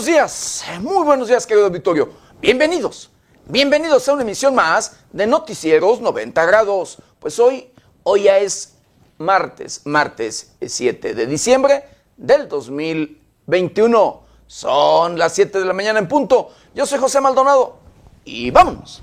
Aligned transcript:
buenos 0.00 0.14
días, 0.14 0.64
muy 0.80 1.04
buenos 1.04 1.28
días, 1.28 1.46
querido 1.46 1.66
auditorio. 1.66 2.08
Bienvenidos, 2.40 3.10
bienvenidos 3.44 4.08
a 4.08 4.14
una 4.14 4.22
emisión 4.22 4.54
más 4.54 4.96
de 5.12 5.26
Noticieros 5.26 6.00
90 6.00 6.42
Grados. 6.46 6.96
Pues 7.18 7.38
hoy, 7.38 7.70
hoy 8.02 8.22
ya 8.22 8.38
es 8.38 8.78
martes, 9.18 9.82
martes 9.84 10.52
7 10.66 11.12
de 11.12 11.26
diciembre 11.26 11.84
del 12.16 12.48
2021. 12.48 14.22
Son 14.46 15.18
las 15.18 15.34
7 15.34 15.58
de 15.58 15.66
la 15.66 15.74
mañana 15.74 15.98
en 15.98 16.08
punto. 16.08 16.48
Yo 16.74 16.86
soy 16.86 16.98
José 16.98 17.20
Maldonado 17.20 17.76
y 18.24 18.50
vámonos 18.50 19.02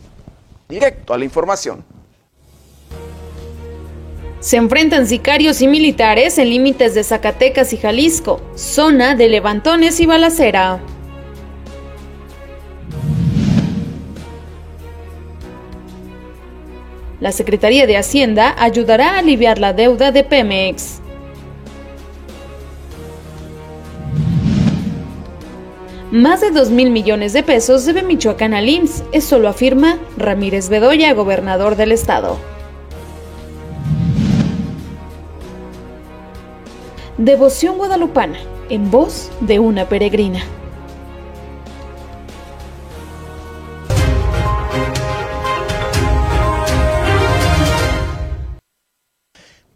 directo 0.68 1.14
a 1.14 1.20
la 1.20 1.26
información. 1.26 1.86
Se 4.40 4.58
enfrentan 4.58 5.08
sicarios 5.08 5.62
y 5.62 5.68
militares 5.68 6.38
en 6.38 6.50
límites 6.50 6.94
de 6.94 7.04
Zacatecas 7.04 7.74
y 7.74 7.78
Jalisco, 7.78 8.40
zona 8.56 9.16
de 9.16 9.30
levantones 9.30 10.00
y 10.00 10.06
balacera. 10.06 10.80
La 17.20 17.32
Secretaría 17.32 17.88
de 17.88 17.98
Hacienda 17.98 18.56
ayudará 18.60 19.16
a 19.16 19.20
aliviar 19.20 19.58
la 19.58 19.74
deuda 19.74 20.12
de 20.12 20.24
Pemex. 20.24 21.00
Más 26.12 26.42
de 26.42 26.52
2 26.52 26.70
mil 26.70 26.92
millones 26.92 27.34
de 27.34 27.42
pesos 27.42 27.86
debe 27.86 28.04
Michoacán 28.04 28.54
al 28.54 28.70
IMSS, 28.70 29.04
eso 29.12 29.40
lo 29.40 29.50
afirma 29.50 29.98
Ramírez 30.16 30.70
Bedoya, 30.70 31.14
gobernador 31.14 31.76
del 31.76 31.92
estado. 31.92 32.38
Devoción 37.18 37.80
guadalupana, 37.80 38.38
en 38.70 38.92
voz 38.92 39.32
de 39.40 39.58
una 39.58 39.90
peregrina. 39.90 40.40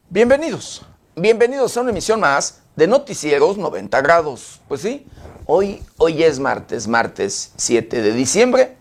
Bienvenidos, 0.08 0.84
bienvenidos 1.16 1.76
a 1.76 1.82
una 1.82 1.90
emisión 1.90 2.20
más 2.20 2.62
de 2.76 2.86
Noticieros 2.86 3.58
90 3.58 4.00
grados. 4.02 4.62
Pues 4.68 4.82
sí, 4.82 5.08
hoy, 5.48 5.82
hoy 5.98 6.22
es 6.22 6.38
martes, 6.38 6.88
martes 6.88 7.54
7 7.58 8.04
de 8.04 8.12
diciembre 8.12 8.78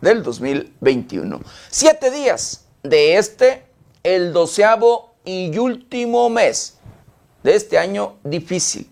del 0.00 0.22
2021. 0.22 1.40
Siete 1.70 2.12
días 2.12 2.66
de 2.84 3.16
este, 3.16 3.64
el 4.04 4.32
doceavo 4.32 5.16
y 5.24 5.58
último 5.58 6.30
mes 6.30 6.75
de 7.46 7.54
este 7.54 7.78
año 7.78 8.16
difícil, 8.24 8.90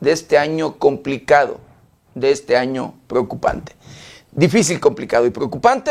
de 0.00 0.12
este 0.12 0.38
año 0.38 0.78
complicado, 0.78 1.60
de 2.14 2.30
este 2.30 2.56
año 2.56 2.94
preocupante. 3.06 3.76
Difícil, 4.32 4.80
complicado 4.80 5.26
y 5.26 5.30
preocupante 5.30 5.90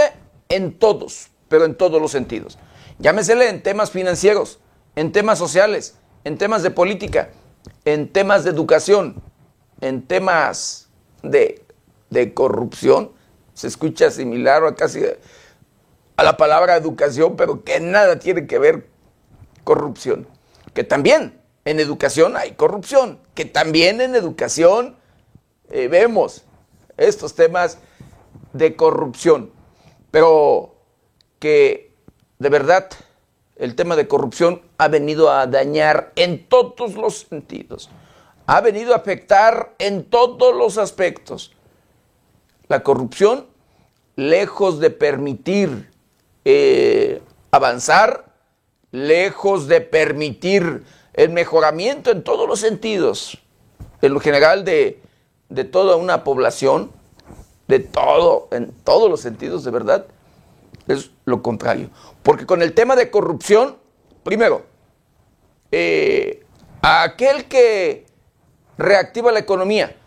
en 0.50 0.80
todos, 0.80 1.28
pero 1.50 1.66
en 1.66 1.76
todos 1.76 2.02
los 2.02 2.10
sentidos. 2.10 2.58
Llámesele 2.98 3.48
en 3.48 3.62
temas 3.62 3.92
financieros, 3.92 4.58
en 4.96 5.12
temas 5.12 5.38
sociales, 5.38 5.98
en 6.24 6.40
temas 6.40 6.64
de 6.64 6.72
política, 6.72 7.30
en 7.86 8.12
temas 8.12 8.44
de 8.44 8.50
educación, 8.50 9.22
en 9.80 10.02
temas 10.02 10.90
de, 11.22 11.64
de 12.10 12.34
corrupción. 12.34 13.12
Se 13.54 13.68
escucha 13.68 14.10
similar 14.10 14.64
o 14.64 14.76
casi 14.76 15.04
a 16.18 16.23
la 16.23 16.38
palabra 16.38 16.76
educación, 16.76 17.36
pero 17.36 17.64
que 17.64 17.80
nada 17.80 18.17
tiene 18.17 18.48
que 18.48 18.58
ver 18.58 18.88
corrupción. 19.64 20.26
Que 20.73 20.83
también 20.83 21.39
en 21.65 21.80
educación 21.80 22.37
hay 22.37 22.53
corrupción, 22.53 23.20
que 23.36 23.45
también 23.45 24.02
en 24.02 24.15
educación 24.15 24.95
eh, 25.70 25.87
vemos 25.87 26.43
estos 26.97 27.36
temas 27.36 27.77
de 28.53 28.75
corrupción, 28.75 29.52
pero 30.11 30.75
que 31.39 31.93
de 32.39 32.49
verdad 32.49 32.89
el 33.55 33.75
tema 33.75 33.95
de 33.95 34.08
corrupción 34.08 34.61
ha 34.77 34.87
venido 34.87 35.31
a 35.31 35.45
dañar 35.45 36.11
en 36.15 36.47
todos 36.47 36.95
los 36.95 37.27
sentidos, 37.30 37.89
ha 38.47 38.61
venido 38.61 38.93
a 38.93 38.97
afectar 38.97 39.76
en 39.80 40.05
todos 40.05 40.55
los 40.55 40.77
aspectos. 40.77 41.53
La 42.67 42.83
corrupción, 42.83 43.47
lejos 44.15 44.80
de 44.80 44.89
permitir 44.89 45.91
eh, 46.45 47.21
avanzar, 47.52 48.26
lejos 48.91 49.67
de 49.67 49.81
permitir 49.81 50.83
el 51.20 51.32
mejoramiento 51.32 52.12
en 52.12 52.24
todos 52.24 52.48
los 52.48 52.62
sentidos, 52.62 53.40
en 54.02 54.14
lo 54.14 54.22
general 54.22 54.64
de, 54.64 55.02
toda 55.70 55.98
una 55.98 56.24
población, 56.24 56.94
de 57.68 57.80
todo, 57.80 58.48
en 58.52 58.72
todos 58.86 59.10
los 59.10 59.20
sentidos, 59.20 59.66
de 59.66 59.72
verdad, 59.72 60.06
es 60.88 61.12
lo 61.26 61.44
contrario. 61.44 61.90
Porque 62.24 62.46
con 62.46 62.62
el 62.62 62.74
tema 62.74 62.96
de 62.96 63.12
corrupción, 63.12 63.76
primero, 64.24 64.64
eh, 65.74 66.46
aquel 66.82 67.50
que 67.50 68.06
reactiva 68.78 69.34
la 69.34 69.40
economía, 69.40 69.98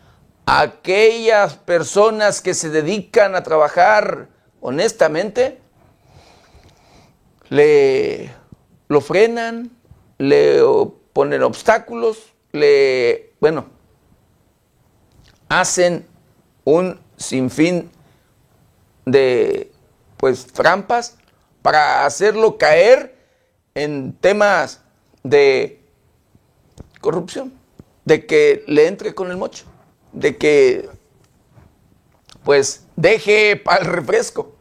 aquellas 0.46 1.56
personas 1.56 2.40
que 2.40 2.54
se 2.54 2.70
dedican 2.70 3.34
a 3.34 3.42
trabajar 3.42 4.28
honestamente, 4.62 5.60
le 7.50 8.30
lo 8.88 9.02
frenan, 9.02 9.70
le 10.16 10.62
ponen 11.12 11.42
obstáculos, 11.42 12.32
le, 12.52 13.32
bueno, 13.40 13.66
hacen 15.48 16.06
un 16.64 17.00
sinfín 17.16 17.90
de, 19.04 19.72
pues, 20.16 20.46
trampas 20.46 21.16
para 21.62 22.06
hacerlo 22.06 22.58
caer 22.58 23.16
en 23.74 24.12
temas 24.14 24.82
de 25.22 25.82
corrupción, 27.00 27.52
de 28.04 28.26
que 28.26 28.64
le 28.66 28.86
entre 28.86 29.14
con 29.14 29.30
el 29.30 29.36
mocho, 29.36 29.64
de 30.12 30.36
que, 30.36 30.88
pues, 32.44 32.86
deje 32.96 33.56
para 33.56 33.82
el 33.82 33.86
refresco, 33.86 34.52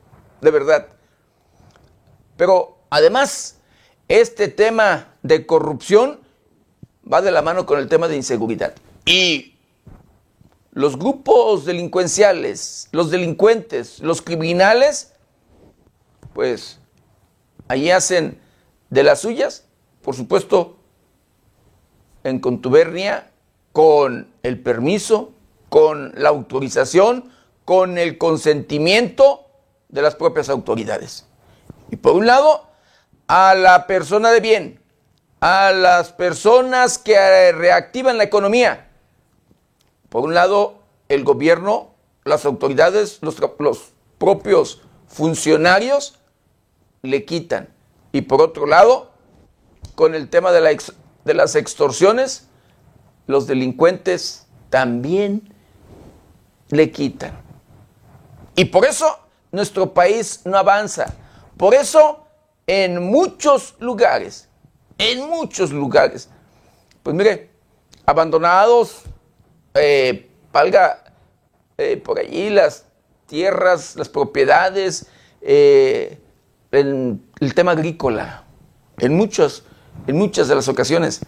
de 0.41 0.51
verdad. 0.51 0.87
Pero 2.37 2.79
además, 2.89 3.59
este 4.07 4.47
tema 4.47 5.15
de 5.23 5.45
corrupción 5.45 6.20
va 7.11 7.21
de 7.21 7.31
la 7.31 7.41
mano 7.41 7.65
con 7.65 7.79
el 7.79 7.87
tema 7.87 8.07
de 8.07 8.15
inseguridad. 8.15 8.73
Y 9.05 9.55
los 10.71 10.97
grupos 10.97 11.65
delincuenciales, 11.65 12.87
los 12.91 13.11
delincuentes, 13.11 13.99
los 13.99 14.21
criminales, 14.21 15.13
pues 16.33 16.79
ahí 17.67 17.91
hacen 17.91 18.39
de 18.89 19.03
las 19.03 19.21
suyas, 19.21 19.65
por 20.01 20.15
supuesto, 20.15 20.77
en 22.23 22.39
contubernia, 22.39 23.31
con 23.73 24.31
el 24.43 24.59
permiso, 24.59 25.31
con 25.69 26.13
la 26.15 26.29
autorización, 26.29 27.31
con 27.65 27.97
el 27.97 28.17
consentimiento 28.17 29.45
de 29.89 30.01
las 30.01 30.15
propias 30.15 30.49
autoridades. 30.49 31.25
Y 31.89 31.95
por 31.95 32.13
un 32.13 32.25
lado, 32.25 32.67
a 33.27 33.55
la 33.55 33.87
persona 33.87 34.31
de 34.31 34.39
bien, 34.41 34.80
a 35.41 35.71
las 35.71 36.13
personas 36.13 36.99
que 36.99 37.15
eh, 37.15 37.51
reactivan 37.51 38.17
la 38.17 38.23
economía. 38.23 38.87
Por 40.07 40.23
un 40.23 40.35
lado, 40.35 40.75
el 41.09 41.23
gobierno, 41.23 41.95
las 42.23 42.45
autoridades, 42.45 43.19
los, 43.21 43.37
propios 44.19 44.81
funcionarios 45.07 46.19
le 47.01 47.25
quitan. 47.25 47.69
Y 48.11 48.21
por 48.21 48.39
otro 48.39 48.67
lado, 48.67 49.09
con 49.95 50.13
el 50.13 50.29
tema 50.29 50.51
de, 50.51 50.79
de 51.25 51.33
las 51.33 51.55
extorsiones, 51.55 52.47
los 53.25 53.47
delincuentes 53.47 54.45
también 54.69 55.51
le 56.69 56.91
quitan. 56.91 57.41
Y 58.55 58.65
por 58.65 58.85
eso 58.85 59.17
nuestro 59.51 59.91
país 59.91 60.41
no 60.45 60.55
avanza. 60.57 61.15
Por 61.57 61.73
eso 61.73 62.27
en 62.67 63.01
muchos 63.03 63.75
lugares, 63.79 64.49
en 64.97 65.29
muchos 65.29 65.71
lugares. 65.71 66.29
Pues 67.03 67.15
mire, 67.15 67.49
abandonados, 68.05 69.03
eh, 69.73 70.29
valga 70.51 71.03
eh, 71.77 71.97
por 71.97 72.19
allí 72.19 72.49
las 72.49 72.85
tierras, 73.25 73.95
las 73.95 74.09
propiedades, 74.09 75.07
eh, 75.41 76.19
el, 76.71 77.21
tema 77.55 77.71
agrícola. 77.71 78.43
En, 78.97 79.15
muchos, 79.15 79.63
en 80.07 80.17
muchas 80.17 80.47
de 80.47 80.55
las 80.55 80.67
ocasiones, 80.67 81.21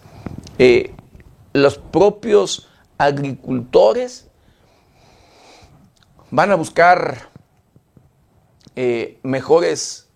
los 1.52 1.78
propios 1.78 2.68
agricultores 2.98 4.28
van 6.30 6.52
a 6.52 6.54
buscar 6.54 7.30
mejores 9.22 10.08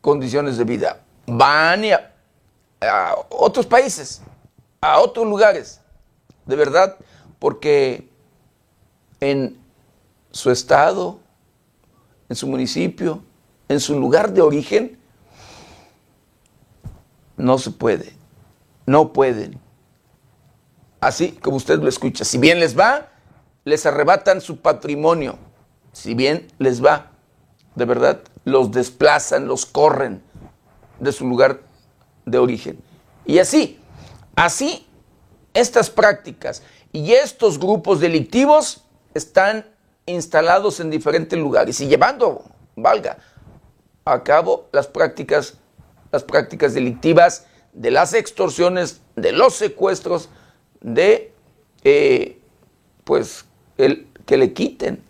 condiciones 0.00 0.56
de 0.56 0.64
vida. 0.64 1.00
Van 1.26 1.84
a, 1.86 2.11
otros 3.28 3.66
países, 3.66 4.22
a 4.80 4.98
otros 5.00 5.26
lugares, 5.26 5.80
de 6.46 6.56
verdad, 6.56 6.96
porque 7.38 8.08
en 9.20 9.58
su 10.30 10.50
estado, 10.50 11.20
en 12.28 12.36
su 12.36 12.46
municipio, 12.46 13.22
en 13.68 13.80
su 13.80 13.98
lugar 13.98 14.32
de 14.32 14.42
origen, 14.42 14.98
no 17.36 17.58
se 17.58 17.70
puede, 17.70 18.12
no 18.86 19.12
pueden. 19.12 19.60
Así 21.00 21.32
como 21.32 21.56
usted 21.56 21.80
lo 21.80 21.88
escucha, 21.88 22.24
si 22.24 22.38
bien 22.38 22.60
les 22.60 22.78
va, 22.78 23.08
les 23.64 23.86
arrebatan 23.86 24.40
su 24.40 24.58
patrimonio, 24.58 25.38
si 25.92 26.14
bien 26.14 26.48
les 26.58 26.84
va, 26.84 27.10
de 27.74 27.84
verdad, 27.84 28.20
los 28.44 28.70
desplazan, 28.70 29.46
los 29.46 29.66
corren 29.66 30.22
de 31.00 31.12
su 31.12 31.26
lugar 31.26 31.60
de 32.24 32.38
origen. 32.38 32.78
Y 33.24 33.38
así, 33.38 33.78
así, 34.34 34.86
estas 35.54 35.90
prácticas 35.90 36.62
y 36.92 37.12
estos 37.12 37.58
grupos 37.58 38.00
delictivos 38.00 38.84
están 39.14 39.66
instalados 40.06 40.80
en 40.80 40.90
diferentes 40.90 41.38
lugares 41.38 41.80
y 41.80 41.86
llevando, 41.86 42.44
valga, 42.76 43.18
a 44.04 44.22
cabo 44.22 44.68
las 44.72 44.86
prácticas, 44.88 45.54
las 46.10 46.24
prácticas 46.24 46.74
delictivas 46.74 47.46
de 47.72 47.90
las 47.90 48.14
extorsiones, 48.14 49.00
de 49.16 49.32
los 49.32 49.54
secuestros, 49.54 50.28
de, 50.80 51.32
eh, 51.84 52.40
pues, 53.04 53.44
el, 53.78 54.08
que 54.26 54.36
le 54.36 54.52
quiten, 54.52 55.02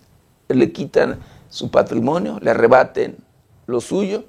le 0.49 0.73
quitan 0.73 1.21
su 1.49 1.71
patrimonio, 1.71 2.39
le 2.41 2.51
arrebaten 2.51 3.17
lo 3.67 3.81
suyo. 3.81 4.25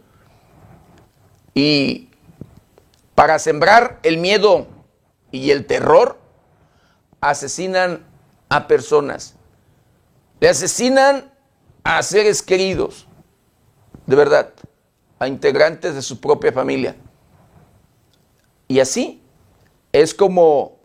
Y 1.54 2.10
para 3.16 3.40
sembrar 3.40 4.00
el 4.04 4.18
miedo 4.18 4.68
y 5.32 5.52
el 5.52 5.66
terror, 5.66 6.18
asesinan 7.22 8.06
a 8.50 8.68
personas. 8.68 9.36
Le 10.40 10.50
asesinan 10.50 11.32
a 11.84 12.02
seres 12.04 12.42
queridos, 12.42 13.08
de 14.06 14.16
verdad, 14.16 14.54
a 15.20 15.28
integrantes 15.28 15.96
de 15.96 16.02
su 16.02 16.20
propia 16.20 16.52
familia. 16.52 16.96
Y 18.68 18.80
así 18.80 19.22
es 19.92 20.14
como 20.14 20.80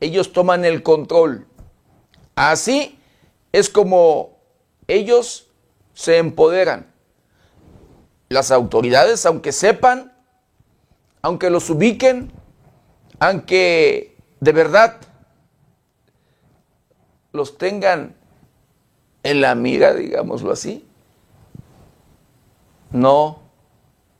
ellos 0.00 0.32
toman 0.32 0.64
el 0.64 0.82
control. 0.82 1.46
Así 2.34 2.98
es 3.52 3.70
como 3.70 4.38
ellos 4.88 5.48
se 5.94 6.18
empoderan. 6.18 6.92
Las 8.28 8.50
autoridades, 8.50 9.24
aunque 9.26 9.52
sepan, 9.52 10.13
aunque 11.24 11.48
los 11.48 11.70
ubiquen, 11.70 12.30
aunque 13.18 14.14
de 14.40 14.52
verdad 14.52 15.00
los 17.32 17.56
tengan 17.56 18.14
en 19.22 19.40
la 19.40 19.54
mira, 19.54 19.94
digámoslo 19.94 20.52
así, 20.52 20.86
no 22.90 23.40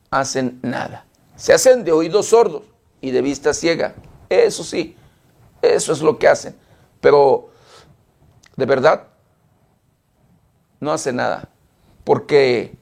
hacen 0.09 0.59
nada. 0.63 1.05
Se 1.35 1.53
hacen 1.53 1.83
de 1.83 1.91
oídos 1.91 2.25
sordos 2.29 2.63
y 3.01 3.11
de 3.11 3.21
vista 3.21 3.53
ciega. 3.53 3.93
Eso 4.27 4.63
sí, 4.63 4.95
eso 5.61 5.93
es 5.93 6.01
lo 6.01 6.17
que 6.17 6.27
hacen. 6.27 6.55
Pero 7.01 7.51
de 8.55 8.65
verdad 8.65 9.09
no 10.79 10.91
hacen 10.91 11.17
nada. 11.17 11.49
Porque 12.03 12.75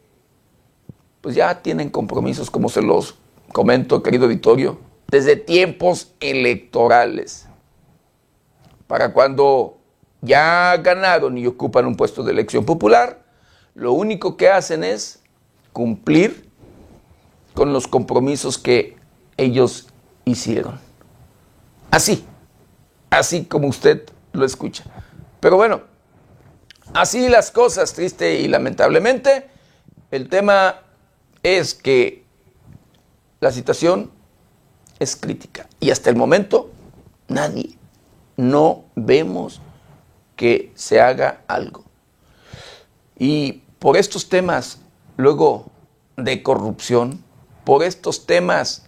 pues 1.19 1.35
ya 1.35 1.61
tienen 1.61 1.89
compromisos, 1.89 2.49
como 2.49 2.69
se 2.69 2.81
los 2.81 3.17
comento, 3.51 4.01
querido 4.01 4.25
auditorio, 4.25 4.79
desde 5.07 5.35
tiempos 5.35 6.13
electorales. 6.19 7.47
Para 8.87 9.13
cuando 9.13 9.77
ya 10.21 10.77
ganaron 10.77 11.37
y 11.37 11.45
ocupan 11.47 11.85
un 11.85 11.95
puesto 11.95 12.23
de 12.23 12.31
elección 12.31 12.65
popular, 12.65 13.23
lo 13.75 13.93
único 13.93 14.37
que 14.37 14.49
hacen 14.49 14.83
es 14.83 15.21
cumplir 15.71 16.49
con 17.53 17.73
los 17.73 17.87
compromisos 17.87 18.57
que 18.57 18.97
ellos 19.37 19.87
hicieron. 20.25 20.79
Así, 21.91 22.25
así 23.09 23.45
como 23.45 23.67
usted 23.67 24.03
lo 24.31 24.45
escucha. 24.45 24.83
Pero 25.39 25.57
bueno, 25.57 25.81
así 26.93 27.29
las 27.29 27.51
cosas, 27.51 27.93
triste 27.93 28.39
y 28.39 28.47
lamentablemente, 28.47 29.49
el 30.09 30.29
tema 30.29 30.81
es 31.43 31.73
que 31.73 32.22
la 33.43 33.51
situación 33.51 34.09
es 34.99 35.17
crítica 35.17 35.67
y 35.81 35.91
hasta 35.91 36.09
el 36.09 36.15
momento 36.15 36.71
nadie, 37.27 37.77
no 38.37 38.85
vemos 38.95 39.61
que 40.37 40.71
se 40.75 41.01
haga 41.01 41.41
algo. 41.47 41.83
Y 43.19 43.63
por 43.79 43.97
estos 43.97 44.29
temas 44.29 44.79
luego 45.17 45.65
de 46.15 46.41
corrupción, 46.41 47.21
por 47.65 47.83
estos 47.83 48.25
temas 48.25 48.85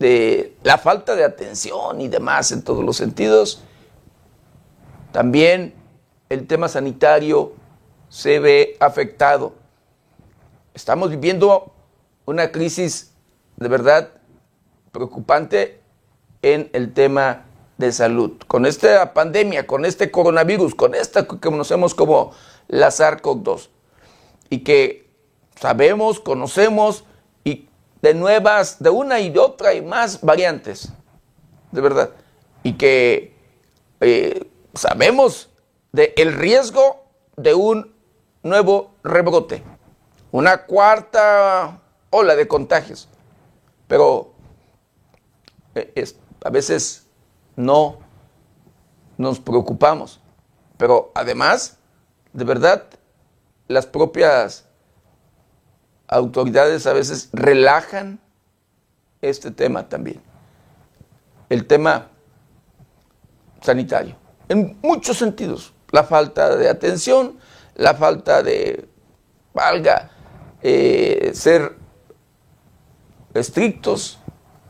de 0.00 0.56
la 0.64 0.78
falta 0.78 1.14
de 1.14 1.24
atención 1.24 2.00
y 2.00 2.08
demás 2.08 2.50
en 2.50 2.62
todos 2.62 2.84
los 2.84 2.96
sentidos, 2.96 3.62
también 5.12 5.74
el 6.28 6.48
tema 6.48 6.68
sanitario 6.68 7.54
se 8.08 8.40
ve 8.40 8.76
afectado. 8.80 9.54
Estamos 10.74 11.10
viviendo 11.10 11.72
una 12.26 12.50
crisis 12.50 13.12
de 13.56 13.68
verdad 13.68 14.10
preocupante 14.92 15.80
en 16.42 16.70
el 16.72 16.92
tema 16.92 17.44
de 17.78 17.92
salud. 17.92 18.32
Con 18.46 18.66
esta 18.66 19.12
pandemia, 19.12 19.66
con 19.66 19.84
este 19.84 20.10
coronavirus, 20.10 20.74
con 20.74 20.94
esta 20.94 21.26
que 21.26 21.38
conocemos 21.38 21.94
como 21.94 22.32
la 22.68 22.88
SARS-CoV-2 22.88 23.68
y 24.50 24.60
que 24.60 25.10
sabemos, 25.60 26.20
conocemos 26.20 27.04
y 27.44 27.68
de 28.02 28.14
nuevas, 28.14 28.82
de 28.82 28.90
una 28.90 29.20
y 29.20 29.30
de 29.30 29.38
otra 29.38 29.74
y 29.74 29.82
más 29.82 30.20
variantes, 30.20 30.92
de 31.72 31.80
verdad, 31.80 32.10
y 32.62 32.74
que 32.74 33.34
eh, 34.00 34.48
sabemos 34.74 35.50
del 35.92 36.12
el 36.16 36.32
riesgo 36.32 37.04
de 37.36 37.54
un 37.54 37.94
nuevo 38.42 38.94
rebrote, 39.02 39.62
una 40.30 40.64
cuarta 40.64 41.80
ola 42.10 42.36
de 42.36 42.46
contagios, 42.46 43.08
pero 43.88 44.32
eh, 45.74 46.04
a 46.44 46.50
veces 46.50 47.06
no 47.56 47.98
nos 49.18 49.40
preocupamos, 49.40 50.20
pero 50.76 51.10
además, 51.14 51.78
de 52.32 52.44
verdad, 52.44 52.84
las 53.68 53.86
propias 53.86 54.66
autoridades 56.08 56.86
a 56.86 56.92
veces 56.92 57.30
relajan 57.32 58.20
este 59.22 59.50
tema 59.50 59.88
también. 59.88 60.22
El 61.48 61.66
tema 61.66 62.08
sanitario. 63.60 64.16
En 64.48 64.78
muchos 64.82 65.16
sentidos. 65.16 65.72
La 65.90 66.04
falta 66.04 66.56
de 66.56 66.68
atención, 66.68 67.38
la 67.74 67.94
falta 67.94 68.42
de, 68.42 68.88
valga, 69.54 70.10
eh, 70.62 71.30
ser 71.34 71.76
estrictos, 73.38 74.18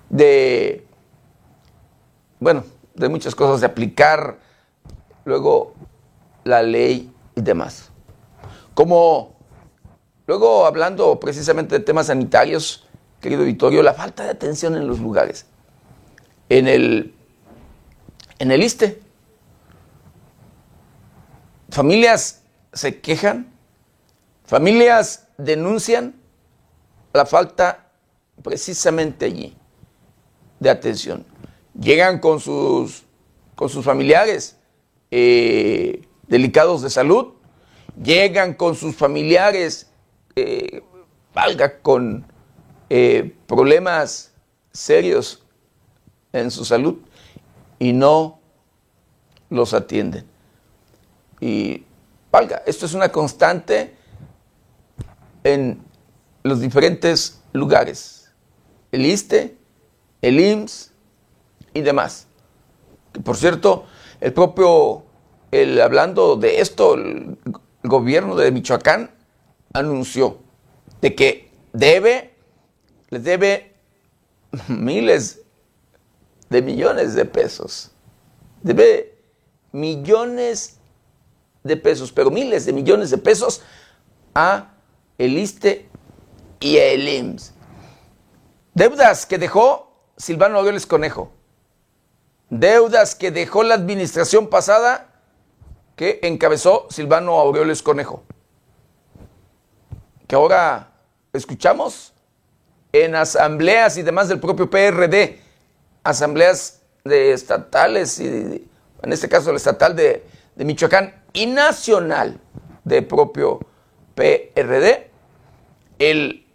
de, 0.09 0.87
bueno, 2.41 2.65
de 2.95 3.09
muchas 3.09 3.35
cosas, 3.35 3.61
de 3.61 3.67
aplicar 3.67 4.39
luego 5.25 5.75
la 6.45 6.63
ley 6.63 7.13
y 7.35 7.41
demás. 7.41 7.91
Como 8.75 9.37
luego 10.27 10.67
hablando 10.67 11.19
precisamente 11.21 11.79
de 11.79 11.85
temas 11.85 12.07
sanitarios, 12.07 12.87
querido 13.21 13.45
Vittorio, 13.45 13.83
la 13.83 13.95
falta 13.95 14.25
de 14.25 14.31
atención 14.31 14.77
en 14.77 14.87
los 14.87 15.01
lugares. 15.01 15.47
En 16.49 16.69
el, 16.69 17.15
en 18.39 18.51
el 18.53 18.63
ISTE, 18.63 19.03
familias 21.71 22.43
se 22.73 23.01
quejan, 23.01 23.53
familias 24.45 25.27
denuncian 25.39 26.15
la 27.13 27.27
falta 27.27 27.86
precisamente 28.47 29.27
allí 29.27 29.55
de 30.59 30.71
atención. 30.71 31.27
Llegan 31.79 32.21
con 32.21 32.41
sus, 32.41 33.03
con 33.55 33.69
sus 33.69 33.85
familiares 33.85 34.57
eh, 35.11 36.01
delicados 36.27 36.81
de 36.81 36.89
salud 36.89 37.37
llegan 38.03 38.55
con 38.55 38.75
sus 38.75 38.95
familiares, 38.95 39.89
eh, 40.35 40.83
valga, 41.35 41.81
con 41.81 42.27
eh, 42.91 43.35
problemas 43.47 44.33
serios 44.73 45.43
en 46.33 46.51
su 46.51 46.65
salud 46.65 46.99
y 47.79 47.93
no 47.93 48.39
los 49.51 49.75
atienden. 49.75 50.27
Y 51.41 51.85
valga, 52.31 52.63
esto 52.67 52.87
es 52.87 52.95
una 52.95 53.11
constante 53.11 53.97
en 55.45 55.83
los 56.43 56.61
diferentes 56.61 57.41
lugares. 57.53 58.16
El 58.97 59.05
ISTE, 59.05 59.55
el 60.23 60.41
IMSS 60.41 60.93
y 61.75 61.83
demás. 61.83 62.29
por 63.23 63.37
cierto, 63.37 63.85
el 64.23 64.33
propio 64.33 65.05
el, 65.51 65.79
hablando 65.83 66.37
de 66.37 66.63
esto, 66.63 66.95
el, 66.95 67.37
gobierno 67.83 68.35
de 68.37 68.51
Michoacán 68.51 69.11
anunció 69.75 70.39
de 71.03 71.15
que 71.15 71.53
debe, 71.75 72.35
les 73.11 73.23
debe 73.23 73.75
miles 74.69 75.43
de 76.49 76.63
millones 76.63 77.15
de 77.15 77.27
pesos. 77.27 77.93
Debe 78.63 79.19
millones 79.73 80.79
de 81.63 81.77
pesos, 81.77 82.13
pero 82.13 82.31
miles 82.31 82.65
de 82.65 82.73
millones 82.73 83.11
de 83.11 83.19
pesos 83.19 83.61
a 84.35 84.73
el 85.19 85.37
ISTE 85.37 85.87
y 86.61 86.79
a 86.79 86.87
el 86.93 87.07
IMSS. 87.07 87.56
Deudas 88.77 89.25
que 89.25 89.39
dejó 89.39 89.91
Silvano 90.19 90.59
Aureoles 90.59 90.85
Conejo. 90.85 91.33
Deudas 92.51 93.15
que 93.15 93.31
dejó 93.31 93.63
la 93.63 93.75
administración 93.75 94.49
pasada 94.51 95.15
que 95.97 96.21
encabezó 96.23 96.87
Silvano 96.91 97.41
Aureoles 97.41 97.83
Conejo. 97.83 98.23
Que 100.29 100.35
ahora 100.35 100.93
escuchamos 101.33 102.13
en 102.93 103.15
asambleas 103.15 103.97
y 103.97 104.03
demás 104.03 104.29
del 104.29 104.41
propio 104.41 104.69
PRD, 104.69 105.41
asambleas 106.05 106.83
de 107.03 107.33
estatales 107.33 108.21
y 108.21 108.27
en 109.03 109.11
este 109.11 109.27
caso 109.31 109.49
el 109.49 109.57
estatal 109.57 109.97
de, 109.97 110.23
de 110.55 110.65
Michoacán 110.67 111.25
y 111.33 111.47
nacional 111.47 112.39
del 112.85 113.07
propio 113.07 113.59
PRD, 114.15 115.11
el 115.99 116.47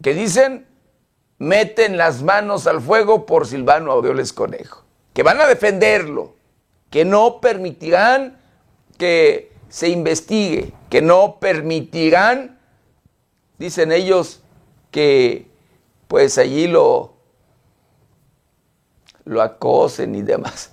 que 0.00 0.14
dicen 0.14 0.68
meten 1.42 1.96
las 1.96 2.22
manos 2.22 2.68
al 2.68 2.80
fuego 2.80 3.26
por 3.26 3.48
Silvano 3.48 3.90
Aureoles 3.90 4.32
Conejo, 4.32 4.84
que 5.12 5.24
van 5.24 5.40
a 5.40 5.48
defenderlo, 5.48 6.36
que 6.88 7.04
no 7.04 7.40
permitirán 7.40 8.38
que 8.96 9.50
se 9.68 9.88
investigue, 9.88 10.72
que 10.88 11.02
no 11.02 11.40
permitirán, 11.40 12.60
dicen 13.58 13.90
ellos, 13.90 14.40
que 14.92 15.48
pues 16.06 16.38
allí 16.38 16.68
lo, 16.68 17.14
lo 19.24 19.42
acosen 19.42 20.14
y 20.14 20.22
demás. 20.22 20.70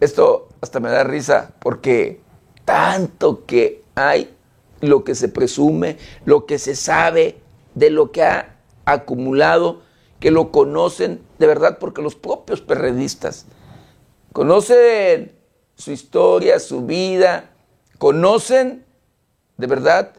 Esto 0.00 0.48
hasta 0.60 0.80
me 0.80 0.90
da 0.90 1.04
risa 1.04 1.52
porque 1.60 2.20
tanto 2.64 3.46
que 3.46 3.84
hay, 3.94 4.34
lo 4.80 5.04
que 5.04 5.14
se 5.14 5.28
presume, 5.28 5.96
lo 6.24 6.44
que 6.44 6.58
se 6.58 6.74
sabe 6.74 7.38
de 7.78 7.90
lo 7.90 8.12
que 8.12 8.22
ha 8.22 8.56
acumulado, 8.84 9.82
que 10.20 10.30
lo 10.30 10.50
conocen 10.50 11.22
de 11.38 11.46
verdad 11.46 11.78
porque 11.78 12.02
los 12.02 12.16
propios 12.16 12.60
perredistas 12.60 13.46
conocen 14.32 15.32
su 15.74 15.92
historia, 15.92 16.58
su 16.58 16.84
vida, 16.84 17.50
conocen 17.98 18.84
de 19.56 19.66
verdad 19.66 20.12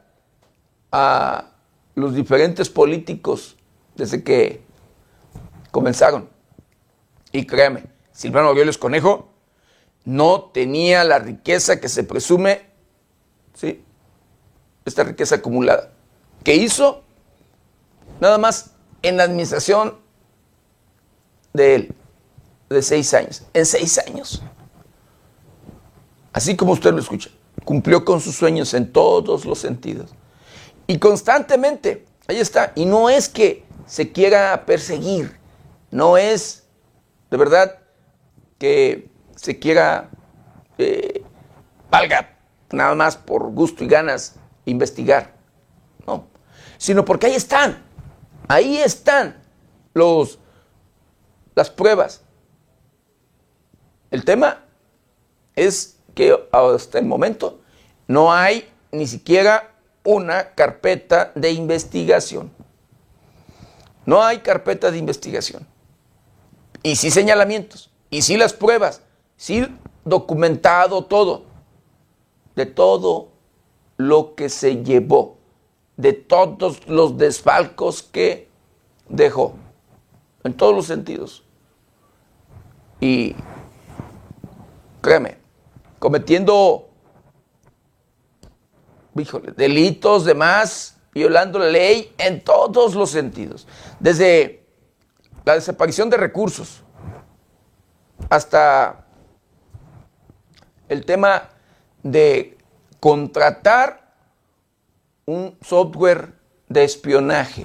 a 0.91 1.51
los 1.95 2.15
diferentes 2.15 2.69
políticos 2.69 3.55
desde 3.95 4.23
que 4.23 4.61
comenzaron. 5.71 6.29
Y 7.31 7.45
créame, 7.45 7.85
Silvano 8.11 8.49
Aureoles 8.49 8.77
Conejo 8.77 9.29
no 10.05 10.49
tenía 10.53 11.03
la 11.03 11.19
riqueza 11.19 11.79
que 11.79 11.89
se 11.89 12.03
presume, 12.03 12.61
¿sí? 13.53 13.83
Esta 14.85 15.03
riqueza 15.03 15.35
acumulada. 15.35 15.91
¿Qué 16.43 16.55
hizo? 16.55 17.03
Nada 18.19 18.37
más 18.37 18.71
en 19.01 19.17
la 19.17 19.23
administración 19.23 19.95
de 21.53 21.75
él, 21.75 21.95
de 22.69 22.81
seis 22.81 23.13
años. 23.13 23.43
En 23.53 23.65
seis 23.65 23.97
años. 23.99 24.41
Así 26.33 26.55
como 26.55 26.73
usted 26.73 26.91
lo 26.93 26.99
escucha, 26.99 27.29
cumplió 27.65 28.05
con 28.05 28.21
sus 28.21 28.35
sueños 28.35 28.73
en 28.73 28.91
todos 28.91 29.45
los 29.45 29.59
sentidos. 29.59 30.11
Y 30.87 30.99
constantemente, 30.99 32.05
ahí 32.27 32.37
está. 32.37 32.71
Y 32.75 32.85
no 32.85 33.09
es 33.09 33.29
que 33.29 33.65
se 33.85 34.11
quiera 34.11 34.65
perseguir, 34.65 35.39
no 35.91 36.17
es 36.17 36.63
de 37.29 37.37
verdad 37.37 37.79
que 38.57 39.09
se 39.35 39.59
quiera, 39.59 40.09
eh, 40.77 41.23
valga 41.89 42.37
nada 42.71 42.95
más 42.95 43.17
por 43.17 43.49
gusto 43.51 43.83
y 43.83 43.87
ganas 43.87 44.35
investigar, 44.65 45.33
no, 46.05 46.25
sino 46.77 47.05
porque 47.05 47.27
ahí 47.27 47.35
están, 47.35 47.83
ahí 48.49 48.77
están 48.77 49.41
los, 49.93 50.39
las 51.55 51.69
pruebas. 51.69 52.23
El 54.11 54.25
tema 54.25 54.65
es 55.55 55.97
que 56.13 56.37
hasta 56.51 56.99
el 56.99 57.05
momento 57.05 57.61
no 58.07 58.33
hay 58.33 58.67
ni 58.91 59.07
siquiera 59.07 59.71
una 60.03 60.49
carpeta 60.55 61.31
de 61.35 61.51
investigación. 61.51 62.51
No 64.05 64.23
hay 64.23 64.39
carpeta 64.39 64.91
de 64.91 64.97
investigación. 64.97 65.65
Y 66.81 66.95
sí 66.95 67.11
señalamientos, 67.11 67.91
y 68.09 68.21
sí 68.21 68.37
las 68.37 68.53
pruebas, 68.53 69.01
sí 69.35 69.67
documentado 70.05 71.05
todo, 71.05 71.43
de 72.55 72.65
todo 72.65 73.29
lo 73.97 74.33
que 74.33 74.49
se 74.49 74.83
llevó, 74.83 75.38
de 75.99 76.13
todos 76.13 76.87
los 76.87 77.17
desfalcos 77.17 78.01
que 78.01 78.47
dejó, 79.09 79.55
en 80.45 80.53
todos 80.53 80.73
los 80.73 80.85
sentidos. 80.85 81.43
Y 83.01 83.35
créeme, 85.01 85.37
cometiendo 85.99 86.87
híjole, 89.13 89.51
delitos, 89.51 90.23
demás, 90.23 90.95
violando 91.13 91.59
la 91.59 91.65
ley 91.65 92.13
en 92.17 92.45
todos 92.45 92.95
los 92.95 93.09
sentidos. 93.09 93.67
Desde 93.99 94.65
la 95.43 95.55
desaparición 95.55 96.09
de 96.09 96.15
recursos 96.15 96.81
hasta 98.29 99.05
el 100.87 101.03
tema 101.03 101.49
de 102.03 102.57
contratar 103.01 104.08
un 105.29 105.55
software 105.61 106.33
de 106.67 106.83
espionaje. 106.83 107.63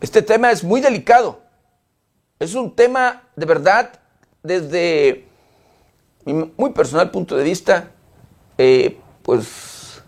Este 0.00 0.22
tema 0.22 0.50
es 0.50 0.64
muy 0.64 0.80
delicado. 0.80 1.40
Es 2.38 2.54
un 2.54 2.74
tema 2.74 3.24
de 3.36 3.44
verdad 3.44 4.00
desde 4.42 5.26
mi 6.24 6.50
muy 6.56 6.70
personal 6.70 7.10
punto 7.10 7.36
de 7.36 7.44
vista, 7.44 7.90
eh, 8.56 8.98
pues, 9.22 10.02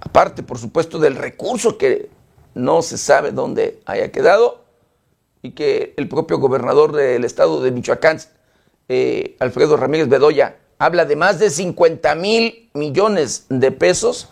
aparte, 0.00 0.42
por 0.42 0.56
supuesto, 0.56 0.98
del 0.98 1.16
recurso 1.16 1.76
que 1.76 2.08
no 2.54 2.80
se 2.80 2.96
sabe 2.96 3.32
dónde 3.32 3.82
haya 3.84 4.10
quedado 4.12 4.64
y 5.42 5.50
que 5.50 5.92
el 5.98 6.08
propio 6.08 6.38
gobernador 6.38 6.92
del 6.92 7.24
estado 7.24 7.60
de 7.60 7.70
Michoacán 7.70 8.18
eh, 8.88 9.36
Alfredo 9.40 9.76
Ramírez 9.76 10.08
Bedoya, 10.08 10.56
habla 10.82 11.04
de 11.04 11.14
más 11.14 11.38
de 11.38 11.48
50 11.48 12.12
mil 12.16 12.68
millones 12.74 13.46
de 13.48 13.70
pesos, 13.70 14.30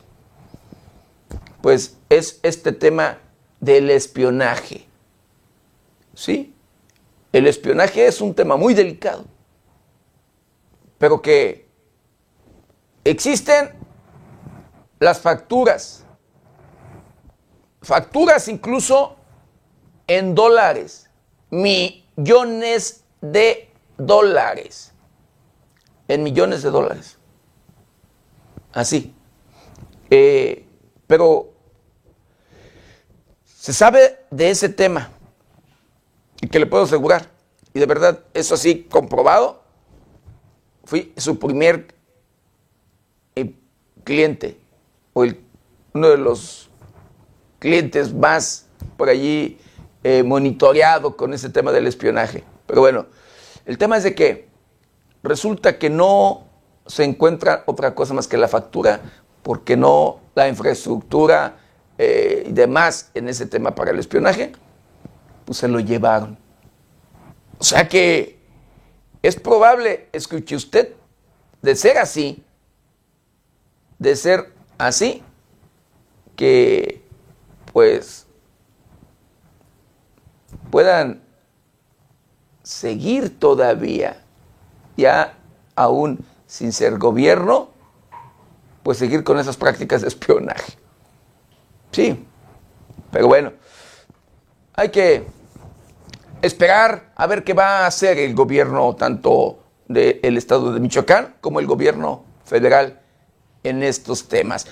pues 1.62 1.96
es 2.08 2.40
este 2.42 2.72
tema 2.72 3.20
del 3.60 3.88
espionaje. 3.88 4.84
¿Sí? 6.12 6.52
El 7.32 7.46
espionaje 7.46 8.04
es 8.04 8.20
un 8.20 8.34
tema 8.34 8.56
muy 8.56 8.74
delicado, 8.74 9.26
pero 10.98 11.22
que 11.22 11.68
existen 13.04 13.70
las 14.98 15.20
facturas, 15.20 16.04
facturas 17.80 18.48
incluso 18.48 19.14
en 20.08 20.34
dólares, 20.34 21.08
millones 21.48 23.04
de 23.20 23.70
dólares. 23.96 24.89
En 26.10 26.24
millones 26.24 26.64
de 26.64 26.70
dólares. 26.70 27.18
Así. 28.72 29.14
Eh, 30.10 30.66
pero 31.06 31.52
se 33.44 33.72
sabe 33.72 34.18
de 34.28 34.50
ese 34.50 34.68
tema 34.68 35.12
y 36.40 36.48
que 36.48 36.58
le 36.58 36.66
puedo 36.66 36.82
asegurar. 36.82 37.30
Y 37.72 37.78
de 37.78 37.86
verdad, 37.86 38.24
eso 38.34 38.54
así 38.54 38.88
comprobado. 38.90 39.62
Fui 40.82 41.12
su 41.16 41.38
primer 41.38 41.94
eh, 43.36 43.54
cliente 44.02 44.58
o 45.12 45.24
uno 45.92 46.08
de 46.08 46.18
los 46.18 46.70
clientes 47.60 48.12
más 48.12 48.66
por 48.96 49.10
allí 49.10 49.60
eh, 50.02 50.24
monitoreado 50.24 51.16
con 51.16 51.34
ese 51.34 51.50
tema 51.50 51.70
del 51.70 51.86
espionaje. 51.86 52.42
Pero 52.66 52.80
bueno, 52.80 53.06
el 53.64 53.78
tema 53.78 53.96
es 53.96 54.02
de 54.02 54.16
que 54.16 54.49
resulta 55.22 55.78
que 55.78 55.90
no 55.90 56.44
se 56.86 57.04
encuentra 57.04 57.62
otra 57.66 57.94
cosa 57.94 58.14
más 58.14 58.26
que 58.26 58.36
la 58.36 58.48
factura, 58.48 59.00
porque 59.42 59.76
no 59.76 60.20
la 60.34 60.48
infraestructura 60.48 61.56
eh, 61.98 62.44
y 62.46 62.52
demás 62.52 63.10
en 63.14 63.28
ese 63.28 63.46
tema 63.46 63.74
para 63.74 63.90
el 63.90 63.98
espionaje, 63.98 64.52
pues 65.44 65.58
se 65.58 65.68
lo 65.68 65.80
llevaron. 65.80 66.38
O 67.58 67.64
sea 67.64 67.88
que 67.88 68.40
Es 69.22 69.36
probable, 69.36 70.08
escuche 70.12 70.56
usted, 70.56 70.94
de 71.60 71.76
ser 71.76 71.98
así, 71.98 72.42
de 73.98 74.16
ser 74.16 74.52
así, 74.78 75.22
que 76.36 77.02
pues 77.70 78.26
puedan 80.70 81.22
seguir 82.62 83.38
todavía, 83.38 84.19
ya 85.00 85.38
aún 85.74 86.24
sin 86.46 86.72
ser 86.72 86.98
gobierno, 86.98 87.70
pues 88.82 88.98
seguir 88.98 89.24
con 89.24 89.38
esas 89.38 89.56
prácticas 89.56 90.02
de 90.02 90.08
espionaje. 90.08 90.72
Sí, 91.92 92.26
pero 93.10 93.26
bueno, 93.26 93.52
hay 94.74 94.90
que 94.90 95.26
esperar 96.42 97.12
a 97.16 97.26
ver 97.26 97.44
qué 97.44 97.52
va 97.52 97.80
a 97.80 97.86
hacer 97.86 98.18
el 98.18 98.34
gobierno 98.34 98.94
tanto 98.96 99.58
del 99.88 100.36
estado 100.36 100.72
de 100.72 100.80
Michoacán 100.80 101.36
como 101.40 101.60
el 101.60 101.66
gobierno 101.66 102.24
federal 102.44 103.00
en 103.62 103.82
estos 103.82 104.28
temas. 104.28 104.66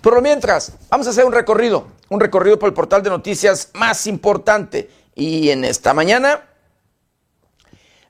Pero 0.00 0.20
mientras, 0.20 0.72
vamos 0.90 1.06
a 1.06 1.10
hacer 1.10 1.24
un 1.24 1.32
recorrido, 1.32 1.88
un 2.08 2.20
recorrido 2.20 2.58
por 2.58 2.68
el 2.68 2.74
portal 2.74 3.02
de 3.02 3.10
noticias 3.10 3.70
más 3.74 4.06
importante. 4.06 4.90
Y 5.14 5.50
en 5.50 5.64
esta 5.64 5.92
mañana, 5.92 6.47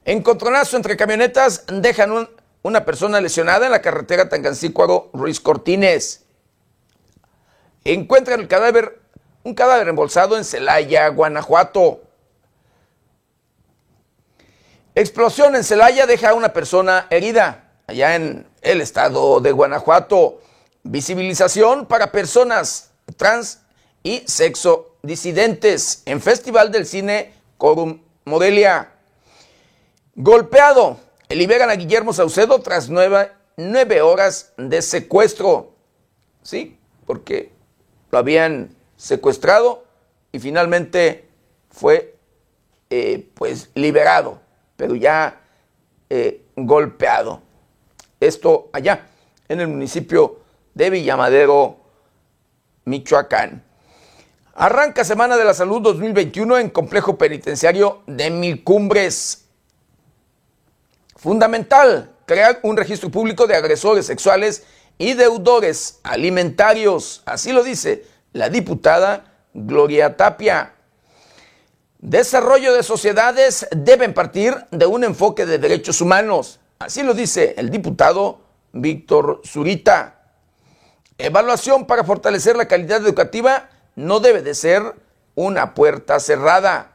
encontronazo 0.08 0.78
entre 0.78 0.96
camionetas 0.96 1.64
dejan 1.70 2.28
una 2.62 2.84
persona 2.86 3.20
lesionada 3.20 3.66
en 3.66 3.72
la 3.72 3.82
carretera 3.82 4.30
Tangancícuaro 4.30 5.10
Ruiz 5.12 5.38
Cortines. 5.38 6.24
Encuentran 7.84 8.40
el 8.40 8.48
cadáver, 8.48 9.02
un 9.44 9.54
cadáver 9.54 9.86
embolsado 9.86 10.38
en 10.38 10.44
Celaya, 10.44 11.08
Guanajuato. 11.08 12.00
Explosión 14.94 15.54
en 15.54 15.62
Celaya 15.62 16.06
deja 16.06 16.30
a 16.30 16.34
una 16.34 16.54
persona 16.54 17.06
herida 17.10 17.70
allá 17.86 18.14
en 18.14 18.46
el 18.62 18.80
estado 18.80 19.40
de 19.40 19.52
Guanajuato. 19.52 20.40
Visibilización 20.84 21.84
para 21.84 22.12
personas 22.12 22.92
trans 23.18 23.60
y 24.02 24.22
sexo 24.26 24.96
disidentes 25.02 26.02
en 26.06 26.22
Festival 26.22 26.72
del 26.72 26.86
Cine 26.86 27.34
Corum 27.58 28.00
Modelia. 28.24 28.94
Golpeado. 30.20 30.98
Liberan 31.28 31.70
a 31.70 31.76
Guillermo 31.76 32.12
Saucedo 32.12 32.60
tras 32.60 32.90
nueve, 32.90 33.30
nueve 33.56 34.02
horas 34.02 34.52
de 34.56 34.82
secuestro. 34.82 35.74
Sí, 36.42 36.76
porque 37.06 37.52
lo 38.10 38.18
habían 38.18 38.74
secuestrado 38.96 39.84
y 40.32 40.40
finalmente 40.40 41.28
fue 41.70 42.16
eh, 42.90 43.30
pues 43.34 43.70
liberado, 43.76 44.40
pero 44.76 44.96
ya 44.96 45.40
eh, 46.10 46.42
golpeado. 46.56 47.40
Esto 48.18 48.70
allá, 48.72 49.06
en 49.46 49.60
el 49.60 49.68
municipio 49.68 50.40
de 50.74 50.90
Villamadero, 50.90 51.76
Michoacán. 52.86 53.62
Arranca 54.52 55.04
Semana 55.04 55.36
de 55.36 55.44
la 55.44 55.54
Salud 55.54 55.80
2021 55.80 56.58
en 56.58 56.70
Complejo 56.70 57.16
Penitenciario 57.16 58.02
de 58.08 58.30
Mil 58.30 58.64
Cumbres. 58.64 59.44
Fundamental, 61.18 62.12
crear 62.26 62.60
un 62.62 62.76
registro 62.76 63.10
público 63.10 63.48
de 63.48 63.56
agresores 63.56 64.06
sexuales 64.06 64.62
y 64.98 65.14
deudores 65.14 65.98
alimentarios. 66.04 67.22
Así 67.26 67.52
lo 67.52 67.64
dice 67.64 68.06
la 68.32 68.48
diputada 68.48 69.24
Gloria 69.52 70.16
Tapia. 70.16 70.74
Desarrollo 71.98 72.72
de 72.72 72.84
sociedades 72.84 73.66
deben 73.72 74.14
partir 74.14 74.54
de 74.70 74.86
un 74.86 75.02
enfoque 75.02 75.44
de 75.44 75.58
derechos 75.58 76.00
humanos. 76.00 76.60
Así 76.78 77.02
lo 77.02 77.14
dice 77.14 77.56
el 77.58 77.70
diputado 77.70 78.40
Víctor 78.72 79.42
Zurita. 79.44 80.20
Evaluación 81.18 81.88
para 81.88 82.04
fortalecer 82.04 82.56
la 82.56 82.68
calidad 82.68 83.02
educativa 83.04 83.70
no 83.96 84.20
debe 84.20 84.42
de 84.42 84.54
ser 84.54 84.94
una 85.34 85.74
puerta 85.74 86.20
cerrada. 86.20 86.92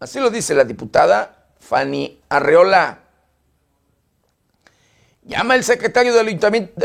Así 0.00 0.18
lo 0.18 0.30
dice 0.30 0.54
la 0.54 0.64
diputada 0.64 1.44
Fanny 1.60 2.22
Arreola. 2.30 3.00
Llama 5.28 5.54
el 5.56 5.62
secretario 5.62 6.14
del 6.14 6.26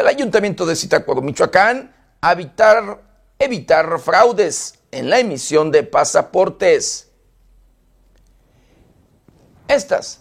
Ayuntamiento, 0.06 0.66
de 0.66 0.76
Zitácuaro, 0.76 1.22
Michoacán, 1.22 1.96
a 2.20 2.34
evitar, 2.34 3.02
evitar 3.40 3.98
fraudes 4.00 4.80
en 4.92 5.10
la 5.10 5.20
emisión 5.20 5.72
de 5.72 5.84
pasaportes. 5.84 7.10
Estas 9.70 10.20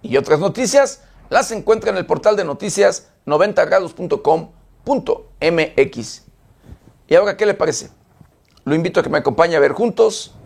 y 0.00 0.16
otras 0.16 0.38
noticias 0.38 1.02
las 1.28 1.50
encuentra 1.50 1.90
en 1.90 1.96
el 1.96 2.06
portal 2.06 2.36
de 2.36 2.44
noticias 2.44 3.08
90grados.com.mx. 3.26 6.22
¿Y 7.08 7.14
ahora 7.16 7.36
qué 7.36 7.46
le 7.46 7.54
parece? 7.54 7.90
Lo 8.64 8.76
invito 8.76 9.00
a 9.00 9.02
que 9.02 9.08
me 9.08 9.18
acompañe 9.18 9.56
a 9.56 9.60
ver 9.60 9.72
juntos 9.72 10.36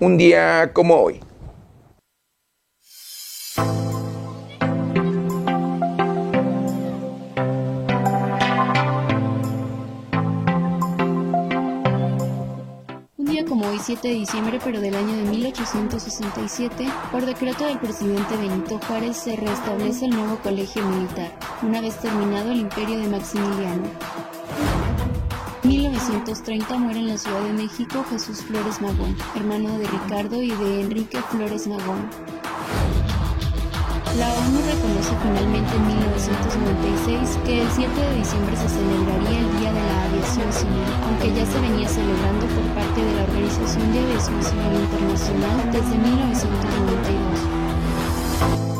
un 0.00 0.16
día 0.16 0.72
como 0.72 1.02
hoy. 1.02 1.20
Como 13.60 13.72
hoy 13.72 13.78
7 13.78 14.08
de 14.08 14.14
diciembre 14.14 14.58
pero 14.64 14.80
del 14.80 14.94
año 14.94 15.14
de 15.14 15.24
1867, 15.24 16.88
por 17.12 17.26
decreto 17.26 17.66
del 17.66 17.78
presidente 17.78 18.34
Benito 18.38 18.80
Juárez 18.86 19.18
se 19.18 19.36
restablece 19.36 20.06
el 20.06 20.12
nuevo 20.12 20.38
colegio 20.38 20.82
militar, 20.86 21.30
una 21.62 21.82
vez 21.82 21.98
terminado 22.00 22.52
el 22.52 22.60
imperio 22.60 22.98
de 22.98 23.08
Maximiliano. 23.08 23.82
1930 25.62 26.78
muere 26.78 27.00
en 27.00 27.08
la 27.08 27.18
Ciudad 27.18 27.42
de 27.42 27.52
México 27.52 28.02
Jesús 28.08 28.40
Flores 28.40 28.80
Magón, 28.80 29.14
hermano 29.36 29.78
de 29.78 29.86
Ricardo 29.88 30.40
y 30.40 30.52
de 30.52 30.80
Enrique 30.80 31.18
Flores 31.30 31.66
Magón. 31.66 32.08
La 34.18 34.26
ONU 34.26 34.58
reconoce 34.66 35.14
finalmente 35.22 35.70
en 35.76 35.86
1996 35.86 37.38
que 37.46 37.62
el 37.62 37.70
7 37.70 37.88
de 37.94 38.14
diciembre 38.16 38.56
se 38.56 38.68
celebraría 38.68 39.38
el 39.38 39.60
Día 39.60 39.72
de 39.72 39.80
la 39.80 40.04
Aviación 40.04 40.52
Civil, 40.52 40.90
aunque 41.06 41.32
ya 41.32 41.46
se 41.46 41.60
venía 41.60 41.88
celebrando 41.88 42.44
por 42.46 42.64
parte 42.74 43.04
de 43.04 43.14
la 43.14 43.24
Organización 43.60 43.92
de 43.92 44.00
Aviación 44.00 44.42
Civil 44.42 44.80
Internacional 44.80 45.70
desde 45.70 45.98
1992. 45.98 48.79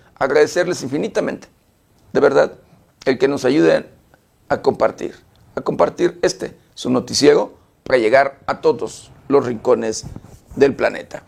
agradecerles 0.21 0.83
infinitamente, 0.83 1.47
de 2.13 2.19
verdad, 2.19 2.53
el 3.05 3.17
que 3.17 3.27
nos 3.27 3.43
ayuden 3.43 3.87
a 4.49 4.61
compartir, 4.61 5.15
a 5.55 5.61
compartir 5.61 6.19
este, 6.21 6.55
su 6.75 6.91
noticiero, 6.91 7.57
para 7.83 7.97
llegar 7.97 8.39
a 8.45 8.61
todos 8.61 9.11
los 9.27 9.43
rincones 9.47 10.05
del 10.55 10.75
planeta. 10.75 11.23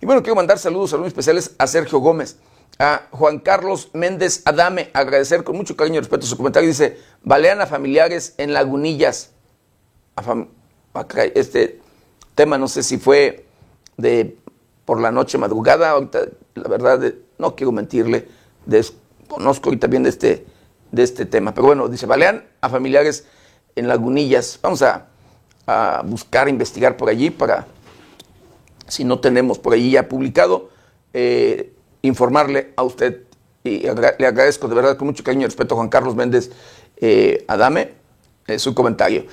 Y 0.00 0.06
bueno, 0.06 0.22
quiero 0.22 0.34
mandar 0.34 0.58
saludos, 0.58 0.90
saludos 0.90 1.08
especiales 1.08 1.54
a 1.56 1.68
Sergio 1.68 2.00
Gómez, 2.00 2.38
a 2.80 3.06
Juan 3.12 3.38
Carlos 3.38 3.90
Méndez 3.92 4.42
Adame, 4.44 4.90
agradecer 4.92 5.44
con 5.44 5.56
mucho 5.56 5.76
cariño 5.76 5.98
y 5.98 6.00
respeto 6.00 6.26
su 6.26 6.36
comentario. 6.36 6.68
Dice, 6.68 6.98
balean 7.22 7.60
a 7.60 7.66
familiares 7.66 8.34
en 8.38 8.52
Lagunillas. 8.52 9.30
este 11.34 11.80
tema 12.34 12.58
no 12.58 12.66
sé 12.66 12.82
si 12.82 12.98
fue 12.98 13.46
de 13.96 14.36
por 14.86 15.00
la 15.00 15.10
noche 15.10 15.36
madrugada, 15.36 15.90
ahorita 15.90 16.20
la 16.54 16.68
verdad 16.68 17.12
no 17.38 17.54
quiero 17.54 17.72
mentirle, 17.72 18.26
desconozco 18.64 19.68
ahorita 19.68 19.88
bien 19.88 20.04
de 20.04 20.08
este, 20.08 20.46
de 20.92 21.02
este 21.02 21.26
tema. 21.26 21.52
Pero 21.52 21.66
bueno, 21.66 21.88
dice, 21.88 22.06
balean 22.06 22.44
a 22.62 22.70
familiares 22.70 23.26
en 23.74 23.88
Lagunillas. 23.88 24.58
Vamos 24.62 24.80
a, 24.80 25.08
a 25.66 26.02
buscar, 26.06 26.48
investigar 26.48 26.96
por 26.96 27.10
allí 27.10 27.28
para, 27.28 27.66
si 28.86 29.04
no 29.04 29.18
tenemos 29.20 29.58
por 29.58 29.74
allí 29.74 29.90
ya 29.90 30.08
publicado, 30.08 30.70
eh, 31.12 31.74
informarle 32.02 32.72
a 32.76 32.84
usted 32.84 33.22
y 33.64 33.80
le 33.80 34.26
agradezco 34.26 34.68
de 34.68 34.74
verdad 34.74 34.96
con 34.96 35.08
mucho 35.08 35.24
cariño 35.24 35.42
y 35.42 35.46
respeto 35.46 35.74
a 35.74 35.78
Juan 35.78 35.88
Carlos 35.88 36.14
Méndez 36.14 36.50
eh, 36.98 37.44
Adame 37.48 37.94
eh, 38.46 38.58
su 38.58 38.74
comentario. 38.74 39.26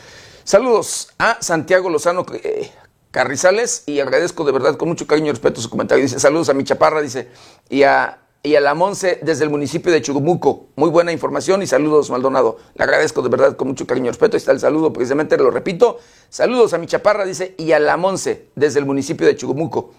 Saludos 0.43 1.09
a 1.19 1.37
Santiago 1.39 1.89
Lozano 1.89 2.25
eh, 2.33 2.71
Carrizales 3.13 3.83
y 3.85 3.99
agradezco 3.99 4.43
de 4.43 4.51
verdad 4.51 4.75
con 4.75 4.89
mucho 4.89 5.05
cariño 5.05 5.27
y 5.27 5.31
respeto 5.31 5.61
su 5.61 5.69
comentario. 5.69 6.03
Dice 6.03 6.19
saludos 6.19 6.49
a 6.49 6.53
mi 6.53 6.63
chaparra, 6.63 6.99
dice, 6.99 7.29
y 7.69 7.83
a, 7.83 8.23
y 8.41 8.55
a 8.55 8.59
la 8.59 8.73
Monse 8.73 9.19
desde 9.21 9.43
el 9.43 9.51
municipio 9.51 9.91
de 9.91 10.01
Chugumuco. 10.01 10.65
Muy 10.75 10.89
buena 10.89 11.11
información 11.11 11.61
y 11.61 11.67
saludos 11.67 12.09
Maldonado. 12.09 12.57
Le 12.73 12.83
agradezco 12.83 13.21
de 13.21 13.29
verdad 13.29 13.55
con 13.55 13.67
mucho 13.67 13.85
cariño 13.85 14.07
y 14.07 14.09
respeto. 14.09 14.35
Ahí 14.35 14.39
está 14.39 14.51
el 14.51 14.59
saludo, 14.59 14.91
precisamente 14.91 15.37
lo 15.37 15.51
repito. 15.51 15.99
Saludos 16.29 16.73
a 16.73 16.79
mi 16.79 16.87
chaparra, 16.87 17.23
dice, 17.23 17.53
y 17.57 17.71
a 17.71 17.79
la 17.79 17.97
Monse 17.97 18.47
desde 18.55 18.79
el 18.79 18.85
municipio 18.85 19.27
de 19.27 19.35
Chugumuco. 19.35 19.93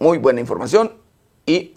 muy 0.00 0.16
buena 0.16 0.40
información 0.40 0.92
y 1.44 1.74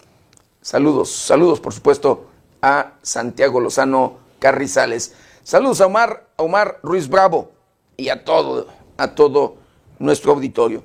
Saludos, 0.66 1.12
saludos 1.12 1.60
por 1.60 1.72
supuesto 1.72 2.26
a 2.60 2.94
Santiago 3.00 3.60
Lozano 3.60 4.16
Carrizales. 4.40 5.14
Saludos 5.44 5.80
a 5.80 5.86
Omar, 5.86 6.26
Omar 6.34 6.80
Ruiz 6.82 7.08
Bravo 7.08 7.52
y 7.96 8.08
a 8.08 8.24
todo, 8.24 8.66
a 8.96 9.14
todo 9.14 9.58
nuestro 9.98 10.32
auditorio. 10.32 10.82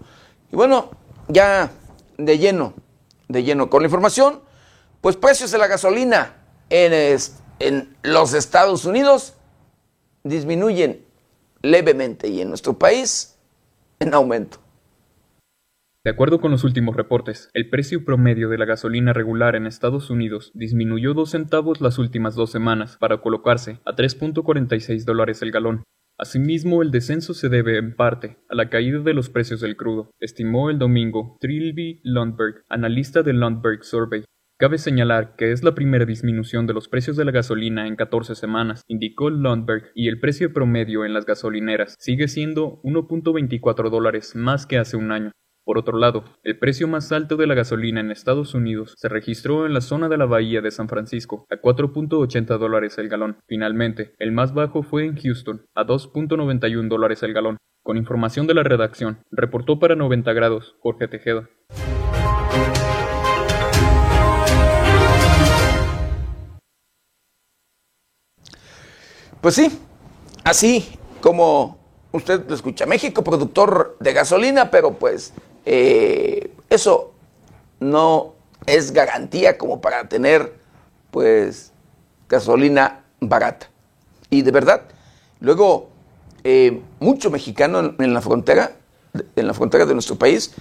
Y 0.51 0.55
bueno, 0.55 0.91
ya 1.27 1.71
de 2.17 2.37
lleno, 2.37 2.73
de 3.27 3.43
lleno 3.43 3.69
con 3.69 3.81
la 3.81 3.87
información, 3.87 4.41
pues 5.01 5.15
precios 5.15 5.51
de 5.51 5.57
la 5.57 5.67
gasolina 5.67 6.35
en, 6.69 7.19
en 7.59 7.95
los 8.03 8.33
Estados 8.33 8.85
Unidos 8.85 9.35
disminuyen 10.23 11.03
levemente 11.61 12.27
y 12.27 12.41
en 12.41 12.49
nuestro 12.49 12.77
país 12.77 13.37
en 13.99 14.13
aumento. 14.13 14.59
De 16.03 16.09
acuerdo 16.09 16.41
con 16.41 16.49
los 16.49 16.63
últimos 16.63 16.95
reportes, 16.95 17.51
el 17.53 17.69
precio 17.69 18.03
promedio 18.03 18.49
de 18.49 18.57
la 18.57 18.65
gasolina 18.65 19.13
regular 19.13 19.55
en 19.55 19.67
Estados 19.67 20.09
Unidos 20.09 20.51
disminuyó 20.55 21.13
dos 21.13 21.29
centavos 21.29 21.79
las 21.79 21.99
últimas 21.99 22.33
dos 22.33 22.49
semanas 22.49 22.97
para 22.97 23.21
colocarse 23.21 23.79
a 23.85 23.95
3.46 23.95 25.05
dólares 25.05 25.43
el 25.43 25.51
galón. 25.51 25.83
Asimismo, 26.21 26.83
el 26.83 26.91
descenso 26.91 27.33
se 27.33 27.49
debe 27.49 27.79
en 27.79 27.95
parte 27.95 28.37
a 28.47 28.53
la 28.53 28.69
caída 28.69 28.99
de 28.99 29.15
los 29.15 29.31
precios 29.31 29.59
del 29.59 29.75
crudo, 29.75 30.11
estimó 30.19 30.69
el 30.69 30.77
domingo 30.77 31.35
Trilby 31.41 31.99
Lundberg, 32.03 32.63
analista 32.69 33.23
del 33.23 33.39
Lundberg 33.39 33.83
Survey. 33.83 34.23
Cabe 34.59 34.77
señalar 34.77 35.35
que 35.35 35.51
es 35.51 35.63
la 35.63 35.73
primera 35.73 36.05
disminución 36.05 36.67
de 36.67 36.75
los 36.75 36.87
precios 36.87 37.17
de 37.17 37.25
la 37.25 37.31
gasolina 37.31 37.87
en 37.87 37.95
14 37.95 38.35
semanas, 38.35 38.83
indicó 38.87 39.31
Lundberg, 39.31 39.85
y 39.95 40.09
el 40.09 40.19
precio 40.19 40.53
promedio 40.53 41.05
en 41.05 41.13
las 41.15 41.25
gasolineras 41.25 41.95
sigue 41.97 42.27
siendo 42.27 42.83
1.24 42.83 43.89
dólares 43.89 44.35
más 44.35 44.67
que 44.67 44.77
hace 44.77 44.97
un 44.97 45.11
año. 45.11 45.31
Por 45.63 45.77
otro 45.77 45.97
lado, 45.97 46.23
el 46.43 46.57
precio 46.57 46.87
más 46.87 47.11
alto 47.11 47.37
de 47.37 47.45
la 47.45 47.53
gasolina 47.53 47.99
en 47.99 48.09
Estados 48.09 48.55
Unidos 48.55 48.95
se 48.97 49.09
registró 49.09 49.67
en 49.67 49.75
la 49.75 49.81
zona 49.81 50.09
de 50.09 50.17
la 50.17 50.25
bahía 50.25 50.59
de 50.59 50.71
San 50.71 50.89
Francisco, 50.89 51.45
a 51.51 51.61
4.80 51.61 52.57
dólares 52.57 52.97
el 52.97 53.09
galón. 53.09 53.37
Finalmente, 53.45 54.15
el 54.17 54.31
más 54.31 54.55
bajo 54.55 54.81
fue 54.81 55.05
en 55.05 55.15
Houston, 55.17 55.65
a 55.75 55.85
2.91 55.85 56.87
dólares 56.87 57.21
el 57.21 57.33
galón. 57.33 57.57
Con 57.83 57.97
información 57.97 58.47
de 58.47 58.55
la 58.55 58.63
redacción, 58.63 59.19
reportó 59.29 59.77
para 59.79 59.95
90 59.95 60.33
grados 60.33 60.75
Jorge 60.79 61.07
Tejeda. 61.07 61.47
Pues 69.41 69.55
sí, 69.55 69.79
así 70.43 70.87
como 71.21 71.79
usted 72.11 72.47
lo 72.47 72.55
escucha, 72.55 72.85
México 72.87 73.23
productor 73.23 73.97
de 73.99 74.13
gasolina, 74.13 74.69
pero 74.69 74.93
pues 74.93 75.33
eh, 75.65 76.53
eso 76.69 77.13
no 77.79 78.35
es 78.65 78.91
garantía 78.91 79.57
como 79.57 79.81
para 79.81 80.07
tener 80.07 80.59
pues 81.11 81.71
gasolina 82.29 83.03
barata. 83.19 83.69
Y 84.29 84.41
de 84.43 84.51
verdad, 84.51 84.83
luego 85.39 85.89
eh, 86.43 86.81
mucho 86.99 87.29
mexicano 87.29 87.93
en, 87.99 88.13
la 88.13 88.21
frontera, 88.21 88.77
en 89.35 89.47
la 89.47 89.53
frontera 89.53 89.85
de 89.85 89.93
nuestro 89.93 90.15
país, 90.15 90.53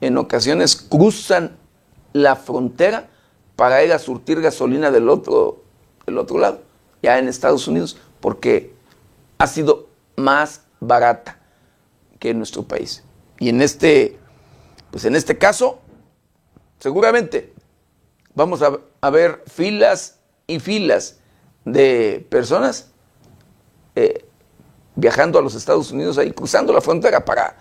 en 0.00 0.18
ocasiones 0.18 0.76
cruzan 0.76 1.56
la 2.12 2.36
frontera 2.36 3.08
para 3.56 3.82
ir 3.82 3.92
a 3.92 3.98
surtir 3.98 4.40
gasolina 4.40 4.90
del 4.90 5.08
otro, 5.08 5.62
del 6.04 6.18
otro 6.18 6.38
lado, 6.38 6.60
ya 7.02 7.18
en 7.18 7.28
Estados 7.28 7.66
Unidos, 7.66 7.96
porque 8.20 8.74
ha 9.38 9.46
sido 9.46 9.88
más 10.16 10.62
barata 10.80 11.38
que 12.18 12.30
en 12.30 12.38
nuestro 12.38 12.62
país. 12.62 13.02
Y 13.38 13.48
en 13.48 13.62
este 13.62 14.18
pues 14.96 15.04
en 15.04 15.14
este 15.14 15.36
caso, 15.36 15.78
seguramente 16.78 17.52
vamos 18.34 18.62
a, 18.62 19.10
ver 19.10 19.42
filas 19.46 20.20
y 20.46 20.58
filas 20.58 21.18
de 21.66 22.26
personas 22.30 22.92
eh, 23.94 24.24
viajando 24.94 25.38
a 25.38 25.42
los 25.42 25.54
Estados 25.54 25.92
Unidos, 25.92 26.16
ahí 26.16 26.32
cruzando 26.32 26.72
la 26.72 26.80
frontera 26.80 27.26
para 27.26 27.58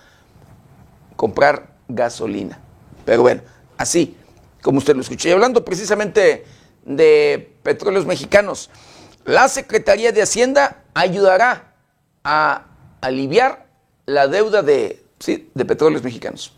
comprar 1.18 1.76
gasolina. 1.90 2.58
Pero 3.04 3.24
bueno, 3.24 3.42
así 3.78 4.16
como 4.62 4.78
usted 4.78 4.96
lo 4.96 5.02
escuchó. 5.02 5.28
Y 5.28 5.34
hablando 5.34 5.66
precisamente 5.66 6.46
de 6.86 7.54
petróleos 7.64 8.06
mexicanos, 8.06 8.70
la 9.26 9.50
Secretaría 9.50 10.14
de 10.14 10.22
Hacienda 10.22 10.86
ayudará 10.94 11.74
a 12.24 12.68
aliviar 13.02 13.68
la 14.06 14.30
deuda 14.30 14.62
de, 14.62 15.04
de 15.26 15.66
petróleos 15.66 16.02
mexicanos 16.02 16.55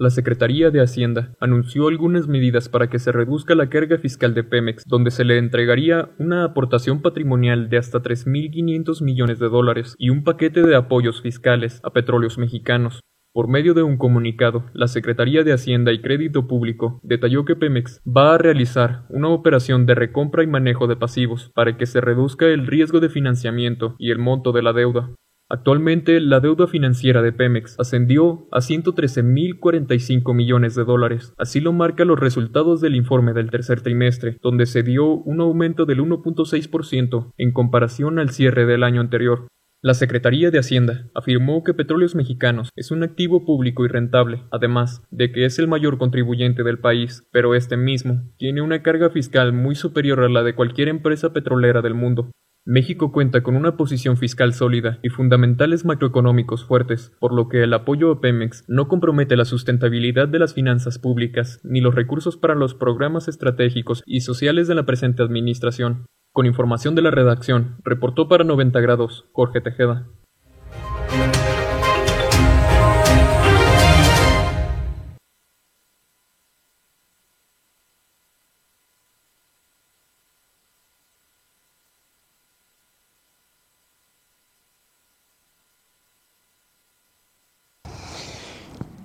la 0.00 0.08
Secretaría 0.08 0.70
de 0.70 0.80
Hacienda 0.80 1.34
anunció 1.40 1.86
algunas 1.88 2.26
medidas 2.26 2.70
para 2.70 2.88
que 2.88 2.98
se 2.98 3.12
reduzca 3.12 3.54
la 3.54 3.68
carga 3.68 3.98
fiscal 3.98 4.32
de 4.32 4.42
Pemex, 4.42 4.84
donde 4.86 5.10
se 5.10 5.24
le 5.24 5.36
entregaría 5.36 6.08
una 6.18 6.42
aportación 6.42 7.02
patrimonial 7.02 7.68
de 7.68 7.76
hasta 7.76 8.00
3.500 8.00 9.02
millones 9.02 9.38
de 9.38 9.50
dólares 9.50 9.96
y 9.98 10.08
un 10.08 10.24
paquete 10.24 10.62
de 10.62 10.74
apoyos 10.74 11.20
fiscales 11.20 11.82
a 11.84 11.90
petróleos 11.90 12.38
mexicanos. 12.38 13.00
Por 13.34 13.48
medio 13.48 13.74
de 13.74 13.82
un 13.82 13.98
comunicado, 13.98 14.64
la 14.72 14.88
Secretaría 14.88 15.44
de 15.44 15.52
Hacienda 15.52 15.92
y 15.92 16.00
Crédito 16.00 16.48
Público 16.48 16.98
detalló 17.02 17.44
que 17.44 17.54
Pemex 17.54 18.00
va 18.06 18.34
a 18.34 18.38
realizar 18.38 19.04
una 19.10 19.28
operación 19.28 19.84
de 19.84 19.96
recompra 19.96 20.42
y 20.42 20.46
manejo 20.46 20.86
de 20.86 20.96
pasivos 20.96 21.50
para 21.54 21.76
que 21.76 21.84
se 21.84 22.00
reduzca 22.00 22.46
el 22.46 22.66
riesgo 22.66 23.00
de 23.00 23.10
financiamiento 23.10 23.96
y 23.98 24.12
el 24.12 24.18
monto 24.18 24.52
de 24.52 24.62
la 24.62 24.72
deuda. 24.72 25.10
Actualmente, 25.52 26.20
la 26.20 26.38
deuda 26.38 26.68
financiera 26.68 27.22
de 27.22 27.32
Pemex 27.32 27.74
ascendió 27.80 28.46
a 28.52 28.60
113.045 28.60 30.32
millones 30.32 30.76
de 30.76 30.84
dólares. 30.84 31.34
Así 31.38 31.58
lo 31.58 31.72
marcan 31.72 32.06
los 32.06 32.20
resultados 32.20 32.80
del 32.80 32.94
informe 32.94 33.32
del 33.32 33.50
tercer 33.50 33.80
trimestre, 33.80 34.38
donde 34.42 34.66
se 34.66 34.84
dio 34.84 35.06
un 35.06 35.40
aumento 35.40 35.86
del 35.86 35.98
1.6% 36.02 37.32
en 37.36 37.52
comparación 37.52 38.20
al 38.20 38.30
cierre 38.30 38.64
del 38.64 38.84
año 38.84 39.00
anterior. 39.00 39.48
La 39.82 39.94
Secretaría 39.94 40.52
de 40.52 40.58
Hacienda 40.60 41.10
afirmó 41.14 41.64
que 41.64 41.74
Petróleos 41.74 42.14
Mexicanos 42.14 42.68
es 42.76 42.92
un 42.92 43.02
activo 43.02 43.44
público 43.44 43.84
y 43.84 43.88
rentable, 43.88 44.44
además 44.52 45.02
de 45.10 45.32
que 45.32 45.46
es 45.46 45.58
el 45.58 45.66
mayor 45.66 45.98
contribuyente 45.98 46.62
del 46.62 46.78
país, 46.78 47.26
pero 47.32 47.56
este 47.56 47.76
mismo 47.76 48.22
tiene 48.36 48.60
una 48.62 48.82
carga 48.82 49.10
fiscal 49.10 49.52
muy 49.52 49.74
superior 49.74 50.20
a 50.20 50.28
la 50.28 50.44
de 50.44 50.54
cualquier 50.54 50.88
empresa 50.88 51.32
petrolera 51.32 51.82
del 51.82 51.94
mundo. 51.94 52.30
México 52.66 53.10
cuenta 53.10 53.42
con 53.42 53.56
una 53.56 53.78
posición 53.78 54.18
fiscal 54.18 54.52
sólida 54.52 54.98
y 55.02 55.08
fundamentales 55.08 55.86
macroeconómicos 55.86 56.66
fuertes, 56.66 57.16
por 57.18 57.32
lo 57.32 57.48
que 57.48 57.62
el 57.62 57.72
apoyo 57.72 58.12
a 58.12 58.20
Pemex 58.20 58.64
no 58.68 58.86
compromete 58.86 59.34
la 59.34 59.46
sustentabilidad 59.46 60.28
de 60.28 60.38
las 60.38 60.52
finanzas 60.52 60.98
públicas 60.98 61.60
ni 61.64 61.80
los 61.80 61.94
recursos 61.94 62.36
para 62.36 62.54
los 62.54 62.74
programas 62.74 63.28
estratégicos 63.28 64.02
y 64.04 64.20
sociales 64.20 64.68
de 64.68 64.74
la 64.74 64.84
presente 64.84 65.22
administración. 65.22 66.04
Con 66.32 66.44
información 66.44 66.94
de 66.94 67.02
la 67.02 67.10
redacción, 67.10 67.78
reportó 67.82 68.28
para 68.28 68.44
90 68.44 68.78
grados 68.80 69.24
Jorge 69.32 69.62
Tejeda. 69.62 70.06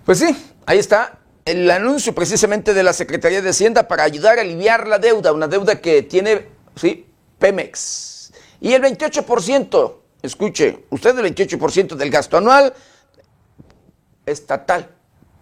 Pues 0.06 0.20
sí, 0.20 0.38
ahí 0.68 0.78
está 0.78 1.18
el 1.46 1.70
anuncio 1.72 2.14
precisamente 2.14 2.76
de 2.76 2.84
la 2.84 2.94
Secretaría 2.94 3.42
de 3.42 3.50
Hacienda 3.50 3.88
para 3.88 4.04
ayudar 4.04 4.38
a 4.38 4.42
aliviar 4.42 4.88
la 4.88 5.00
deuda, 5.00 5.34
una 5.34 5.48
deuda 5.48 5.82
que 5.82 6.04
tiene, 6.04 6.48
sí, 6.76 7.08
Pemex. 7.40 8.32
Y 8.62 8.74
el 8.74 8.84
28%, 8.84 9.96
escuche, 10.22 10.86
usted 10.92 11.18
el 11.18 11.36
28% 11.36 11.96
del 11.96 12.12
gasto 12.12 12.38
anual 12.38 12.72
estatal 14.28 14.90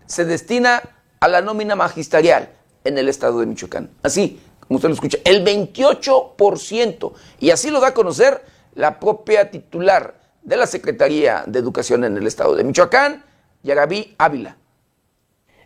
se 0.06 0.24
destina 0.24 0.82
a 1.20 1.28
la 1.28 1.42
nómina 1.42 1.76
magisterial 1.76 2.50
en 2.86 2.98
el 2.98 3.10
estado 3.10 3.42
de 3.42 3.48
Michoacán. 3.48 3.90
Así, 4.02 4.40
como 4.66 4.78
usted 4.78 4.88
lo 4.88 4.96
escucha, 4.96 5.18
el 5.26 5.46
28%. 5.46 7.14
Y 7.42 7.50
así 7.50 7.70
lo 7.70 7.82
da 7.82 7.90
a 7.90 7.94
conocer 7.94 8.46
la 8.76 8.98
propia 8.98 9.52
titular 9.52 10.22
de 10.42 10.56
la 10.56 10.68
Secretaría 10.68 11.44
de 11.48 11.60
Educación 11.60 12.06
en 12.06 12.16
el 12.16 12.28
estado 12.28 12.56
de 12.56 12.64
Michoacán, 12.64 13.24
Yarabí 13.64 14.14
Ávila. 14.18 14.58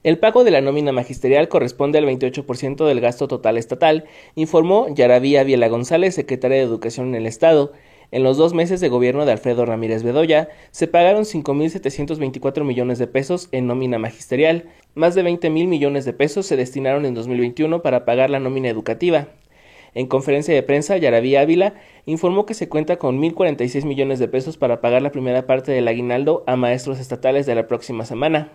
El 0.03 0.19
pago 0.19 0.43
de 0.43 0.51
la 0.51 0.61
nómina 0.61 0.91
magisterial 0.91 1.49
corresponde 1.49 1.97
al 1.97 2.05
28% 2.05 2.85
del 2.85 3.01
gasto 3.01 3.27
total 3.27 3.57
estatal, 3.57 4.05
informó 4.35 4.87
Yaravía 4.93 5.43
Viela 5.43 5.67
González, 5.67 6.13
secretaria 6.13 6.57
de 6.57 6.63
Educación 6.63 7.07
en 7.07 7.15
el 7.15 7.25
Estado. 7.25 7.73
En 8.11 8.23
los 8.23 8.37
dos 8.37 8.53
meses 8.53 8.81
de 8.81 8.89
gobierno 8.89 9.25
de 9.25 9.31
Alfredo 9.31 9.65
Ramírez 9.65 10.03
Bedoya, 10.03 10.47
se 10.69 10.87
pagaron 10.87 11.23
5.724 11.23 12.63
millones 12.63 12.99
de 12.99 13.07
pesos 13.07 13.49
en 13.51 13.65
nómina 13.65 13.97
magisterial. 13.97 14.65
Más 14.93 15.15
de 15.15 15.23
20 15.23 15.49
mil 15.49 15.67
millones 15.67 16.05
de 16.05 16.13
pesos 16.13 16.45
se 16.45 16.55
destinaron 16.55 17.03
en 17.03 17.15
2021 17.15 17.81
para 17.81 18.05
pagar 18.05 18.29
la 18.29 18.39
nómina 18.39 18.69
educativa. 18.69 19.27
En 19.93 20.07
conferencia 20.07 20.53
de 20.53 20.63
prensa, 20.63 20.97
Yaraví 20.97 21.35
Ávila 21.35 21.75
informó 22.05 22.45
que 22.45 22.53
se 22.53 22.69
cuenta 22.69 22.97
con 22.97 23.21
1.046 23.21 23.85
millones 23.85 24.19
de 24.19 24.27
pesos 24.27 24.57
para 24.57 24.81
pagar 24.81 25.01
la 25.01 25.11
primera 25.11 25.45
parte 25.45 25.71
del 25.71 25.87
aguinaldo 25.87 26.43
a 26.47 26.55
maestros 26.55 26.99
estatales 26.99 27.45
de 27.45 27.55
la 27.55 27.67
próxima 27.67 28.05
semana. 28.05 28.51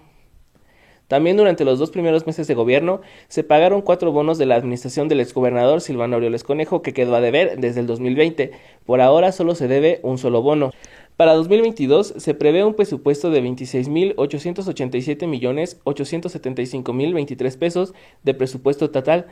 También 1.13 1.37
durante 1.37 1.67
los 1.67 1.79
dos 1.79 1.91
primeros 1.91 2.27
meses 2.27 2.47
de 2.47 2.55
gobierno 2.55 3.03
se 3.29 3.45
pagaron 3.45 3.83
cuatro 3.83 4.13
bonos 4.13 4.39
de 4.39 4.47
la 4.47 4.55
administración 4.55 5.09
del 5.09 5.21
exgobernador 5.21 5.83
Silvano 5.83 6.17
Aureoles 6.17 6.43
Conejo 6.43 6.81
que 6.81 6.95
quedó 6.95 7.15
a 7.15 7.21
deber 7.21 7.61
desde 7.61 7.81
el 7.81 7.87
2020. 7.87 8.53
Por 8.87 9.03
ahora 9.03 9.31
solo 9.33 9.55
se 9.55 9.69
debe 9.69 10.01
un 10.03 10.17
solo 10.17 10.41
bono. 10.41 10.71
Para 11.19 11.35
2022 11.35 12.15
se 12.17 12.33
prevé 12.33 12.65
un 12.65 12.73
presupuesto 12.73 13.31
de 13.31 13.43
26.887 13.43 15.27
millones 15.27 15.79
875 15.85 16.93
mil 16.95 17.13
23 17.13 17.57
pesos 17.59 17.93
de 18.23 18.33
presupuesto 18.33 18.91
total, 18.91 19.27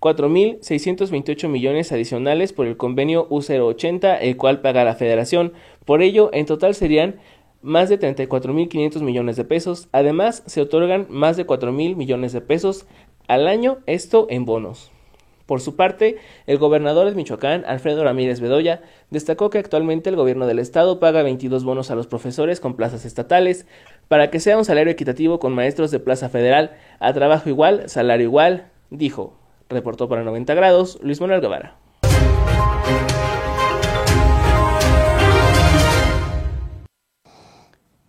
4.628 0.00 1.48
millones 1.48 1.92
adicionales 1.92 2.52
por 2.52 2.66
el 2.66 2.76
convenio 2.76 3.28
U080, 3.28 4.18
el 4.20 4.36
cual 4.36 4.60
paga 4.60 4.84
la 4.84 4.94
federación. 4.94 5.52
Por 5.84 6.02
ello, 6.02 6.30
en 6.32 6.46
total 6.46 6.74
serían 6.74 7.16
más 7.62 7.88
de 7.88 7.98
34.500 7.98 9.00
millones 9.02 9.36
de 9.36 9.44
pesos. 9.44 9.88
Además, 9.92 10.42
se 10.46 10.60
otorgan 10.60 11.06
más 11.08 11.36
de 11.36 11.46
4.000 11.46 11.96
millones 11.96 12.32
de 12.32 12.40
pesos 12.40 12.86
al 13.26 13.48
año, 13.48 13.78
esto 13.86 14.26
en 14.30 14.44
bonos. 14.44 14.92
Por 15.46 15.60
su 15.60 15.76
parte, 15.76 16.16
el 16.46 16.58
gobernador 16.58 17.08
de 17.08 17.14
Michoacán, 17.14 17.64
Alfredo 17.66 18.02
Ramírez 18.02 18.40
Bedoya, 18.40 18.82
destacó 19.10 19.48
que 19.48 19.58
actualmente 19.58 20.10
el 20.10 20.16
gobierno 20.16 20.46
del 20.46 20.58
estado 20.58 20.98
paga 20.98 21.22
22 21.22 21.62
bonos 21.62 21.92
a 21.92 21.94
los 21.94 22.08
profesores 22.08 22.58
con 22.58 22.74
plazas 22.74 23.04
estatales 23.04 23.66
para 24.08 24.30
que 24.30 24.40
sea 24.40 24.58
un 24.58 24.64
salario 24.64 24.92
equitativo 24.92 25.38
con 25.38 25.54
maestros 25.54 25.92
de 25.92 26.00
plaza 26.00 26.28
federal 26.28 26.76
a 26.98 27.12
trabajo 27.12 27.48
igual, 27.48 27.88
salario 27.88 28.26
igual, 28.26 28.72
dijo. 28.90 29.45
Reportó 29.68 30.08
para 30.08 30.22
90 30.22 30.54
grados 30.54 30.98
Luis 31.02 31.20
Manuel 31.20 31.40
Guevara. 31.40 31.76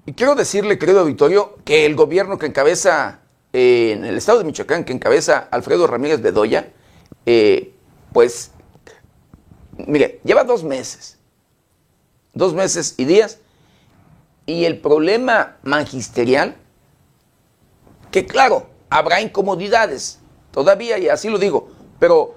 Y 0.06 0.14
quiero 0.14 0.36
decirle, 0.36 0.80
querido 0.80 1.02
auditorio, 1.02 1.58
que 1.66 1.86
el 1.86 1.96
gobierno 1.96 2.38
que 2.38 2.46
encabeza 2.46 3.20
eh, 3.52 3.92
en 3.92 4.06
el 4.06 4.16
estado 4.16 4.38
de 4.38 4.46
Michoacán, 4.46 4.86
que 4.86 4.94
encabeza 4.94 5.50
Alfredo 5.52 5.86
Ramírez 5.86 6.22
Bedoya, 6.22 6.72
eh, 7.26 7.74
pues, 8.14 8.52
mire, 9.86 10.22
lleva 10.24 10.46
dos 10.46 10.64
meses, 10.64 11.18
dos 12.34 12.54
meses 12.54 12.96
y 12.98 13.04
días, 13.04 13.40
y 14.46 14.64
el 14.64 14.80
problema 14.80 15.58
magisterial, 15.64 16.56
que 18.12 18.26
claro, 18.26 18.68
habrá 18.90 19.20
incomodidades 19.20 20.20
todavía, 20.58 20.98
y 20.98 21.08
así 21.08 21.30
lo 21.30 21.38
digo, 21.38 21.70
pero 22.00 22.34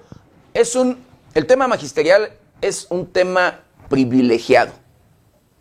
es 0.53 0.75
un, 0.75 1.03
el 1.33 1.47
tema 1.47 1.67
magisterial 1.67 2.31
es 2.61 2.85
un 2.91 3.07
tema 3.07 3.61
privilegiado, 3.89 4.73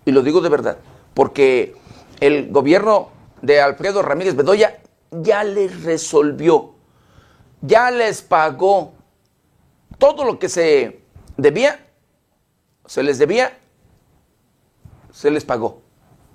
y 0.05 0.12
lo 0.12 0.20
digo 0.20 0.42
de 0.42 0.51
verdad, 0.51 0.77
porque 1.14 1.75
el 2.20 2.51
gobierno 2.51 3.09
de 3.40 3.62
Alfredo 3.62 4.03
Ramírez 4.03 4.37
Bedoya 4.37 4.79
ya 5.11 5.42
les 5.42 5.85
resolvió, 5.85 6.75
ya 7.62 7.90
les 7.90 8.20
pagó 8.20 8.92
todo 9.96 10.27
lo 10.27 10.38
que 10.38 10.51
se 10.51 11.01
debía, 11.38 11.88
se 12.85 13.03
les 13.03 13.18
debía, 13.18 13.59
se 15.11 15.31
les 15.31 15.46
pagó. 15.46 15.81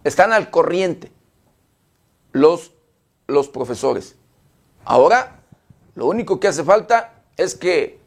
Están 0.04 0.34
al 0.34 0.50
corriente 0.50 1.12
los, 2.32 2.72
los 3.28 3.48
profesores. 3.48 4.16
Ahora, 4.86 5.45
lo 5.96 6.06
único 6.08 6.40
que 6.40 6.48
hace 6.48 6.64
falta 6.64 7.14
es 7.38 7.56
que 7.56 8.00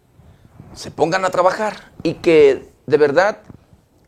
se 0.74 0.90
pongan 0.90 1.24
a 1.24 1.31
trabajar 1.31 1.92
y 2.03 2.14
que 2.14 2.68
de 2.87 2.96
verdad, 2.96 3.38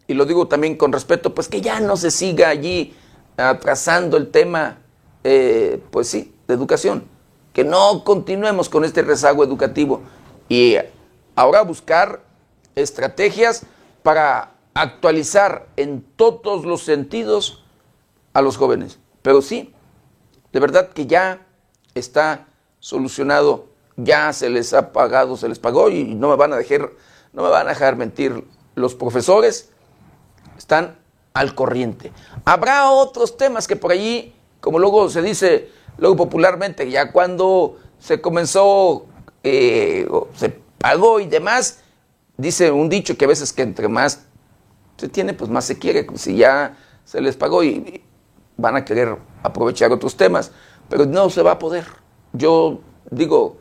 y 0.07 0.15
lo 0.15 0.25
digo 0.25 0.49
también 0.49 0.77
con 0.77 0.93
respeto, 0.93 1.35
pues 1.35 1.49
que 1.49 1.61
ya 1.61 1.81
no 1.81 1.97
se 1.97 2.11
siga 2.11 2.49
allí 2.49 2.95
atrasando 3.37 4.17
el 4.17 4.31
tema, 4.31 4.79
eh, 5.25 5.83
pues 5.91 6.09
sí, 6.09 6.35
de 6.47 6.55
educación. 6.55 7.05
Que 7.53 7.65
no 7.65 8.05
continuemos 8.05 8.69
con 8.69 8.85
este 8.85 9.03
rezago 9.03 9.45
educativo 9.45 10.03
y 10.49 10.77
ahora 11.35 11.63
buscar 11.63 12.23
estrategias 12.75 13.65
para 14.03 14.53
actualizar 14.75 15.67
en 15.77 16.03
todos 16.17 16.65
los 16.65 16.83
sentidos 16.83 17.65
a 18.33 18.43
los 18.43 18.57
jóvenes. 18.57 18.99
Pero 19.23 19.43
sí, 19.43 19.75
de 20.53 20.61
verdad 20.61 20.91
que 20.91 21.07
ya 21.07 21.47
está 21.95 22.47
solucionado, 22.79 23.67
ya 23.97 24.33
se 24.33 24.49
les 24.51 24.73
ha 24.73 24.93
pagado, 24.93 25.37
se 25.37 25.49
les 25.49 25.59
pagó 25.59 25.91
y 25.91 26.15
no 26.15 26.29
me 26.29 26.37
van 26.37 26.53
a 26.53 26.57
dejar, 26.57 26.91
no 27.33 27.43
me 27.43 27.49
van 27.49 27.67
a 27.67 27.71
dejar 27.71 27.97
mentir. 27.97 28.45
Los 28.75 28.95
profesores 28.95 29.71
están 30.57 30.99
al 31.35 31.55
corriente. 31.55 32.13
Habrá 32.45 32.91
otros 32.91 33.37
temas 33.37 33.67
que 33.67 33.77
por 33.77 33.93
allí, 33.93 34.35
como 34.61 34.79
luego 34.79 35.09
se 35.09 35.23
dice, 35.23 35.71
luego 35.99 36.17
popularmente, 36.17 36.91
ya 36.91 37.13
cuando 37.13 37.79
se 37.99 38.21
comenzó, 38.21 39.07
eh, 39.43 40.09
se 40.35 40.51
pagó 40.79 41.21
y 41.21 41.27
demás, 41.27 41.81
dice 42.37 42.71
un 42.71 42.89
dicho 42.89 43.17
que 43.17 43.27
a 43.27 43.29
veces 43.29 43.53
que 43.53 43.63
entre 43.63 43.89
más 43.89 44.25
se 44.97 45.09
tiene, 45.09 45.35
pues 45.35 45.51
más 45.51 45.65
se 45.65 45.79
quiere, 45.79 46.07
si 46.15 46.37
ya 46.37 46.77
se 47.05 47.21
les 47.21 47.37
pagó 47.37 47.63
y 47.63 48.03
van 48.57 48.77
a 48.77 48.85
querer 48.85 49.17
aprovechar 49.43 49.93
otros 49.93 50.17
temas, 50.17 50.53
pero 50.89 51.07
no 51.07 51.31
se 51.31 51.43
va 51.43 51.53
a 51.53 51.59
poder. 51.59 51.87
Yo 52.33 52.81
digo, 53.11 53.57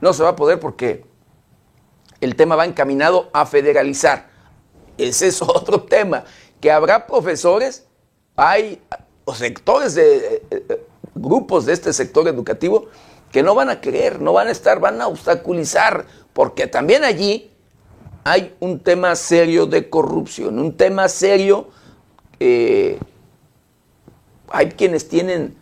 no 0.00 0.12
se 0.12 0.22
va 0.22 0.30
a 0.30 0.36
poder 0.36 0.60
porque 0.60 1.04
el 2.20 2.36
tema 2.36 2.56
va 2.56 2.64
encaminado 2.64 3.30
a 3.32 3.46
federalizar. 3.46 4.28
Ese 4.98 5.28
es 5.28 5.42
otro 5.42 5.82
tema 5.82 6.24
que 6.60 6.70
habrá 6.70 7.06
profesores, 7.06 7.86
hay 8.36 8.80
sectores 9.34 9.94
de 9.94 10.16
eh, 10.16 10.42
eh, 10.50 10.86
grupos 11.14 11.66
de 11.66 11.72
este 11.72 11.92
sector 11.92 12.26
educativo 12.28 12.86
que 13.30 13.42
no 13.42 13.54
van 13.54 13.68
a 13.68 13.80
querer, 13.80 14.20
no 14.20 14.32
van 14.32 14.48
a 14.48 14.50
estar, 14.50 14.80
van 14.80 15.00
a 15.00 15.08
obstaculizar, 15.08 16.06
porque 16.32 16.66
también 16.66 17.04
allí 17.04 17.50
hay 18.24 18.54
un 18.60 18.80
tema 18.80 19.14
serio 19.16 19.66
de 19.66 19.90
corrupción, 19.90 20.58
un 20.58 20.76
tema 20.76 21.08
serio, 21.08 21.68
eh, 22.40 22.98
hay 24.50 24.70
quienes 24.70 25.08
tienen 25.08 25.56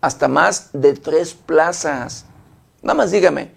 hasta 0.00 0.28
más 0.28 0.70
de 0.72 0.94
tres 0.94 1.34
plazas. 1.34 2.24
Nada 2.82 2.94
más 2.94 3.10
dígame, 3.10 3.52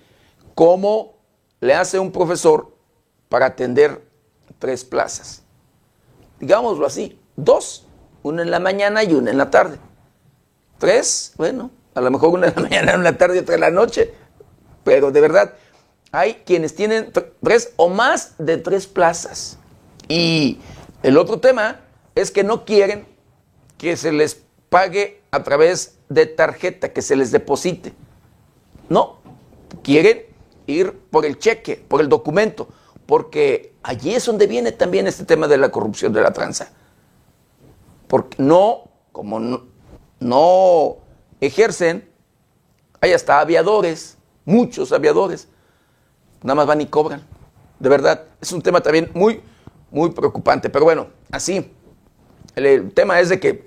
¿cómo 0.54 1.16
le 1.60 1.74
hace 1.74 2.00
un 2.00 2.12
profesor 2.12 2.76
para 3.30 3.48
atender 3.48 4.02
tres 4.60 4.86
plazas? 4.86 5.46
digámoslo 6.40 6.86
así, 6.86 7.20
dos, 7.36 7.86
una 8.24 8.42
en 8.42 8.52
la 8.52 8.60
mañana 8.60 9.04
y 9.04 9.14
una 9.14 9.32
en 9.32 9.38
la 9.38 9.50
tarde. 9.50 9.78
Tres, 10.78 11.34
bueno, 11.38 11.72
a 11.94 12.02
lo 12.02 12.12
mejor 12.12 12.30
una 12.30 12.48
en 12.48 12.54
la 12.56 12.62
mañana, 12.70 12.92
una 12.92 12.96
en 12.96 13.04
la 13.04 13.18
tarde 13.18 13.38
y 13.38 13.40
otra 13.40 13.56
en 13.56 13.62
la 13.62 13.72
noche, 13.72 14.14
pero 14.84 15.12
de 15.12 15.22
verdad, 15.22 15.54
hay 16.12 16.36
quienes 16.46 16.76
tienen 16.76 17.12
tres 17.44 17.74
o 17.76 17.90
más 17.90 18.36
de 18.38 18.58
tres 18.58 18.88
plazas. 18.88 19.58
Y 20.08 20.60
el 21.04 21.18
otro 21.18 21.40
tema 21.40 21.82
es 22.14 22.32
que 22.32 22.44
no 22.44 22.64
quieren 22.64 23.08
que 23.78 23.98
se 23.98 24.12
les 24.12 24.42
pague 24.70 25.22
a 25.32 25.44
través 25.44 25.98
de 26.10 26.26
tarjeta, 26.26 26.94
que 26.94 27.02
se 27.02 27.16
les 27.16 27.32
deposite. 27.32 27.94
No, 28.90 29.18
quieren 29.84 30.24
ir 30.68 30.94
por 31.12 31.26
el 31.26 31.38
cheque, 31.40 31.84
por 31.88 32.02
el 32.02 32.10
documento 32.10 32.68
porque 33.06 33.74
allí 33.84 34.16
es 34.16 34.26
donde 34.26 34.48
viene 34.48 34.72
también 34.72 35.08
este 35.08 35.26
tema 35.26 35.48
de 35.48 35.58
la 35.58 35.70
corrupción 35.70 36.12
de 36.14 36.22
la 36.22 36.32
tranza. 36.34 36.70
Porque 38.08 38.42
no, 38.42 38.90
como 39.12 39.62
no, 40.20 40.98
ejercen, 41.40 42.10
hay 43.02 43.14
hasta 43.14 43.40
aviadores, 43.40 44.18
muchos 44.44 44.92
aviadores, 44.92 45.48
nada 46.42 46.56
más 46.56 46.68
van 46.68 46.82
y 46.82 46.88
cobran. 46.88 47.24
De 47.80 47.90
verdad, 47.90 48.24
es 48.42 48.52
un 48.52 48.62
tema 48.62 48.82
también 48.82 49.12
muy, 49.14 49.42
muy 49.92 50.12
preocupante. 50.12 50.70
Pero 50.70 50.86
bueno, 50.86 51.08
así, 51.32 51.72
el, 52.56 52.92
tema 52.92 53.20
es 53.20 53.30
de 53.30 53.40
que 53.40 53.66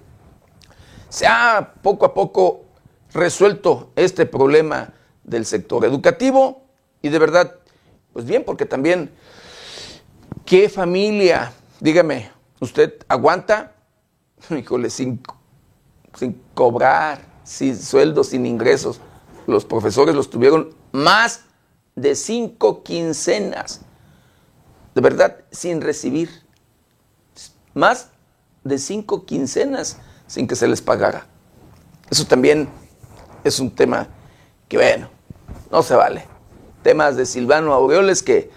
se 1.09 1.27
ha 1.27 1.75
poco 1.83 2.07
a 2.07 2.15
poco 2.15 2.65
resuelto 3.13 3.91
este 3.97 4.27
problema 4.27 4.93
del 5.29 5.47
sector 5.47 5.85
educativo 5.85 6.63
y 7.03 7.09
de 7.09 7.19
verdad, 7.19 7.57
pues 8.13 8.25
bien, 8.25 8.45
porque 8.45 8.67
también 8.67 9.13
¿Qué 10.49 10.71
familia? 10.71 11.53
Dígame, 11.79 12.31
¿usted 12.59 12.95
aguanta? 13.07 13.75
Híjole, 14.51 14.89
sin, 14.89 15.23
sin 16.15 16.41
cobrar, 16.55 17.21
sin 17.45 17.77
sueldo, 17.77 18.25
sin 18.25 18.47
ingresos. 18.47 18.99
los 19.47 19.67
profesores 19.67 20.15
los 20.15 20.31
tuvieron 20.31 20.75
más 20.91 21.43
de 21.97 22.15
cinco 22.15 22.83
quincenas, 22.83 23.83
de 24.95 25.01
verdad, 25.03 25.37
sin 25.51 25.83
recibir. 25.83 26.31
Más 27.75 28.09
de 28.65 28.79
cinco 28.79 29.27
quincenas 29.27 29.99
sin 30.27 30.49
que 30.49 30.57
se 30.57 30.67
les 30.67 30.81
pagara. 30.81 31.27
Eso 32.09 32.25
también 32.25 32.71
es 33.45 33.61
un 33.61 33.71
tema 33.71 34.09
que, 34.67 34.79
bueno, 34.79 35.11
no 35.71 35.83
se 35.83 35.95
vale. 35.95 36.27
Temas 36.83 37.17
de 37.17 37.27
Silvano 37.27 37.73
Aureoles 37.73 38.23
que 38.23 38.51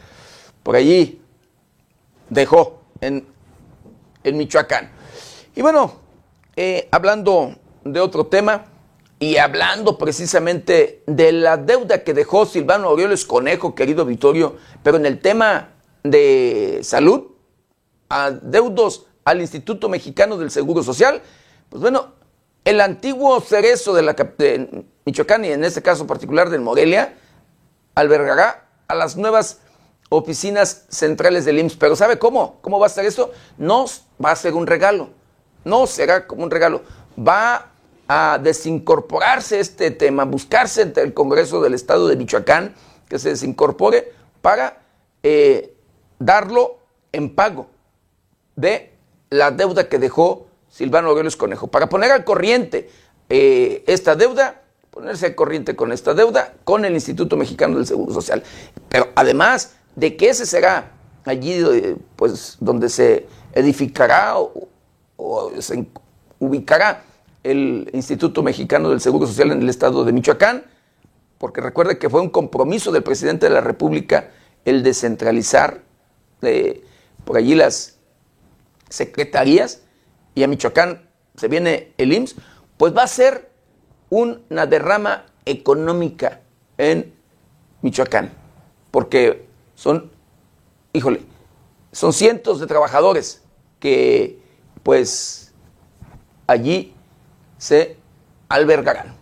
por 0.63 0.75
allí 0.75 1.21
dejó 2.29 2.81
en, 3.01 3.27
Michoacán. 4.23 4.91
Y 5.55 5.61
bueno, 5.61 5.93
eh, 6.55 6.87
hablando 6.91 7.55
de 7.83 7.99
otro 7.99 8.27
tema 8.27 8.65
y 9.19 9.37
hablando 9.37 9.97
precisamente 9.97 11.03
de 11.05 11.31
la 11.31 11.57
deuda 11.57 12.03
que 12.03 12.13
dejó 12.13 12.45
Silvano 12.45 12.87
Aureoles 12.89 13.25
Conejo, 13.25 13.75
querido 13.75 14.05
Vittorio, 14.05 14.57
pero 14.83 14.97
en 14.97 15.05
el 15.05 15.19
tema 15.19 15.69
de 16.03 16.79
salud, 16.83 17.31
deudos 18.41 19.05
al 19.23 19.41
Instituto 19.41 19.89
Mexicano 19.89 20.37
del 20.37 20.51
Seguro 20.51 20.83
Social, 20.83 21.21
pues 21.69 21.81
bueno, 21.81 22.13
el 22.65 22.81
antiguo 22.81 23.39
cerezo 23.41 23.93
de, 23.93 24.01
la, 24.01 24.13
de 24.13 24.85
Michoacán 25.05 25.45
y 25.45 25.49
en 25.51 25.63
este 25.63 25.81
caso 25.81 26.05
particular 26.07 26.49
del 26.49 26.61
Morelia, 26.61 27.15
albergará 27.95 28.67
a 28.87 28.95
las 28.95 29.15
nuevas 29.15 29.59
oficinas 30.09 30.85
centrales 30.89 31.45
del 31.45 31.59
IMSS. 31.59 31.77
Pero 31.77 31.95
¿sabe 31.95 32.19
cómo? 32.19 32.59
¿Cómo 32.61 32.79
va 32.79 32.87
a 32.87 32.89
ser 32.89 33.05
eso? 33.05 33.31
No 33.57 33.85
va 34.23 34.31
a 34.31 34.35
ser 34.35 34.53
un 34.53 34.67
regalo. 34.67 35.09
No 35.63 35.87
será 35.87 36.27
como 36.27 36.43
un 36.43 36.51
regalo. 36.51 36.81
Va 37.17 37.71
a 38.07 38.37
desincorporarse 38.37 39.59
este 39.59 39.89
tema, 39.91 40.25
buscarse 40.25 40.81
entre 40.81 41.03
el 41.03 41.13
Congreso 41.13 41.61
del 41.61 41.73
Estado 41.73 42.07
de 42.07 42.17
Michoacán 42.17 42.75
que 43.07 43.19
se 43.19 43.29
desincorpore 43.29 44.11
para 44.41 44.81
eh, 45.23 45.75
darlo 46.19 46.79
en 47.11 47.33
pago 47.33 47.67
de 48.55 48.93
la 49.29 49.51
deuda 49.51 49.87
que 49.87 49.97
dejó 49.97 50.47
Silvano 50.69 51.09
Aureoles 51.09 51.35
Conejo. 51.35 51.67
Para 51.67 51.89
poner 51.89 52.11
al 52.11 52.23
corriente 52.23 52.89
eh, 53.29 53.83
esta 53.87 54.15
deuda, 54.15 54.60
ponerse 54.91 55.33
corriente 55.35 55.75
con 55.75 55.91
esta 55.91 56.13
deuda 56.13 56.53
con 56.63 56.85
el 56.85 56.93
Instituto 56.93 57.37
Mexicano 57.37 57.77
del 57.77 57.87
Seguro 57.87 58.13
Social. 58.13 58.43
Pero 58.89 59.07
además 59.15 59.75
de 59.95 60.15
que 60.17 60.29
ese 60.29 60.45
será 60.45 60.91
allí 61.25 61.53
eh, 61.53 61.95
pues, 62.15 62.57
donde 62.59 62.89
se 62.89 63.25
edificará 63.53 64.37
o, 64.37 64.67
se 65.59 65.85
ubicará 66.39 67.03
el 67.43 67.89
Instituto 67.93 68.43
Mexicano 68.43 68.89
del 68.89 69.01
Seguro 69.01 69.27
Social 69.27 69.51
en 69.51 69.61
el 69.61 69.69
estado 69.69 70.03
de 70.03 70.11
Michoacán, 70.11 70.65
porque 71.37 71.61
recuerde 71.61 71.97
que 71.97 72.09
fue 72.09 72.21
un 72.21 72.29
compromiso 72.29 72.91
del 72.91 73.03
presidente 73.03 73.47
de 73.47 73.53
la 73.53 73.61
República 73.61 74.31
el 74.65 74.83
descentralizar 74.83 75.81
eh, 76.41 76.83
por 77.23 77.37
allí 77.37 77.55
las 77.55 77.97
secretarías 78.89 79.81
y 80.35 80.43
a 80.43 80.47
Michoacán 80.47 81.07
se 81.35 81.47
viene 81.47 81.93
el 81.97 82.13
IMSS, 82.13 82.35
pues 82.77 82.95
va 82.95 83.03
a 83.03 83.07
ser 83.07 83.50
una 84.11 84.65
derrama 84.67 85.25
económica 85.45 86.41
en 86.77 87.13
Michoacán, 87.81 88.31
porque 88.91 89.45
son, 89.73 90.11
híjole, 90.93 91.21
son 91.93 92.13
cientos 92.13 92.59
de 92.59 92.67
trabajadores 92.67 93.41
que 93.79 94.37
pues 94.83 95.53
allí 96.45 96.93
se 97.57 97.95
albergarán. 98.49 99.15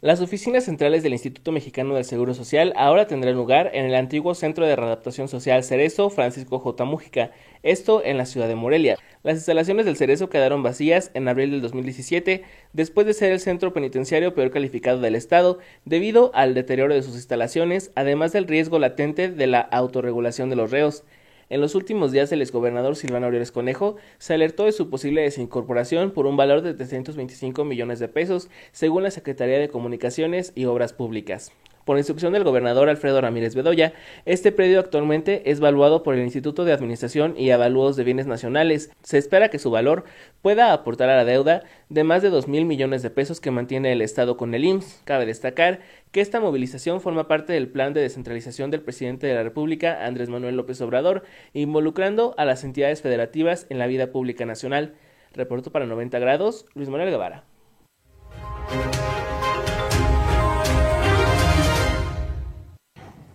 Las 0.00 0.20
oficinas 0.20 0.64
centrales 0.64 1.02
del 1.02 1.14
Instituto 1.14 1.50
Mexicano 1.50 1.94
del 1.94 2.04
Seguro 2.04 2.34
Social 2.34 2.74
ahora 2.76 3.06
tendrán 3.06 3.36
lugar 3.36 3.70
en 3.72 3.86
el 3.86 3.94
antiguo 3.94 4.34
Centro 4.34 4.66
de 4.66 4.76
Readaptación 4.76 5.28
Social 5.28 5.64
Cerezo 5.64 6.10
Francisco 6.10 6.58
J. 6.58 6.84
Mújica, 6.84 7.30
esto 7.62 8.04
en 8.04 8.18
la 8.18 8.26
ciudad 8.26 8.48
de 8.48 8.56
Morelia. 8.56 8.98
Las 9.24 9.36
instalaciones 9.36 9.86
del 9.86 9.96
Cerezo 9.96 10.28
quedaron 10.28 10.62
vacías 10.62 11.10
en 11.14 11.28
abril 11.28 11.50
del 11.50 11.62
2017, 11.62 12.44
después 12.74 13.06
de 13.06 13.14
ser 13.14 13.32
el 13.32 13.40
centro 13.40 13.72
penitenciario 13.72 14.34
peor 14.34 14.50
calificado 14.50 15.00
del 15.00 15.14
Estado, 15.14 15.60
debido 15.86 16.30
al 16.34 16.52
deterioro 16.52 16.92
de 16.92 17.02
sus 17.02 17.14
instalaciones, 17.14 17.90
además 17.94 18.32
del 18.32 18.46
riesgo 18.46 18.78
latente 18.78 19.30
de 19.30 19.46
la 19.46 19.60
autorregulación 19.60 20.50
de 20.50 20.56
los 20.56 20.70
reos. 20.70 21.04
En 21.48 21.62
los 21.62 21.74
últimos 21.74 22.12
días, 22.12 22.32
el 22.32 22.42
exgobernador 22.42 22.96
Silvano 22.96 23.24
Aureoles 23.24 23.50
Conejo 23.50 23.96
se 24.18 24.34
alertó 24.34 24.66
de 24.66 24.72
su 24.72 24.90
posible 24.90 25.22
desincorporación 25.22 26.10
por 26.10 26.26
un 26.26 26.36
valor 26.36 26.60
de 26.60 26.74
325 26.74 27.64
millones 27.64 28.00
de 28.00 28.08
pesos, 28.08 28.50
según 28.72 29.04
la 29.04 29.10
Secretaría 29.10 29.58
de 29.58 29.70
Comunicaciones 29.70 30.52
y 30.54 30.66
Obras 30.66 30.92
Públicas. 30.92 31.50
Por 31.84 31.98
instrucción 31.98 32.32
del 32.32 32.44
gobernador 32.44 32.88
Alfredo 32.88 33.20
Ramírez 33.20 33.54
Bedoya, 33.54 33.92
este 34.24 34.52
predio 34.52 34.80
actualmente 34.80 35.50
es 35.50 35.60
valuado 35.60 36.02
por 36.02 36.14
el 36.14 36.22
Instituto 36.22 36.64
de 36.64 36.72
Administración 36.72 37.34
y 37.36 37.50
Avalúos 37.50 37.96
de 37.96 38.04
Bienes 38.04 38.26
Nacionales. 38.26 38.90
Se 39.02 39.18
espera 39.18 39.50
que 39.50 39.58
su 39.58 39.70
valor 39.70 40.04
pueda 40.40 40.72
aportar 40.72 41.10
a 41.10 41.16
la 41.16 41.26
deuda 41.26 41.62
de 41.90 42.02
más 42.02 42.22
de 42.22 42.30
2 42.30 42.48
mil 42.48 42.64
millones 42.64 43.02
de 43.02 43.10
pesos 43.10 43.38
que 43.38 43.50
mantiene 43.50 43.92
el 43.92 44.00
Estado 44.00 44.38
con 44.38 44.54
el 44.54 44.64
IMSS. 44.64 45.02
Cabe 45.04 45.26
destacar 45.26 45.80
que 46.10 46.22
esta 46.22 46.40
movilización 46.40 47.02
forma 47.02 47.28
parte 47.28 47.52
del 47.52 47.68
plan 47.68 47.92
de 47.92 48.00
descentralización 48.00 48.70
del 48.70 48.80
presidente 48.80 49.26
de 49.26 49.34
la 49.34 49.42
República, 49.42 50.06
Andrés 50.06 50.30
Manuel 50.30 50.56
López 50.56 50.80
Obrador, 50.80 51.24
involucrando 51.52 52.34
a 52.38 52.46
las 52.46 52.64
entidades 52.64 53.02
federativas 53.02 53.66
en 53.68 53.78
la 53.78 53.86
vida 53.86 54.10
pública 54.10 54.46
nacional. 54.46 54.94
Reporto 55.34 55.70
para 55.70 55.84
90 55.84 56.18
grados, 56.18 56.64
Luis 56.74 56.88
Manuel 56.88 57.10
Guevara. 57.10 57.44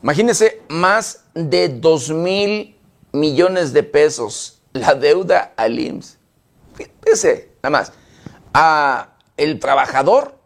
Imagínense, 0.02 0.62
más 0.70 1.26
de 1.34 1.70
2 1.70 2.12
mil 2.12 2.78
millones 3.12 3.74
de 3.74 3.84
pesos 3.84 4.62
la 4.74 4.96
deuda 4.96 5.54
al 5.58 5.80
IMSS. 5.80 6.18
Fíjese, 7.04 7.52
nada 7.62 7.70
más. 7.70 7.94
A 8.54 9.18
el 9.36 9.60
trabajador, 9.60 10.38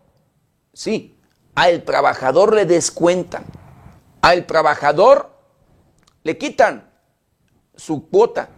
sí, 0.74 1.18
al 1.56 1.84
trabajador 1.84 2.56
le 2.56 2.66
descuentan. 2.66 3.46
Al 4.22 4.46
trabajador 4.46 5.32
le 6.24 6.38
quitan 6.38 6.90
su 7.76 8.10
cuota 8.10 8.50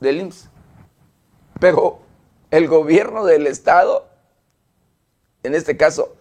del 0.00 0.20
IMSS. 0.20 0.50
Pero 1.60 2.00
el 2.50 2.68
gobierno 2.68 3.24
del 3.24 3.46
Estado, 3.46 4.08
en 5.42 5.54
este 5.54 5.76
caso, 5.76 6.16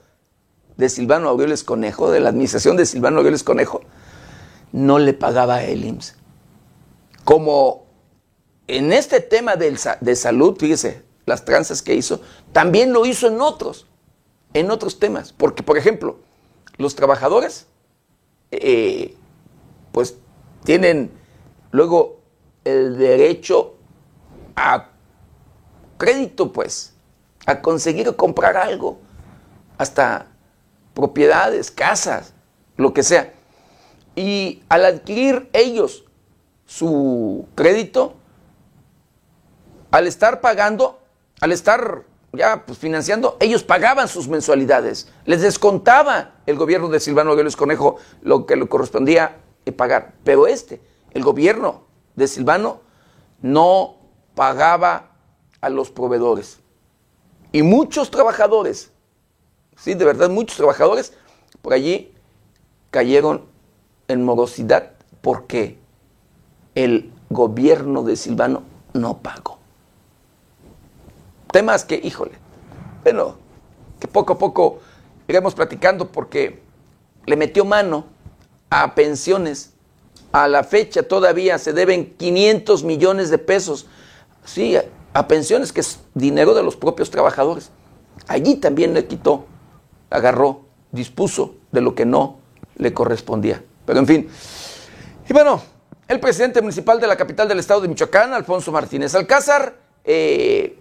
de 0.81 0.89
Silvano 0.89 1.29
Aureoles 1.29 1.63
Conejo, 1.63 2.11
de 2.11 2.19
la 2.19 2.29
administración 2.29 2.75
de 2.75 2.87
Silvano 2.87 3.17
Aureoles 3.17 3.43
Conejo, 3.43 3.81
no 4.71 4.97
le 4.97 5.13
pagaba 5.13 5.63
el 5.63 5.85
IMSS. 5.85 6.15
Como 7.23 7.85
en 8.67 8.91
este 8.91 9.19
tema 9.19 9.55
de 9.55 10.15
salud, 10.15 10.57
fíjese, 10.59 11.03
las 11.27 11.45
tranzas 11.45 11.83
que 11.83 11.93
hizo, 11.93 12.21
también 12.51 12.93
lo 12.93 13.05
hizo 13.05 13.27
en 13.27 13.41
otros, 13.41 13.85
en 14.55 14.71
otros 14.71 14.97
temas. 14.97 15.31
Porque, 15.33 15.61
por 15.61 15.77
ejemplo, 15.77 16.17
los 16.77 16.95
trabajadores, 16.95 17.67
eh, 18.49 19.15
pues 19.91 20.15
tienen 20.63 21.11
luego 21.69 22.21
el 22.63 22.97
derecho 22.97 23.75
a 24.55 24.89
crédito, 25.99 26.51
pues, 26.51 26.95
a 27.45 27.61
conseguir 27.61 28.15
comprar 28.15 28.57
algo, 28.57 28.97
hasta 29.77 30.30
propiedades, 30.93 31.71
casas, 31.71 32.33
lo 32.77 32.93
que 32.93 33.03
sea. 33.03 33.33
Y 34.15 34.63
al 34.69 34.85
adquirir 34.85 35.49
ellos 35.53 36.05
su 36.65 37.47
crédito, 37.55 38.15
al 39.91 40.07
estar 40.07 40.41
pagando, 40.41 40.99
al 41.39 41.51
estar 41.51 42.03
ya 42.33 42.65
pues, 42.65 42.77
financiando, 42.77 43.37
ellos 43.39 43.63
pagaban 43.63 44.07
sus 44.07 44.27
mensualidades. 44.27 45.09
Les 45.25 45.41
descontaba 45.41 46.35
el 46.45 46.55
gobierno 46.55 46.87
de 46.87 46.99
Silvano 46.99 47.31
Aureoles 47.31 47.55
Conejo 47.55 47.97
lo 48.21 48.45
que 48.45 48.55
le 48.55 48.67
correspondía 48.67 49.37
pagar. 49.71 50.13
Pero 50.23 50.47
este, 50.47 50.81
el 51.11 51.23
gobierno 51.23 51.83
de 52.15 52.27
Silvano, 52.27 52.81
no 53.41 53.97
pagaba 54.35 55.11
a 55.61 55.69
los 55.69 55.91
proveedores. 55.91 56.59
Y 57.51 57.63
muchos 57.63 58.11
trabajadores 58.11 58.91
Sí, 59.77 59.93
de 59.93 60.05
verdad, 60.05 60.29
muchos 60.29 60.57
trabajadores 60.57 61.13
por 61.61 61.73
allí 61.73 62.13
cayeron 62.89 63.45
en 64.07 64.23
morosidad 64.23 64.91
porque 65.21 65.77
el 66.75 67.11
gobierno 67.29 68.03
de 68.03 68.15
Silvano 68.15 68.63
no 68.93 69.19
pagó. 69.19 69.59
Temas 71.51 71.85
que, 71.85 71.95
híjole, 71.95 72.33
bueno, 73.03 73.35
que 73.99 74.07
poco 74.07 74.33
a 74.33 74.37
poco 74.37 74.79
iremos 75.27 75.53
platicando 75.53 76.11
porque 76.11 76.61
le 77.25 77.35
metió 77.35 77.65
mano 77.65 78.05
a 78.69 78.95
pensiones. 78.95 79.73
A 80.31 80.47
la 80.47 80.63
fecha 80.63 81.03
todavía 81.03 81.57
se 81.57 81.73
deben 81.73 82.15
500 82.15 82.83
millones 82.83 83.29
de 83.29 83.37
pesos, 83.37 83.85
sí, 84.45 84.77
a, 85.13 85.27
pensiones 85.27 85.73
que 85.73 85.81
es 85.81 85.99
dinero 86.13 86.53
de 86.53 86.63
los 86.63 86.77
propios 86.77 87.11
trabajadores. 87.11 87.69
Allí 88.27 88.55
también 88.55 88.93
le 88.93 89.05
quitó 89.07 89.45
agarró, 90.11 90.65
dispuso 90.91 91.55
de 91.71 91.81
lo 91.81 91.95
que 91.95 92.05
no 92.05 92.39
le 92.75 92.93
correspondía. 92.93 93.63
Pero 93.85 93.99
en 93.99 94.07
fin. 94.07 94.29
Y 95.27 95.33
bueno, 95.33 95.61
el 96.07 96.19
presidente 96.19 96.61
municipal 96.61 96.99
de 96.99 97.07
la 97.07 97.15
capital 97.15 97.47
del 97.47 97.59
estado 97.59 97.81
de 97.81 97.87
Michoacán, 97.87 98.33
Alfonso 98.33 98.71
Martínez 98.71 99.15
Alcázar, 99.15 99.75
eh, 100.03 100.77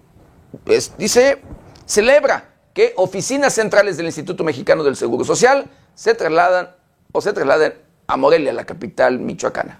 pues, 0.64 0.92
dice, 0.98 1.40
celebra 1.86 2.50
que 2.74 2.92
oficinas 2.96 3.54
centrales 3.54 3.96
del 3.96 4.06
Instituto 4.06 4.44
Mexicano 4.44 4.82
del 4.82 4.96
Seguro 4.96 5.24
Social 5.24 5.66
se 5.94 6.14
trasladan 6.14 6.74
o 7.12 7.20
se 7.20 7.32
trasladen 7.32 7.74
a 8.06 8.16
Morelia, 8.16 8.52
la 8.52 8.64
capital 8.64 9.18
michoacana. 9.18 9.78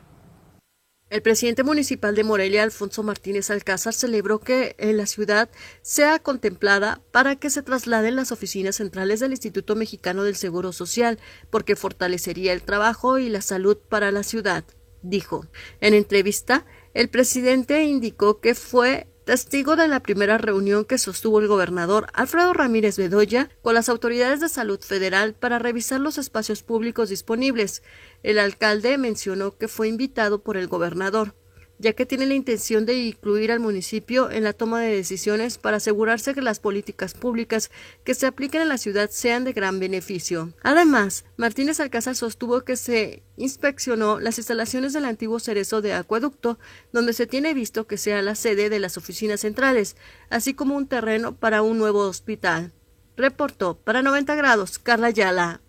El 1.11 1.23
presidente 1.23 1.65
municipal 1.65 2.15
de 2.15 2.23
Morelia, 2.23 2.63
Alfonso 2.63 3.03
Martínez 3.03 3.51
Alcázar, 3.51 3.93
celebró 3.93 4.39
que 4.39 4.77
en 4.79 4.97
la 4.97 5.07
ciudad 5.07 5.51
sea 5.83 6.21
contemplada 6.21 7.03
para 7.11 7.35
que 7.35 7.51
se 7.51 7.63
trasladen 7.63 8.15
las 8.15 8.31
oficinas 8.31 8.77
centrales 8.77 9.19
del 9.19 9.33
Instituto 9.33 9.75
Mexicano 9.75 10.23
del 10.23 10.37
Seguro 10.37 10.71
Social, 10.71 11.19
porque 11.51 11.75
fortalecería 11.75 12.53
el 12.53 12.63
trabajo 12.63 13.19
y 13.19 13.29
la 13.29 13.41
salud 13.41 13.77
para 13.77 14.13
la 14.13 14.23
ciudad, 14.23 14.63
dijo. 15.03 15.49
En 15.81 15.95
entrevista, 15.95 16.65
el 16.95 17.09
presidente 17.09 17.83
indicó 17.83 18.39
que 18.39 18.55
fue 18.55 19.09
testigo 19.25 19.77
de 19.77 19.89
la 19.89 20.01
primera 20.01 20.39
reunión 20.39 20.85
que 20.85 20.99
sostuvo 20.99 21.41
el 21.41 21.49
gobernador 21.49 22.07
Alfredo 22.12 22.53
Ramírez 22.53 22.97
Bedoya 22.97 23.51
con 23.62 23.75
las 23.75 23.89
autoridades 23.89 24.41
de 24.41 24.49
salud 24.49 24.81
federal 24.81 25.35
para 25.35 25.59
revisar 25.59 26.01
los 26.01 26.18
espacios 26.18 26.62
públicos 26.62 27.09
disponibles. 27.09 27.83
El 28.23 28.39
alcalde 28.39 28.99
mencionó 28.99 29.57
que 29.57 29.68
fue 29.68 29.89
invitado 29.89 30.43
por 30.43 30.57
el 30.57 30.68
gobernador 30.68 31.35
ya 31.81 31.95
que 31.95 32.05
tiene 32.05 32.26
la 32.26 32.35
intención 32.35 32.85
de 32.85 32.95
incluir 32.95 33.51
al 33.51 33.59
municipio 33.59 34.31
en 34.31 34.45
la 34.45 34.53
toma 34.53 34.83
de 34.83 34.95
decisiones 34.95 35.57
para 35.57 35.78
asegurarse 35.78 36.35
que 36.35 36.43
las 36.43 36.61
políticas 36.61 37.14
públicas 37.14 37.70
que 38.05 38.14
se 38.14 38.26
apliquen 38.26 38.61
en 38.61 38.68
la 38.68 38.76
ciudad 38.76 39.09
sean 39.11 39.45
de 39.45 39.55
gran 39.55 39.81
beneficio. 39.81 40.53
Además, 40.62 41.24
Martínez 41.39 41.81
Alcázar 41.81 42.16
sostuvo 42.16 42.61
que 42.61 42.76
se 42.76 43.22
inspeccionó 43.39 44.20
las 44.20 44.37
instalaciones 44.37 44.93
del 44.93 45.07
antiguo 45.07 45.41
cerezo 45.41 45.81
de 45.81 45.95
acueducto, 45.95 46.59
donde 46.93 47.14
se 47.14 47.26
tiene 47.26 47.55
visto 47.55 47.87
que 47.87 47.97
sea 47.97 48.20
la 48.20 48.35
sede 48.35 48.68
de 48.68 48.78
las 48.78 48.99
oficinas 48.99 49.41
centrales, 49.41 49.97
así 50.28 50.53
como 50.53 50.76
un 50.76 50.87
terreno 50.87 51.35
para 51.35 51.62
un 51.62 51.78
nuevo 51.78 52.01
hospital. 52.01 52.74
Reportó 53.16 53.78
para 53.78 54.03
90 54.03 54.35
grados 54.35 54.78
Carla 54.78 55.07
Ayala. 55.07 55.62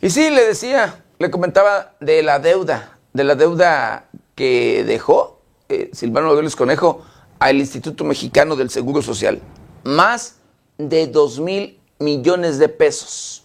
Y 0.00 0.10
sí, 0.10 0.30
le 0.30 0.46
decía, 0.46 1.04
le 1.18 1.30
comentaba 1.30 1.96
de 1.98 2.22
la 2.22 2.38
deuda, 2.38 2.98
de 3.12 3.24
la 3.24 3.34
deuda 3.34 4.08
que 4.36 4.84
dejó 4.84 5.40
eh, 5.68 5.90
Silvano 5.92 6.28
Aureoles 6.28 6.54
Conejo 6.54 7.04
al 7.40 7.56
Instituto 7.56 8.04
Mexicano 8.04 8.54
del 8.54 8.70
Seguro 8.70 9.02
Social. 9.02 9.40
Más 9.82 10.38
de 10.76 11.08
2 11.08 11.40
mil 11.40 11.80
millones 11.98 12.60
de 12.60 12.68
pesos. 12.68 13.44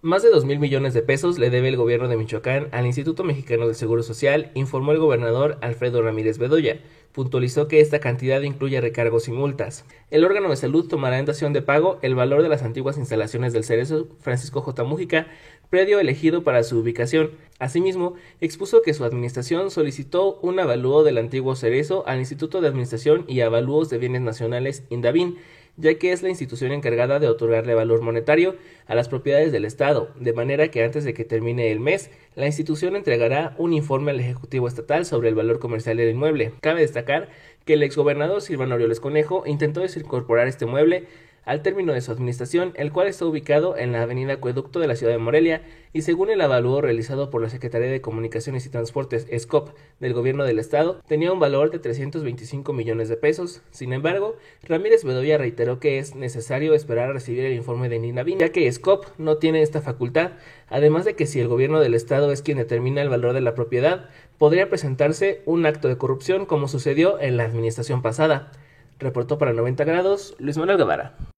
Más 0.00 0.24
de 0.24 0.30
2 0.30 0.44
mil 0.44 0.58
millones 0.58 0.94
de 0.94 1.02
pesos 1.02 1.38
le 1.38 1.48
debe 1.48 1.68
el 1.68 1.76
gobierno 1.76 2.08
de 2.08 2.16
Michoacán 2.16 2.68
al 2.72 2.86
Instituto 2.86 3.22
Mexicano 3.22 3.66
del 3.66 3.76
Seguro 3.76 4.02
Social, 4.02 4.50
informó 4.54 4.90
el 4.90 4.98
gobernador 4.98 5.58
Alfredo 5.60 6.02
Ramírez 6.02 6.38
Bedoya 6.38 6.80
puntualizó 7.12 7.68
que 7.68 7.80
esta 7.80 8.00
cantidad 8.00 8.40
incluye 8.42 8.80
recargos 8.80 9.28
y 9.28 9.32
multas. 9.32 9.84
El 10.10 10.24
órgano 10.24 10.48
de 10.48 10.56
salud 10.56 10.88
tomará 10.88 11.18
en 11.18 11.26
dación 11.26 11.52
de 11.52 11.62
pago 11.62 11.98
el 12.02 12.14
valor 12.14 12.42
de 12.42 12.48
las 12.48 12.62
antiguas 12.62 12.98
instalaciones 12.98 13.52
del 13.52 13.64
Cerezo 13.64 14.08
Francisco 14.20 14.62
J. 14.62 14.84
Mújica, 14.84 15.26
predio 15.70 16.00
elegido 16.00 16.42
para 16.42 16.62
su 16.62 16.78
ubicación. 16.78 17.30
Asimismo, 17.58 18.14
expuso 18.40 18.82
que 18.82 18.94
su 18.94 19.04
administración 19.04 19.70
solicitó 19.70 20.38
un 20.42 20.58
avalúo 20.58 21.02
del 21.04 21.18
antiguo 21.18 21.54
Cerezo 21.54 22.06
al 22.06 22.18
Instituto 22.18 22.60
de 22.60 22.68
Administración 22.68 23.24
y 23.28 23.40
Avalúos 23.40 23.88
de 23.88 23.98
Bienes 23.98 24.22
Nacionales 24.22 24.84
INDAVIN, 24.90 25.36
ya 25.76 25.94
que 25.98 26.12
es 26.12 26.22
la 26.22 26.28
institución 26.28 26.72
encargada 26.72 27.18
de 27.18 27.28
otorgarle 27.28 27.74
valor 27.74 28.02
monetario 28.02 28.56
a 28.86 28.94
las 28.94 29.08
propiedades 29.08 29.52
del 29.52 29.64
Estado, 29.64 30.10
de 30.18 30.32
manera 30.32 30.68
que 30.68 30.84
antes 30.84 31.04
de 31.04 31.14
que 31.14 31.24
termine 31.24 31.70
el 31.70 31.80
mes, 31.80 32.10
la 32.34 32.46
institución 32.46 32.96
entregará 32.96 33.54
un 33.58 33.72
informe 33.72 34.10
al 34.10 34.20
Ejecutivo 34.20 34.68
Estatal 34.68 35.04
sobre 35.04 35.28
el 35.28 35.34
valor 35.34 35.58
comercial 35.58 35.96
del 35.96 36.10
inmueble. 36.10 36.52
Cabe 36.60 36.80
destacar 36.80 37.28
que 37.64 37.74
el 37.74 37.82
exgobernador 37.82 38.42
Silvano 38.42 38.74
Orioles 38.74 39.00
Conejo 39.00 39.44
intentó 39.46 39.80
desincorporar 39.80 40.48
este 40.48 40.66
mueble 40.66 41.06
al 41.44 41.62
término 41.62 41.92
de 41.92 42.00
su 42.00 42.12
administración, 42.12 42.72
el 42.76 42.92
cual 42.92 43.08
está 43.08 43.26
ubicado 43.26 43.76
en 43.76 43.92
la 43.92 44.02
avenida 44.02 44.34
Acueducto 44.34 44.80
de 44.80 44.86
la 44.86 44.96
ciudad 44.96 45.12
de 45.12 45.18
Morelia 45.18 45.62
y 45.92 46.02
según 46.02 46.30
el 46.30 46.40
avalúo 46.40 46.80
realizado 46.80 47.30
por 47.30 47.42
la 47.42 47.50
Secretaría 47.50 47.90
de 47.90 48.00
Comunicaciones 48.00 48.64
y 48.64 48.70
Transportes 48.70 49.26
SCOP 49.36 49.70
del 50.00 50.14
gobierno 50.14 50.44
del 50.44 50.58
estado, 50.58 51.00
tenía 51.06 51.32
un 51.32 51.40
valor 51.40 51.70
de 51.70 51.78
325 51.78 52.72
millones 52.72 53.08
de 53.08 53.16
pesos. 53.16 53.62
Sin 53.70 53.92
embargo, 53.92 54.36
Ramírez 54.62 55.04
Bedoya 55.04 55.38
reiteró 55.38 55.80
que 55.80 55.98
es 55.98 56.14
necesario 56.14 56.74
esperar 56.74 57.10
a 57.10 57.12
recibir 57.12 57.44
el 57.44 57.54
informe 57.54 57.88
de 57.88 57.98
Nina 57.98 58.22
ya 58.38 58.50
que 58.50 58.70
SCOP 58.70 59.06
no 59.18 59.38
tiene 59.38 59.62
esta 59.62 59.80
facultad, 59.80 60.32
además 60.68 61.04
de 61.04 61.14
que 61.14 61.26
si 61.26 61.40
el 61.40 61.48
gobierno 61.48 61.80
del 61.80 61.94
estado 61.94 62.30
es 62.30 62.42
quien 62.42 62.58
determina 62.58 63.02
el 63.02 63.08
valor 63.08 63.34
de 63.34 63.40
la 63.40 63.54
propiedad, 63.54 64.08
podría 64.38 64.68
presentarse 64.68 65.42
un 65.44 65.66
acto 65.66 65.88
de 65.88 65.98
corrupción 65.98 66.46
como 66.46 66.68
sucedió 66.68 67.20
en 67.20 67.36
la 67.36 67.44
administración 67.44 68.02
pasada. 68.02 68.52
Reportó 68.98 69.38
para 69.38 69.52
90 69.52 69.84
grados 69.84 70.36
Luis 70.38 70.56
Manuel 70.56 70.78
Guevara. 70.78 71.31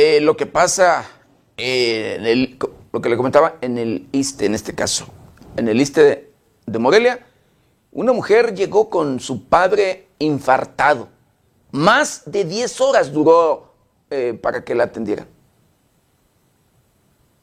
Eh, 0.00 0.20
lo 0.20 0.36
que 0.36 0.46
pasa 0.46 1.04
eh, 1.56 2.14
en 2.20 2.26
el, 2.26 2.58
lo 2.92 3.00
que 3.00 3.08
le 3.08 3.16
comentaba 3.16 3.56
en 3.60 3.78
el 3.78 4.06
ISTE, 4.12 4.46
en 4.46 4.54
este 4.54 4.72
caso, 4.72 5.08
en 5.56 5.66
el 5.66 5.80
ISTE 5.80 6.30
de, 6.66 6.78
Morelia, 6.78 7.26
una 7.90 8.12
mujer 8.12 8.54
llegó 8.54 8.90
con 8.90 9.18
su 9.18 9.48
padre 9.48 10.06
infartado. 10.20 11.08
Más 11.72 12.22
de 12.26 12.44
10 12.44 12.80
horas 12.80 13.12
duró 13.12 13.74
eh, 14.10 14.38
para 14.40 14.62
que 14.62 14.76
la 14.76 14.84
atendieran. 14.84 15.26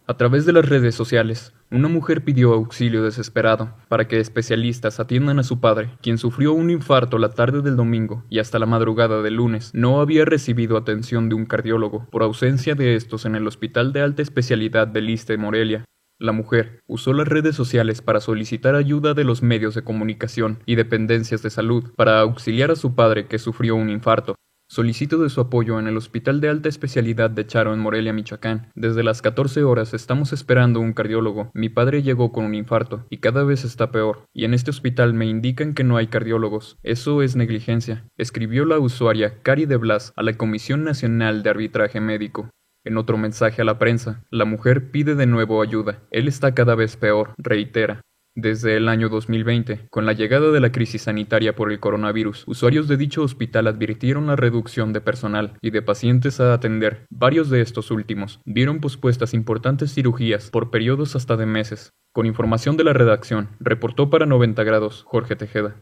A 0.07 0.15
través 0.15 0.45
de 0.45 0.53
las 0.53 0.69
redes 0.69 0.95
sociales, 0.95 1.51
una 1.71 1.87
mujer 1.87 2.23
pidió 2.23 2.53
auxilio 2.53 3.03
desesperado 3.03 3.73
para 3.89 4.07
que 4.07 4.19
especialistas 4.19 4.99
atiendan 4.99 5.39
a 5.39 5.43
su 5.43 5.59
padre, 5.59 5.89
quien 6.01 6.17
sufrió 6.17 6.53
un 6.53 6.69
infarto 6.69 7.17
la 7.17 7.31
tarde 7.31 7.61
del 7.61 7.75
domingo 7.75 8.23
y 8.29 8.39
hasta 8.39 8.59
la 8.59 8.67
madrugada 8.67 9.21
del 9.23 9.35
lunes 9.35 9.71
no 9.73 9.99
había 9.99 10.25
recibido 10.25 10.77
atención 10.77 11.27
de 11.27 11.35
un 11.35 11.45
cardiólogo 11.45 12.07
por 12.11 12.21
ausencia 12.21 12.75
de 12.75 12.95
estos 12.95 13.25
en 13.25 13.35
el 13.35 13.47
Hospital 13.47 13.93
de 13.93 14.01
Alta 14.01 14.21
Especialidad 14.21 14.87
de 14.87 15.01
Liste 15.01 15.37
Morelia. 15.37 15.85
La 16.19 16.31
mujer 16.31 16.79
usó 16.87 17.11
las 17.13 17.27
redes 17.27 17.55
sociales 17.55 18.01
para 18.01 18.21
solicitar 18.21 18.75
ayuda 18.75 19.13
de 19.13 19.25
los 19.25 19.41
medios 19.41 19.75
de 19.75 19.83
comunicación 19.83 20.59
y 20.65 20.75
dependencias 20.75 21.41
de 21.41 21.49
salud 21.49 21.91
para 21.97 22.21
auxiliar 22.21 22.71
a 22.71 22.75
su 22.75 22.95
padre 22.95 23.27
que 23.27 23.39
sufrió 23.39 23.75
un 23.75 23.89
infarto. 23.89 24.35
Solicito 24.67 25.19
de 25.19 25.29
su 25.29 25.41
apoyo 25.41 25.79
en 25.79 25.85
el 25.85 25.95
Hospital 25.95 26.41
de 26.41 26.49
Alta 26.49 26.69
Especialidad 26.69 27.29
de 27.29 27.45
Charo 27.45 27.73
en 27.73 27.79
Morelia, 27.79 28.13
Michoacán. 28.13 28.71
Desde 28.73 29.03
las 29.03 29.21
14 29.21 29.63
horas 29.63 29.93
estamos 29.93 30.33
esperando 30.33 30.79
un 30.79 30.93
cardiólogo. 30.93 31.51
Mi 31.53 31.69
padre 31.69 32.01
llegó 32.01 32.31
con 32.31 32.45
un 32.45 32.55
infarto 32.55 33.05
y 33.11 33.19
cada 33.19 33.43
vez 33.43 33.63
está 33.63 33.91
peor. 33.91 34.25
Y 34.33 34.43
en 34.43 34.55
este 34.55 34.71
hospital 34.71 35.13
me 35.13 35.27
indican 35.27 35.75
que 35.75 35.83
no 35.83 35.97
hay 35.97 36.07
cardiólogos. 36.07 36.79
Eso 36.81 37.21
es 37.21 37.35
negligencia, 37.35 38.07
escribió 38.17 38.65
la 38.65 38.79
usuaria 38.79 39.43
Cari 39.43 39.67
de 39.67 39.77
Blas 39.77 40.13
a 40.15 40.23
la 40.23 40.35
Comisión 40.35 40.83
Nacional 40.83 41.43
de 41.43 41.51
Arbitraje 41.51 42.01
Médico. 42.01 42.49
En 42.83 42.97
otro 42.97 43.17
mensaje 43.17 43.61
a 43.61 43.65
la 43.65 43.77
prensa, 43.77 44.23
la 44.31 44.45
mujer 44.45 44.89
pide 44.89 45.13
de 45.13 45.27
nuevo 45.27 45.61
ayuda. 45.61 46.03
Él 46.09 46.27
está 46.27 46.55
cada 46.55 46.73
vez 46.73 46.97
peor, 46.97 47.35
reitera. 47.37 48.01
Desde 48.37 48.75
el 48.75 48.89
año 48.89 49.07
2020, 49.07 49.87
con 49.89 50.05
la 50.05 50.11
llegada 50.11 50.51
de 50.51 50.59
la 50.59 50.73
crisis 50.73 51.03
sanitaria 51.03 51.55
por 51.55 51.71
el 51.71 51.79
coronavirus, 51.79 52.43
usuarios 52.47 52.89
de 52.89 52.97
dicho 52.97 53.21
hospital 53.21 53.65
advirtieron 53.65 54.27
la 54.27 54.35
reducción 54.35 54.91
de 54.91 54.99
personal 54.99 55.53
y 55.61 55.69
de 55.69 55.81
pacientes 55.81 56.41
a 56.41 56.53
atender. 56.53 57.05
Varios 57.09 57.49
de 57.49 57.61
estos 57.61 57.91
últimos 57.91 58.41
vieron 58.43 58.81
pospuestas 58.81 59.33
importantes 59.33 59.93
cirugías 59.93 60.49
por 60.49 60.69
periodos 60.69 61.15
hasta 61.15 61.37
de 61.37 61.45
meses. 61.45 61.91
Con 62.13 62.25
información 62.25 62.75
de 62.75 62.83
la 62.83 62.91
redacción, 62.91 63.51
reportó 63.61 64.09
para 64.09 64.25
90 64.25 64.65
grados 64.65 65.03
Jorge 65.07 65.37
Tejeda. 65.37 65.77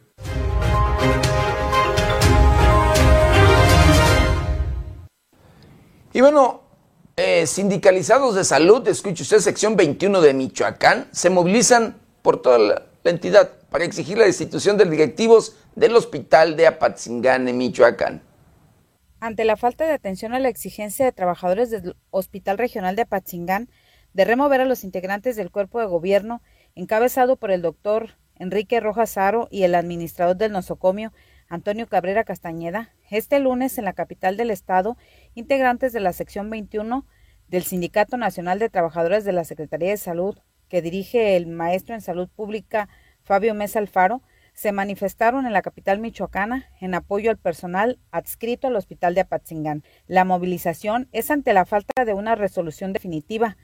Y 6.14 6.22
bueno, 6.22 6.62
eh, 7.16 7.48
sindicalizados 7.48 8.36
de 8.36 8.44
salud, 8.44 8.88
escuche 8.88 9.24
usted, 9.24 9.40
sección 9.40 9.76
21 9.76 10.22
de 10.22 10.36
Michoacán, 10.36 11.08
se 11.12 11.32
movilizan 11.32 12.03
por 12.24 12.42
toda 12.42 12.58
la, 12.58 12.82
entidad 13.04 13.52
para 13.70 13.84
exigir 13.84 14.18
la 14.18 14.26
destitución 14.26 14.78
de 14.78 14.86
directivos 14.86 15.58
del 15.76 15.94
hospital 15.96 16.56
de 16.56 16.68
Apatzingán 16.68 17.50
en 17.50 17.58
Michoacán. 17.58 18.22
Ante 19.20 19.44
la 19.44 19.58
falta 19.58 19.86
de 19.86 19.92
atención 19.92 20.34
a 20.34 20.40
la 20.40 20.48
exigencia 20.48 21.06
de 21.06 21.12
trabajadores 21.12 21.70
del 21.70 21.96
Hospital 22.12 22.58
Regional 22.58 22.96
de 22.96 23.02
Apatzingán 23.02 23.70
de 24.14 24.26
remover 24.26 24.62
a 24.62 24.66
los 24.66 24.86
integrantes 24.86 25.36
del 25.36 25.52
cuerpo 25.52 25.82
de 25.82 25.86
gobierno, 25.86 26.42
encabezado 26.76 27.36
por 27.36 27.52
el 27.52 27.62
doctor 27.62 28.12
Enrique 28.36 28.80
Rojas 28.80 29.18
Aro 29.18 29.48
y 29.52 29.64
el 29.64 29.76
administrador 29.76 30.38
del 30.38 30.54
nosocomio, 30.54 31.12
Antonio 31.50 31.88
Cabrera 31.88 32.24
Castañeda, 32.24 32.94
Este 33.10 33.40
lunes 33.40 33.78
en 33.78 33.86
la 33.86 33.94
capital 33.94 34.38
del 34.38 34.50
estado, 34.50 34.98
integrantes 35.36 35.94
de 35.94 36.00
la 36.00 36.14
sección 36.14 36.50
21 36.50 37.06
del 37.50 37.64
Sindicato 37.64 38.18
Nacional 38.18 38.60
de 38.60 38.70
Trabajadores 38.70 39.26
de 39.26 39.34
la 39.34 39.44
Secretaría 39.44 39.90
de 39.90 39.98
Salud, 39.98 40.38
que 40.74 40.82
dirige 40.82 41.36
el 41.36 41.46
maestro 41.46 41.94
en 41.94 42.02
salud 42.02 42.28
pública 42.36 42.90
Fabio 43.22 43.54
Mesa 43.54 43.78
Alfaro, 43.78 44.24
se 44.56 44.72
manifestaron 44.72 45.46
en 45.46 45.54
la 45.54 45.62
capital 45.62 46.00
michoacana 46.00 46.66
en 46.82 46.96
apoyo 46.96 47.30
al 47.30 47.38
personal 47.38 48.00
adscrito 48.10 48.66
al 48.66 48.76
hospital 48.76 49.14
de 49.14 49.22
Apatzingán. 49.22 49.84
La 50.08 50.26
movilización 50.26 51.10
es 51.12 51.30
ante 51.30 51.54
la 51.54 51.66
falta 51.66 52.06
de 52.06 52.16
una 52.16 52.34
resolución 52.34 52.92
definitiva, 52.92 53.56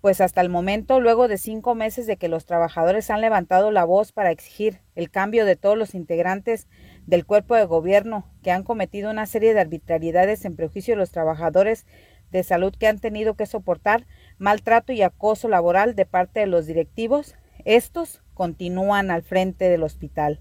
pues 0.00 0.22
hasta 0.22 0.40
el 0.40 0.48
momento, 0.48 1.00
luego 1.00 1.28
de 1.28 1.36
cinco 1.36 1.74
meses 1.74 2.06
de 2.06 2.16
que 2.16 2.28
los 2.28 2.46
trabajadores 2.46 3.10
han 3.10 3.20
levantado 3.20 3.70
la 3.70 3.84
voz 3.84 4.12
para 4.12 4.30
exigir 4.30 4.80
el 4.94 5.10
cambio 5.10 5.44
de 5.44 5.56
todos 5.56 5.76
los 5.76 5.94
integrantes 5.94 6.66
del 7.04 7.26
cuerpo 7.26 7.56
de 7.56 7.66
gobierno 7.66 8.26
que 8.42 8.52
han 8.52 8.62
cometido 8.62 9.10
una 9.10 9.26
serie 9.26 9.52
de 9.52 9.60
arbitrariedades 9.60 10.46
en 10.46 10.56
prejuicio 10.56 10.94
de 10.94 10.98
los 11.00 11.10
trabajadores 11.10 11.84
de 12.30 12.42
salud 12.42 12.74
que 12.74 12.86
han 12.86 12.98
tenido 12.98 13.34
que 13.34 13.44
soportar 13.46 14.06
maltrato 14.38 14.92
y 14.92 15.02
acoso 15.02 15.48
laboral 15.48 15.94
de 15.94 16.06
parte 16.06 16.40
de 16.40 16.46
los 16.46 16.66
directivos, 16.66 17.34
estos 17.64 18.22
continúan 18.34 19.10
al 19.10 19.22
frente 19.22 19.68
del 19.68 19.82
hospital. 19.82 20.40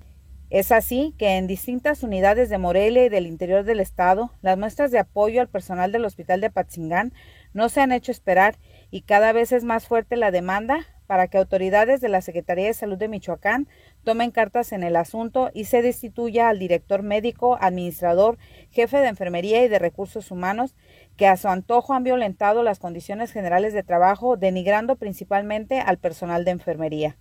Es 0.49 0.71
así 0.71 1.15
que 1.17 1.37
en 1.37 1.47
distintas 1.47 2.03
unidades 2.03 2.47
de 2.49 2.59
Morelia 2.59 3.05
y 3.05 3.09
del 3.09 3.25
interior 3.25 3.63
del 3.63 3.79
estado, 3.79 4.31
las 4.43 4.55
muestras 4.55 4.91
de 4.91 4.99
apoyo 4.99 5.41
al 5.41 5.47
personal 5.47 5.91
del 5.91 6.05
hospital 6.05 6.41
de 6.41 6.51
Patzingán 6.51 7.11
no 7.53 7.69
se 7.69 7.81
han 7.81 7.91
hecho 7.91 8.11
esperar 8.11 8.59
y 8.91 9.01
cada 9.01 9.31
vez 9.31 9.51
es 9.51 9.63
más 9.63 9.87
fuerte 9.87 10.15
la 10.15 10.29
demanda 10.29 10.85
para 11.07 11.27
que 11.27 11.37
autoridades 11.37 12.01
de 12.01 12.09
la 12.09 12.21
Secretaría 12.21 12.67
de 12.67 12.73
Salud 12.73 12.97
de 12.97 13.07
Michoacán 13.07 13.67
tomen 14.03 14.31
cartas 14.31 14.73
en 14.73 14.83
el 14.83 14.95
asunto 14.95 15.49
y 15.53 15.65
se 15.65 15.81
destituya 15.81 16.49
al 16.49 16.59
director 16.59 17.03
médico, 17.03 17.57
administrador, 17.59 18.37
jefe 18.69 18.97
de 18.97 19.07
enfermería 19.07 19.63
y 19.63 19.69
de 19.69 19.79
recursos 19.79 20.29
humanos 20.29 20.75
que 21.17 21.27
a 21.27 21.37
su 21.37 21.47
antojo 21.47 21.93
han 21.93 22.03
violentado 22.03 22.63
las 22.63 22.79
condiciones 22.79 23.31
generales 23.31 23.73
de 23.73 23.83
trabajo, 23.83 24.37
denigrando 24.37 24.95
principalmente 24.95 25.79
al 25.79 25.97
personal 25.97 26.45
de 26.45 26.51
enfermería. 26.51 27.17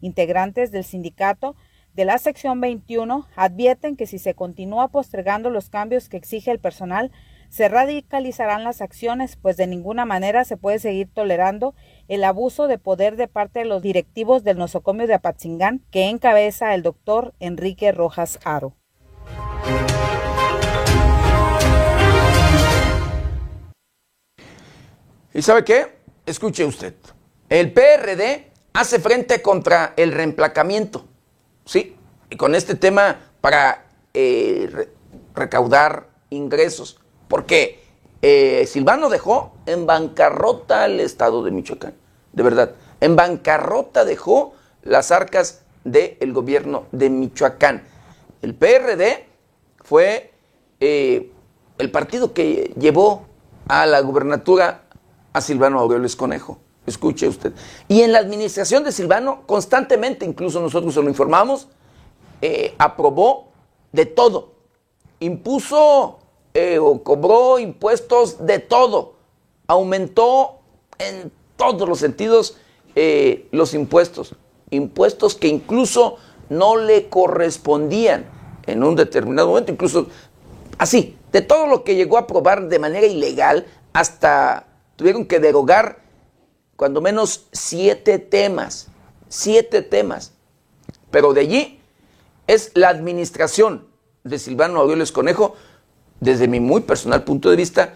Integrantes 0.00 0.70
del 0.70 0.84
sindicato 0.84 1.56
de 1.94 2.04
la 2.04 2.18
sección 2.18 2.60
21 2.60 3.26
advierten 3.36 3.96
que 3.96 4.06
si 4.06 4.18
se 4.18 4.34
continúa 4.34 4.88
postergando 4.88 5.50
los 5.50 5.68
cambios 5.68 6.08
que 6.08 6.16
exige 6.16 6.50
el 6.50 6.58
personal, 6.58 7.10
se 7.50 7.68
radicalizarán 7.68 8.64
las 8.64 8.80
acciones, 8.80 9.36
pues 9.36 9.58
de 9.58 9.66
ninguna 9.66 10.06
manera 10.06 10.44
se 10.44 10.56
puede 10.56 10.78
seguir 10.78 11.10
tolerando 11.12 11.74
el 12.08 12.24
abuso 12.24 12.66
de 12.66 12.78
poder 12.78 13.16
de 13.16 13.28
parte 13.28 13.58
de 13.58 13.66
los 13.66 13.82
directivos 13.82 14.42
del 14.42 14.56
nosocomio 14.56 15.06
de 15.06 15.14
Apatzingán 15.14 15.82
que 15.90 16.08
encabeza 16.08 16.74
el 16.74 16.82
doctor 16.82 17.34
Enrique 17.40 17.92
Rojas 17.92 18.38
Aro. 18.44 18.74
¿Y 25.34 25.40
sabe 25.40 25.64
qué? 25.64 25.96
Escuche 26.26 26.64
usted. 26.64 26.94
El 27.48 27.72
PRD 27.72 28.50
hace 28.74 28.98
frente 28.98 29.40
contra 29.40 29.94
el 29.96 30.12
reemplacamiento. 30.12 31.06
¿Sí? 31.64 31.96
Y 32.28 32.36
con 32.36 32.54
este 32.54 32.74
tema 32.74 33.18
para 33.40 33.86
eh, 34.12 34.88
recaudar 35.34 36.08
ingresos. 36.28 37.00
Porque 37.28 37.82
eh, 38.20 38.66
Silvano 38.66 39.08
dejó 39.08 39.56
en 39.64 39.86
bancarrota 39.86 40.84
al 40.84 41.00
Estado 41.00 41.42
de 41.42 41.50
Michoacán. 41.50 41.94
De 42.32 42.42
verdad. 42.42 42.74
En 43.00 43.16
bancarrota 43.16 44.04
dejó 44.04 44.54
las 44.82 45.10
arcas 45.10 45.62
del 45.84 46.32
gobierno 46.32 46.86
de 46.92 47.08
Michoacán. 47.08 47.84
El 48.42 48.54
PRD 48.54 49.26
fue 49.82 50.32
eh, 50.80 51.32
el 51.78 51.90
partido 51.90 52.34
que 52.34 52.74
llevó 52.78 53.26
a 53.66 53.86
la 53.86 54.00
gubernatura 54.00 54.82
a 55.32 55.40
Silvano 55.40 55.80
Aureoles 55.80 56.16
Conejo. 56.16 56.58
Escuche 56.86 57.28
usted. 57.28 57.52
Y 57.88 58.02
en 58.02 58.12
la 58.12 58.18
administración 58.18 58.82
de 58.82 58.92
Silvano, 58.92 59.42
constantemente, 59.46 60.24
incluso 60.24 60.60
nosotros 60.60 60.94
se 60.94 61.02
lo 61.02 61.08
informamos, 61.08 61.68
eh, 62.40 62.74
aprobó 62.78 63.52
de 63.92 64.06
todo. 64.06 64.54
Impuso 65.20 66.18
eh, 66.54 66.78
o 66.78 67.02
cobró 67.02 67.58
impuestos 67.58 68.44
de 68.44 68.58
todo. 68.58 69.14
Aumentó 69.68 70.58
en 70.98 71.30
todos 71.56 71.88
los 71.88 72.00
sentidos 72.00 72.56
eh, 72.96 73.46
los 73.52 73.74
impuestos. 73.74 74.34
Impuestos 74.70 75.36
que 75.36 75.48
incluso 75.48 76.16
no 76.48 76.76
le 76.76 77.08
correspondían 77.08 78.26
en 78.66 78.82
un 78.82 78.96
determinado 78.96 79.48
momento. 79.48 79.70
Incluso 79.70 80.08
así, 80.78 81.16
de 81.30 81.42
todo 81.42 81.66
lo 81.66 81.84
que 81.84 81.94
llegó 81.94 82.16
a 82.16 82.22
aprobar 82.22 82.68
de 82.68 82.78
manera 82.80 83.06
ilegal 83.06 83.66
hasta 83.92 84.66
tuvieron 84.96 85.26
que 85.26 85.40
derogar 85.40 86.00
cuando 86.76 87.00
menos 87.00 87.46
siete 87.52 88.18
temas, 88.18 88.88
siete 89.28 89.82
temas. 89.82 90.32
Pero 91.10 91.32
de 91.32 91.42
allí 91.42 91.80
es 92.46 92.72
la 92.74 92.88
administración 92.88 93.86
de 94.24 94.38
Silvano 94.38 94.80
Aureoles 94.80 95.12
Conejo, 95.12 95.54
desde 96.20 96.48
mi 96.48 96.60
muy 96.60 96.82
personal 96.82 97.24
punto 97.24 97.50
de 97.50 97.56
vista, 97.56 97.94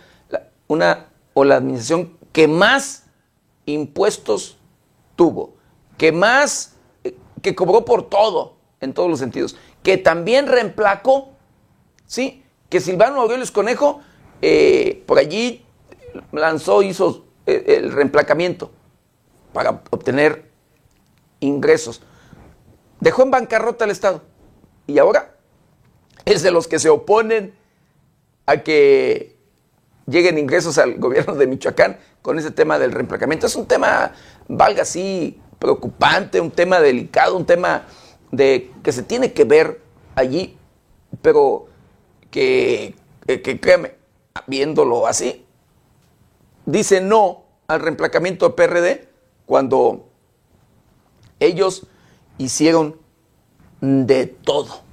una 0.68 1.08
o 1.34 1.44
la 1.44 1.56
administración 1.56 2.16
que 2.32 2.48
más 2.48 3.04
impuestos 3.66 4.56
tuvo, 5.16 5.54
que 5.98 6.12
más, 6.12 6.76
eh, 7.04 7.16
que 7.42 7.54
cobró 7.54 7.84
por 7.84 8.08
todo, 8.08 8.56
en 8.80 8.94
todos 8.94 9.10
los 9.10 9.18
sentidos, 9.18 9.56
que 9.82 9.98
también 9.98 10.46
reemplacó, 10.46 11.30
¿sí? 12.06 12.42
Que 12.68 12.80
Silvano 12.80 13.20
Aureoles 13.20 13.50
Conejo, 13.50 14.00
eh, 14.42 15.02
por 15.06 15.18
allí 15.18 15.65
lanzó, 16.32 16.82
hizo 16.82 17.24
eh, 17.46 17.76
el 17.78 17.92
reemplacamiento 17.92 18.70
para 19.52 19.82
obtener 19.90 20.50
ingresos. 21.40 22.02
Dejó 23.00 23.22
en 23.22 23.30
bancarrota 23.30 23.84
al 23.84 23.90
Estado 23.90 24.22
y 24.86 24.98
ahora 24.98 25.36
es 26.24 26.42
de 26.42 26.50
los 26.50 26.66
que 26.66 26.78
se 26.78 26.88
oponen 26.88 27.54
a 28.46 28.58
que 28.58 29.36
lleguen 30.06 30.38
ingresos 30.38 30.78
al 30.78 30.96
gobierno 30.98 31.34
de 31.34 31.46
Michoacán 31.46 31.98
con 32.22 32.38
ese 32.38 32.50
tema 32.50 32.78
del 32.78 32.92
reemplacamiento. 32.92 33.46
Es 33.46 33.56
un 33.56 33.66
tema, 33.66 34.12
valga 34.48 34.82
así, 34.82 35.40
preocupante, 35.58 36.40
un 36.40 36.50
tema 36.50 36.80
delicado, 36.80 37.36
un 37.36 37.46
tema 37.46 37.84
de 38.30 38.72
que 38.82 38.92
se 38.92 39.02
tiene 39.02 39.32
que 39.32 39.44
ver 39.44 39.80
allí, 40.14 40.56
pero 41.22 41.66
que, 42.30 42.94
que 43.26 43.60
créeme, 43.60 43.94
viéndolo 44.46 45.06
así, 45.06 45.45
dice 46.66 47.00
no 47.00 47.44
al 47.66 47.80
reemplacamiento 47.80 48.48
de 48.48 48.54
PRD 48.54 49.08
cuando 49.46 50.08
ellos 51.40 51.86
hicieron 52.38 52.96
de 53.80 54.26
todo. 54.26 54.84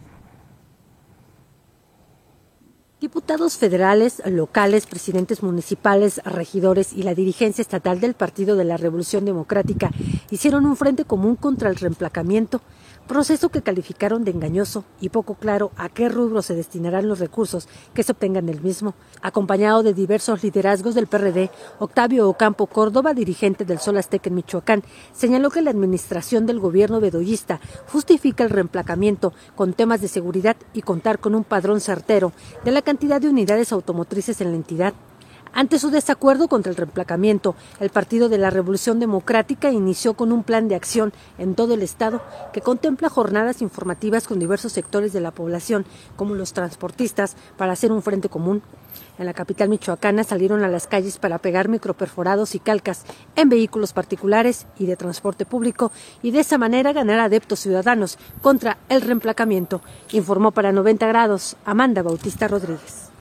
Diputados 3.01 3.57
federales, 3.57 4.21
locales, 4.25 4.85
presidentes 4.85 5.43
municipales, 5.43 6.21
regidores 6.23 6.93
y 6.93 7.03
la 7.03 7.13
dirigencia 7.13 7.61
estatal 7.61 7.99
del 7.99 8.13
Partido 8.13 8.55
de 8.55 8.63
la 8.63 8.77
Revolución 8.77 9.25
Democrática 9.25 9.91
hicieron 10.31 10.65
un 10.65 10.77
frente 10.77 11.03
común 11.03 11.35
contra 11.35 11.69
el 11.69 11.75
reemplacamiento 11.75 12.61
proceso 13.07 13.49
que 13.49 13.61
calificaron 13.61 14.23
de 14.23 14.31
engañoso 14.31 14.83
y 14.99 15.09
poco 15.09 15.35
claro 15.35 15.71
a 15.77 15.89
qué 15.89 16.09
rubro 16.09 16.41
se 16.41 16.55
destinarán 16.55 17.07
los 17.07 17.19
recursos 17.19 17.67
que 17.93 18.03
se 18.03 18.13
obtengan 18.13 18.45
del 18.45 18.61
mismo. 18.61 18.95
Acompañado 19.21 19.83
de 19.83 19.93
diversos 19.93 20.43
liderazgos 20.43 20.95
del 20.95 21.07
PRD, 21.07 21.49
Octavio 21.79 22.29
Ocampo 22.29 22.67
Córdoba, 22.67 23.13
dirigente 23.13 23.65
del 23.65 23.79
Sol 23.79 23.97
Azteca 23.97 24.29
en 24.29 24.35
Michoacán, 24.35 24.83
señaló 25.13 25.49
que 25.49 25.61
la 25.61 25.71
administración 25.71 26.45
del 26.45 26.59
gobierno 26.59 26.99
bedoyista 26.99 27.59
justifica 27.91 28.43
el 28.43 28.49
reemplacamiento 28.49 29.33
con 29.55 29.73
temas 29.73 30.01
de 30.01 30.07
seguridad 30.07 30.55
y 30.73 30.81
contar 30.81 31.19
con 31.19 31.35
un 31.35 31.43
padrón 31.43 31.81
certero 31.81 32.31
de 32.63 32.71
la 32.71 32.81
cantidad 32.81 33.21
de 33.21 33.29
unidades 33.29 33.71
automotrices 33.71 34.41
en 34.41 34.51
la 34.51 34.57
entidad. 34.57 34.93
Ante 35.55 35.77
su 35.77 35.91
desacuerdo 35.91 36.47
contra 36.47 36.71
el 36.71 36.75
reemplacamiento, 36.75 37.55
el 37.79 37.91
Partido 37.91 38.27
de 38.27 38.39
la 38.39 38.49
Revolución 38.49 38.99
Democrática 38.99 39.69
inició 39.69 40.15
con 40.15 40.31
un 40.31 40.43
plan 40.43 40.67
de 40.67 40.73
acción 40.73 41.13
en 41.37 41.53
todo 41.53 41.75
el 41.75 41.83
Estado 41.83 42.23
que 42.53 42.61
contempla 42.61 43.07
jornadas 43.07 43.61
informativas 43.61 44.27
con 44.27 44.39
diversos 44.39 44.71
sectores 44.71 45.13
de 45.13 45.21
la 45.21 45.29
población, 45.29 45.85
como 46.15 46.33
los 46.33 46.53
transportistas, 46.53 47.35
para 47.55 47.73
hacer 47.73 47.91
un 47.91 48.01
frente 48.01 48.29
común. 48.29 48.63
En 49.19 49.27
la 49.27 49.33
capital 49.33 49.69
michoacana 49.69 50.23
salieron 50.23 50.63
a 50.63 50.69
las 50.69 50.87
calles 50.87 51.19
para 51.19 51.37
pegar 51.37 51.69
microperforados 51.69 52.55
y 52.55 52.59
calcas 52.59 53.05
en 53.35 53.49
vehículos 53.49 53.93
particulares 53.93 54.65
y 54.79 54.87
de 54.87 54.95
transporte 54.95 55.45
público 55.45 55.91
y 56.23 56.31
de 56.31 56.39
esa 56.39 56.57
manera 56.57 56.93
ganar 56.93 57.19
adeptos 57.19 57.59
ciudadanos 57.59 58.17
contra 58.41 58.79
el 58.89 59.01
reemplacamiento, 59.01 59.81
informó 60.13 60.51
para 60.51 60.71
90 60.71 61.05
grados 61.05 61.57
Amanda 61.63 62.01
Bautista 62.01 62.47
Rodríguez. 62.47 63.11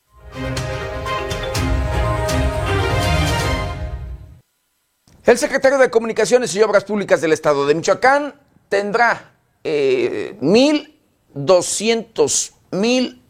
El 5.25 5.39
secretario 5.39 5.79
de 5.79 5.89
Comunicaciones 5.89 6.55
y 6.57 6.62
Obras 6.62 6.83
Públicas 6.85 7.20
del 7.20 7.33
Estado 7.33 7.64
de 7.64 7.77
Michoacán 7.77 8.35
tendrá 8.68 9.35
eh, 9.62 10.37
mil 10.41 11.01
doscientos 11.33 12.55
mil 12.73 13.23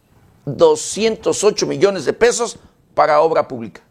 208 0.47 1.66
millones 1.66 2.05
de 2.05 2.12
pesos 2.12 2.59
para 2.95 3.20
obra 3.20 3.47
pública. 3.47 3.82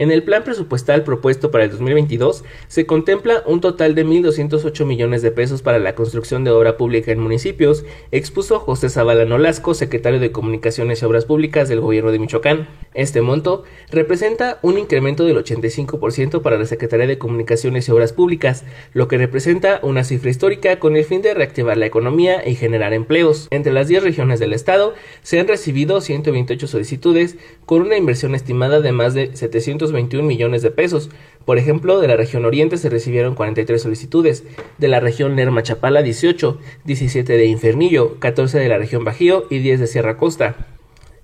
En 0.00 0.12
el 0.12 0.22
plan 0.22 0.44
presupuestal 0.44 1.02
propuesto 1.02 1.50
para 1.50 1.64
el 1.64 1.70
2022 1.70 2.44
se 2.68 2.86
contempla 2.86 3.42
un 3.46 3.60
total 3.60 3.96
de 3.96 4.06
1.208 4.06 4.84
millones 4.84 5.22
de 5.22 5.32
pesos 5.32 5.60
para 5.60 5.80
la 5.80 5.96
construcción 5.96 6.44
de 6.44 6.52
obra 6.52 6.76
pública 6.76 7.10
en 7.10 7.18
municipios, 7.18 7.84
expuso 8.12 8.60
José 8.60 8.90
Zavala 8.90 9.24
Nolasco, 9.24 9.74
secretario 9.74 10.20
de 10.20 10.30
Comunicaciones 10.30 11.02
y 11.02 11.04
Obras 11.04 11.24
Públicas 11.24 11.68
del 11.68 11.80
Gobierno 11.80 12.12
de 12.12 12.20
Michoacán. 12.20 12.68
Este 12.94 13.22
monto 13.22 13.64
representa 13.90 14.60
un 14.62 14.78
incremento 14.78 15.24
del 15.24 15.36
85% 15.36 16.42
para 16.42 16.58
la 16.58 16.66
Secretaría 16.66 17.08
de 17.08 17.18
Comunicaciones 17.18 17.88
y 17.88 17.90
Obras 17.90 18.12
Públicas, 18.12 18.64
lo 18.92 19.08
que 19.08 19.18
representa 19.18 19.80
una 19.82 20.04
cifra 20.04 20.30
histórica 20.30 20.78
con 20.78 20.94
el 20.94 21.04
fin 21.04 21.22
de 21.22 21.34
reactivar 21.34 21.76
la 21.76 21.86
economía 21.86 22.48
y 22.48 22.54
generar 22.54 22.92
empleos. 22.92 23.48
Entre 23.50 23.72
las 23.72 23.88
10 23.88 24.04
regiones 24.04 24.38
del 24.38 24.52
estado 24.52 24.94
se 25.22 25.40
han 25.40 25.48
recibido 25.48 26.00
128 26.00 26.68
solicitudes 26.68 27.36
con 27.66 27.82
una 27.82 27.96
inversión 27.96 28.36
estimada 28.36 28.80
de 28.80 28.92
más 28.92 29.14
de 29.14 29.34
700 29.34 29.87
21 29.92 30.26
millones 30.26 30.62
de 30.62 30.70
pesos. 30.70 31.10
Por 31.44 31.58
ejemplo, 31.58 32.00
de 32.00 32.08
la 32.08 32.16
región 32.16 32.44
Oriente 32.44 32.76
se 32.76 32.90
recibieron 32.90 33.34
43 33.34 33.80
solicitudes, 33.80 34.44
de 34.78 34.88
la 34.88 35.00
región 35.00 35.36
Lerma 35.36 35.62
Chapala 35.62 36.02
18, 36.02 36.58
17 36.84 37.36
de 37.36 37.46
Infernillo, 37.46 38.18
14 38.18 38.58
de 38.58 38.68
la 38.68 38.78
región 38.78 39.04
Bajío 39.04 39.46
y 39.50 39.58
10 39.58 39.80
de 39.80 39.86
Sierra 39.86 40.16
Costa. 40.16 40.77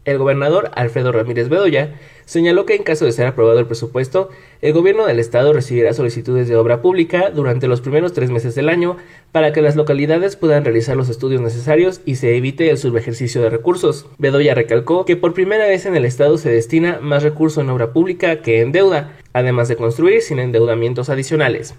El 0.05 0.19
gobernador 0.19 0.71
Alfredo 0.75 1.13
Ramírez 1.13 1.49
Bedoya 1.49 1.95
señaló 2.27 2.67
que 2.67 2.75
en 2.75 2.83
caso 2.83 3.07
de 3.07 3.13
ser 3.13 3.27
aprobado 3.27 3.59
el 3.59 3.67
presupuesto, 3.67 4.29
el 4.61 4.75
gobierno 4.75 5.07
del 5.07 5.19
estado 5.19 5.53
recibirá 5.53 5.95
solicitudes 5.95 6.47
de 6.47 6.57
obra 6.57 6.83
pública 6.83 7.31
durante 7.31 7.69
los 7.69 7.81
primeros 7.81 8.13
tres 8.13 8.31
meses 8.31 8.55
del 8.55 8.69
año 8.69 8.99
para 9.33 9.53
que 9.53 9.63
las 9.63 9.77
localidades 9.77 10.37
puedan 10.37 10.65
realizar 10.65 10.97
los 10.97 11.09
estudios 11.09 11.41
necesarios 11.41 12.03
y 12.05 12.17
se 12.17 12.37
evite 12.37 12.69
el 12.69 12.79
subejercicio 12.79 13.41
de 13.41 13.51
recursos. 13.51 14.07
Bedoya 14.19 14.55
recalcó 14.55 15.07
que 15.07 15.17
por 15.17 15.33
primera 15.33 15.67
vez 15.67 15.87
en 15.87 15.97
el 15.97 16.05
estado 16.05 16.37
se 16.37 16.51
destina 16.51 16.99
más 17.01 17.23
recurso 17.23 17.63
en 17.63 17.71
obra 17.71 17.93
pública 17.93 18.43
que 18.43 18.61
en 18.61 18.73
deuda, 18.73 19.17
además 19.33 19.69
de 19.69 19.77
construir 19.77 20.21
sin 20.21 20.39
endeudamientos 20.39 21.09
adicionales. 21.09 21.75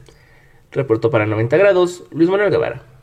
Reportó 0.71 1.11
para 1.11 1.27
90 1.27 1.57
grados 1.57 2.03
Luis 2.11 2.29
Manuel 2.29 2.49
Guevara. 2.49 2.94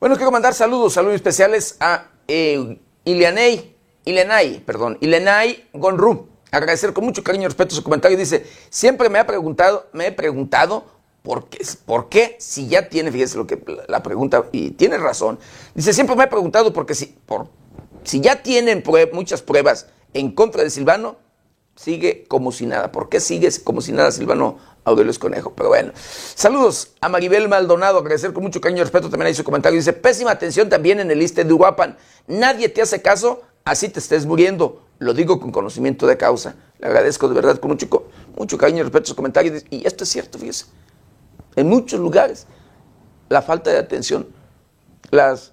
Bueno, 0.00 0.16
quiero 0.16 0.30
mandar 0.30 0.54
saludos, 0.54 0.94
saludos 0.94 1.16
especiales 1.16 1.76
a 1.78 2.06
eh, 2.26 2.80
Ilenay, 3.04 4.62
perdón, 4.64 4.96
Ilenay 5.02 5.68
Gonru. 5.74 6.26
Agradecer 6.50 6.94
con 6.94 7.04
mucho 7.04 7.22
cariño 7.22 7.44
y 7.44 7.48
respeto 7.48 7.74
su 7.74 7.82
comentario. 7.82 8.16
Dice, 8.16 8.46
siempre 8.70 9.10
me 9.10 9.18
ha 9.18 9.26
preguntado, 9.26 9.88
me 9.92 10.06
he 10.06 10.12
preguntado 10.12 10.86
por 11.22 11.50
qué, 11.50 11.58
por 11.84 12.08
qué 12.08 12.34
si 12.40 12.66
ya 12.66 12.88
tiene, 12.88 13.12
fíjese 13.12 13.36
lo 13.36 13.46
que 13.46 13.62
la 13.88 14.02
pregunta, 14.02 14.46
y 14.52 14.70
tiene 14.70 14.96
razón. 14.96 15.38
Dice, 15.74 15.92
siempre 15.92 16.16
me 16.16 16.24
he 16.24 16.28
preguntado 16.28 16.72
porque 16.72 16.94
si, 16.94 17.04
por, 17.04 17.48
si 18.02 18.22
ya 18.22 18.42
tienen 18.42 18.82
muchas 19.12 19.42
pruebas 19.42 19.88
en 20.14 20.32
contra 20.32 20.64
de 20.64 20.70
Silvano, 20.70 21.18
sigue 21.76 22.24
como 22.26 22.52
si 22.52 22.64
nada. 22.64 22.90
¿Por 22.90 23.10
qué 23.10 23.20
sigue 23.20 23.50
como 23.62 23.82
si 23.82 23.92
nada 23.92 24.12
Silvano 24.12 24.56
Aurelio 24.84 25.12
Conejo. 25.18 25.52
Pero 25.54 25.68
bueno, 25.68 25.92
saludos 25.94 26.92
a 27.00 27.08
Maribel 27.08 27.48
Maldonado, 27.48 27.98
agradecer 27.98 28.32
con 28.32 28.42
mucho 28.42 28.60
cariño 28.60 28.80
y 28.80 28.82
respeto 28.82 29.10
también 29.10 29.28
ahí 29.28 29.34
su 29.34 29.44
comentario. 29.44 29.78
Dice, 29.78 29.92
pésima 29.92 30.30
atención 30.30 30.68
también 30.68 31.00
en 31.00 31.10
el 31.10 31.18
liste 31.18 31.44
de 31.44 31.52
Uruapan. 31.52 31.96
Nadie 32.26 32.68
te 32.68 32.82
hace 32.82 33.02
caso, 33.02 33.42
así 33.64 33.88
te 33.88 33.98
estés 33.98 34.26
muriendo. 34.26 34.82
Lo 34.98 35.14
digo 35.14 35.40
con 35.40 35.50
conocimiento 35.52 36.06
de 36.06 36.16
causa. 36.16 36.56
Le 36.78 36.86
agradezco 36.86 37.28
de 37.28 37.34
verdad 37.34 37.58
con 37.58 37.70
mucho, 37.70 37.88
mucho 38.36 38.58
cariño 38.58 38.80
y 38.80 38.82
respeto 38.82 39.06
su 39.06 39.16
comentario. 39.16 39.52
Y 39.70 39.86
esto 39.86 40.04
es 40.04 40.10
cierto, 40.10 40.38
fíjese. 40.38 40.66
En 41.56 41.68
muchos 41.68 41.98
lugares, 42.00 42.46
la 43.28 43.42
falta 43.42 43.70
de 43.70 43.78
atención. 43.78 44.28
Las 45.10 45.52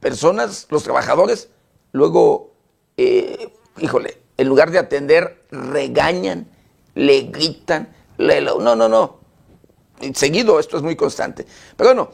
personas, 0.00 0.66
los 0.70 0.82
trabajadores, 0.82 1.50
luego, 1.92 2.54
eh, 2.96 3.52
híjole, 3.78 4.18
en 4.36 4.48
lugar 4.48 4.70
de 4.70 4.78
atender, 4.78 5.44
regañan, 5.50 6.48
le 6.94 7.22
gritan, 7.22 7.94
no, 8.60 8.76
no, 8.76 8.88
no. 8.88 9.20
Seguido, 10.14 10.58
esto 10.58 10.76
es 10.76 10.82
muy 10.82 10.96
constante. 10.96 11.46
Pero 11.76 11.90
bueno, 11.90 12.10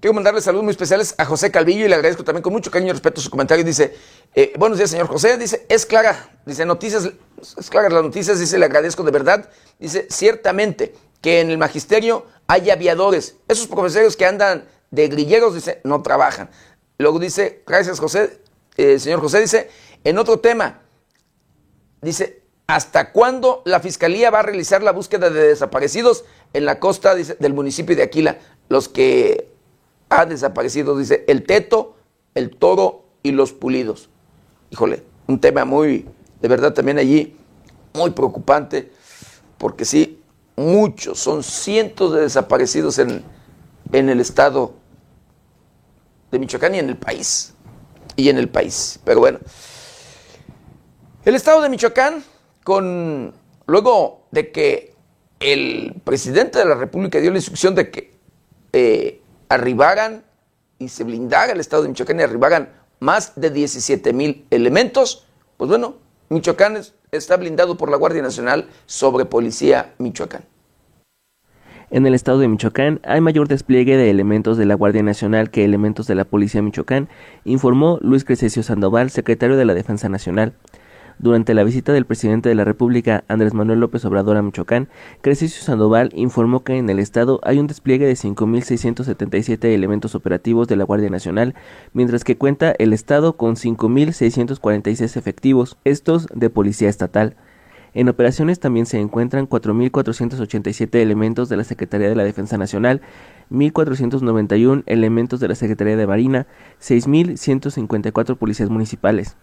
quiero 0.00 0.14
mandarle 0.14 0.40
saludos 0.40 0.64
muy 0.64 0.70
especiales 0.70 1.14
a 1.18 1.24
José 1.24 1.50
Calvillo 1.50 1.84
y 1.84 1.88
le 1.88 1.94
agradezco 1.94 2.24
también 2.24 2.42
con 2.42 2.52
mucho 2.52 2.70
cariño 2.70 2.90
y 2.90 2.92
respeto 2.92 3.20
su 3.20 3.30
comentario. 3.30 3.64
Dice, 3.64 3.94
eh, 4.34 4.52
buenos 4.58 4.78
días, 4.78 4.90
señor 4.90 5.06
José. 5.06 5.36
Dice, 5.36 5.66
es 5.68 5.86
clara. 5.86 6.30
Dice, 6.46 6.64
noticias, 6.64 7.10
es 7.58 7.70
clara 7.70 7.88
las 7.88 8.02
noticias. 8.02 8.38
Dice, 8.38 8.58
le 8.58 8.64
agradezco 8.64 9.02
de 9.02 9.10
verdad. 9.10 9.50
Dice, 9.78 10.06
ciertamente 10.10 10.94
que 11.20 11.40
en 11.40 11.50
el 11.50 11.58
magisterio 11.58 12.26
hay 12.46 12.70
aviadores. 12.70 13.36
Esos 13.48 13.66
profesores 13.66 14.16
que 14.16 14.26
andan 14.26 14.68
de 14.90 15.08
grilleros, 15.08 15.54
dice, 15.54 15.80
no 15.84 16.02
trabajan. 16.02 16.50
Luego 16.98 17.18
dice, 17.18 17.62
gracias 17.66 17.98
José, 17.98 18.40
eh, 18.76 18.98
señor 18.98 19.20
José, 19.20 19.40
dice, 19.40 19.70
en 20.04 20.18
otro 20.18 20.38
tema, 20.38 20.82
dice, 22.00 22.43
¿Hasta 22.66 23.12
cuándo 23.12 23.62
la 23.66 23.80
Fiscalía 23.80 24.30
va 24.30 24.40
a 24.40 24.42
realizar 24.42 24.82
la 24.82 24.92
búsqueda 24.92 25.28
de 25.28 25.48
desaparecidos 25.48 26.24
en 26.54 26.64
la 26.64 26.80
costa 26.80 27.14
del 27.14 27.52
municipio 27.52 27.94
de 27.94 28.02
Aquila? 28.02 28.38
Los 28.68 28.88
que 28.88 29.50
han 30.08 30.30
desaparecido, 30.30 30.96
dice, 30.96 31.24
el 31.28 31.44
teto, 31.44 31.96
el 32.34 32.56
toro 32.56 33.04
y 33.22 33.32
los 33.32 33.52
pulidos. 33.52 34.08
Híjole, 34.70 35.02
un 35.26 35.40
tema 35.40 35.66
muy, 35.66 36.06
de 36.40 36.48
verdad 36.48 36.72
también 36.72 36.98
allí, 36.98 37.36
muy 37.92 38.10
preocupante, 38.12 38.90
porque 39.58 39.84
sí, 39.84 40.22
muchos, 40.56 41.18
son 41.18 41.42
cientos 41.42 42.14
de 42.14 42.22
desaparecidos 42.22 42.98
en, 42.98 43.22
en 43.92 44.08
el 44.08 44.20
estado 44.20 44.72
de 46.30 46.38
Michoacán 46.38 46.74
y 46.74 46.78
en 46.78 46.88
el 46.88 46.96
país. 46.96 47.52
Y 48.16 48.28
en 48.30 48.38
el 48.38 48.48
país. 48.48 49.00
Pero 49.04 49.20
bueno, 49.20 49.38
el 51.24 51.34
estado 51.34 51.60
de 51.60 51.68
Michoacán 51.68 52.24
con 52.64 53.34
luego 53.66 54.26
de 54.30 54.50
que 54.50 54.94
el 55.40 56.00
presidente 56.04 56.58
de 56.58 56.64
la 56.64 56.74
República 56.74 57.20
dio 57.20 57.30
la 57.30 57.38
instrucción 57.38 57.74
de 57.74 57.90
que 57.90 58.14
eh, 58.72 59.20
arribaran 59.48 60.24
y 60.78 60.88
se 60.88 61.04
blindara 61.04 61.52
el 61.52 61.60
estado 61.60 61.82
de 61.82 61.90
Michoacán 61.90 62.18
y 62.18 62.22
arribaran 62.22 62.70
más 62.98 63.32
de 63.36 63.50
17 63.50 64.12
mil 64.12 64.46
elementos, 64.50 65.26
pues 65.56 65.68
bueno, 65.68 65.96
Michoacán 66.30 66.78
está 67.12 67.36
blindado 67.36 67.76
por 67.76 67.90
la 67.90 67.96
Guardia 67.96 68.22
Nacional 68.22 68.68
sobre 68.86 69.26
Policía 69.26 69.94
Michoacán. 69.98 70.44
En 71.90 72.06
el 72.06 72.14
estado 72.14 72.38
de 72.38 72.48
Michoacán 72.48 73.00
hay 73.04 73.20
mayor 73.20 73.46
despliegue 73.46 73.96
de 73.96 74.10
elementos 74.10 74.56
de 74.56 74.64
la 74.64 74.74
Guardia 74.74 75.02
Nacional 75.02 75.50
que 75.50 75.64
elementos 75.64 76.06
de 76.06 76.14
la 76.14 76.24
Policía 76.24 76.62
Michoacán, 76.62 77.08
informó 77.44 77.98
Luis 78.00 78.24
Crescencio 78.24 78.62
Sandoval, 78.62 79.10
secretario 79.10 79.56
de 79.56 79.64
la 79.64 79.74
Defensa 79.74 80.08
Nacional. 80.08 80.54
Durante 81.18 81.54
la 81.54 81.62
visita 81.62 81.92
del 81.92 82.06
presidente 82.06 82.48
de 82.48 82.54
la 82.54 82.64
República, 82.64 83.24
Andrés 83.28 83.54
Manuel 83.54 83.80
López 83.80 84.04
Obrador 84.04 84.36
a 84.36 84.42
Michoacán, 84.42 84.88
Crescencio 85.20 85.62
Sandoval 85.62 86.10
informó 86.14 86.64
que 86.64 86.76
en 86.76 86.90
el 86.90 86.98
estado 86.98 87.40
hay 87.44 87.58
un 87.58 87.68
despliegue 87.68 88.06
de 88.06 88.14
5.677 88.14 89.64
elementos 89.66 90.14
operativos 90.14 90.66
de 90.66 90.76
la 90.76 90.84
Guardia 90.84 91.10
Nacional, 91.10 91.54
mientras 91.92 92.24
que 92.24 92.36
cuenta 92.36 92.74
el 92.78 92.92
estado 92.92 93.36
con 93.36 93.54
5.646 93.54 95.16
efectivos, 95.16 95.78
estos 95.84 96.26
de 96.34 96.50
Policía 96.50 96.88
Estatal. 96.88 97.36
En 97.94 98.08
operaciones 98.08 98.58
también 98.58 98.86
se 98.86 98.98
encuentran 98.98 99.48
4.487 99.48 100.96
elementos 100.96 101.48
de 101.48 101.56
la 101.56 101.62
Secretaría 101.62 102.08
de 102.08 102.16
la 102.16 102.24
Defensa 102.24 102.58
Nacional, 102.58 103.02
1.491 103.52 104.82
elementos 104.86 105.38
de 105.38 105.46
la 105.46 105.54
Secretaría 105.54 105.96
de 105.96 106.08
Marina, 106.08 106.48
6.154 106.80 108.36
policías 108.36 108.68
municipales. 108.68 109.36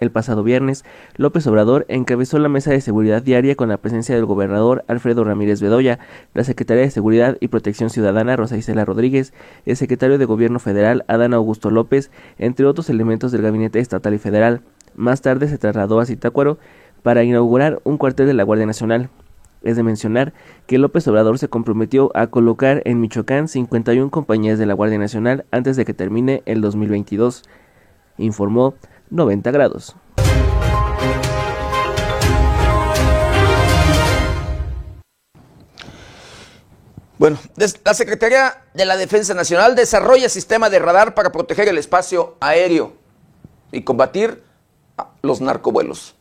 El 0.00 0.12
pasado 0.12 0.44
viernes, 0.44 0.84
López 1.16 1.46
Obrador 1.48 1.84
encabezó 1.88 2.38
la 2.38 2.48
mesa 2.48 2.70
de 2.70 2.80
seguridad 2.80 3.20
diaria 3.20 3.56
con 3.56 3.68
la 3.68 3.78
presencia 3.78 4.14
del 4.14 4.26
gobernador 4.26 4.84
Alfredo 4.86 5.24
Ramírez 5.24 5.60
Bedoya, 5.60 5.98
la 6.34 6.44
secretaria 6.44 6.84
de 6.84 6.90
Seguridad 6.90 7.36
y 7.40 7.48
Protección 7.48 7.90
Ciudadana 7.90 8.36
Rosa 8.36 8.56
Isela 8.56 8.84
Rodríguez, 8.84 9.32
el 9.66 9.76
secretario 9.76 10.16
de 10.18 10.24
Gobierno 10.24 10.60
Federal 10.60 11.04
Adán 11.08 11.34
Augusto 11.34 11.70
López, 11.70 12.12
entre 12.38 12.66
otros 12.66 12.88
elementos 12.90 13.32
del 13.32 13.42
gabinete 13.42 13.80
estatal 13.80 14.14
y 14.14 14.18
federal. 14.18 14.62
Más 14.94 15.20
tarde 15.20 15.48
se 15.48 15.58
trasladó 15.58 15.98
a 15.98 16.06
Zitácuaro 16.06 16.58
para 17.02 17.24
inaugurar 17.24 17.80
un 17.82 17.98
cuartel 17.98 18.28
de 18.28 18.34
la 18.34 18.44
Guardia 18.44 18.66
Nacional. 18.66 19.10
Es 19.62 19.76
de 19.76 19.82
mencionar 19.82 20.32
que 20.66 20.78
López 20.78 21.08
Obrador 21.08 21.38
se 21.38 21.48
comprometió 21.48 22.12
a 22.14 22.28
colocar 22.28 22.82
en 22.84 23.00
Michoacán 23.00 23.48
51 23.48 24.10
compañías 24.10 24.60
de 24.60 24.66
la 24.66 24.74
Guardia 24.74 24.98
Nacional 24.98 25.44
antes 25.50 25.76
de 25.76 25.84
que 25.84 25.94
termine 25.94 26.42
el 26.46 26.60
2022, 26.60 27.42
informó 28.18 28.74
90 29.10 29.50
grados. 29.50 29.94
Bueno, 37.18 37.36
la 37.84 37.94
Secretaría 37.94 38.62
de 38.74 38.84
la 38.84 38.96
Defensa 38.96 39.34
Nacional 39.34 39.74
desarrolla 39.74 40.28
sistema 40.28 40.70
de 40.70 40.78
radar 40.78 41.14
para 41.14 41.32
proteger 41.32 41.66
el 41.66 41.76
espacio 41.76 42.36
aéreo 42.38 42.92
y 43.72 43.82
combatir 43.82 44.44
los 45.22 45.40
narcovuelos. 45.40 46.14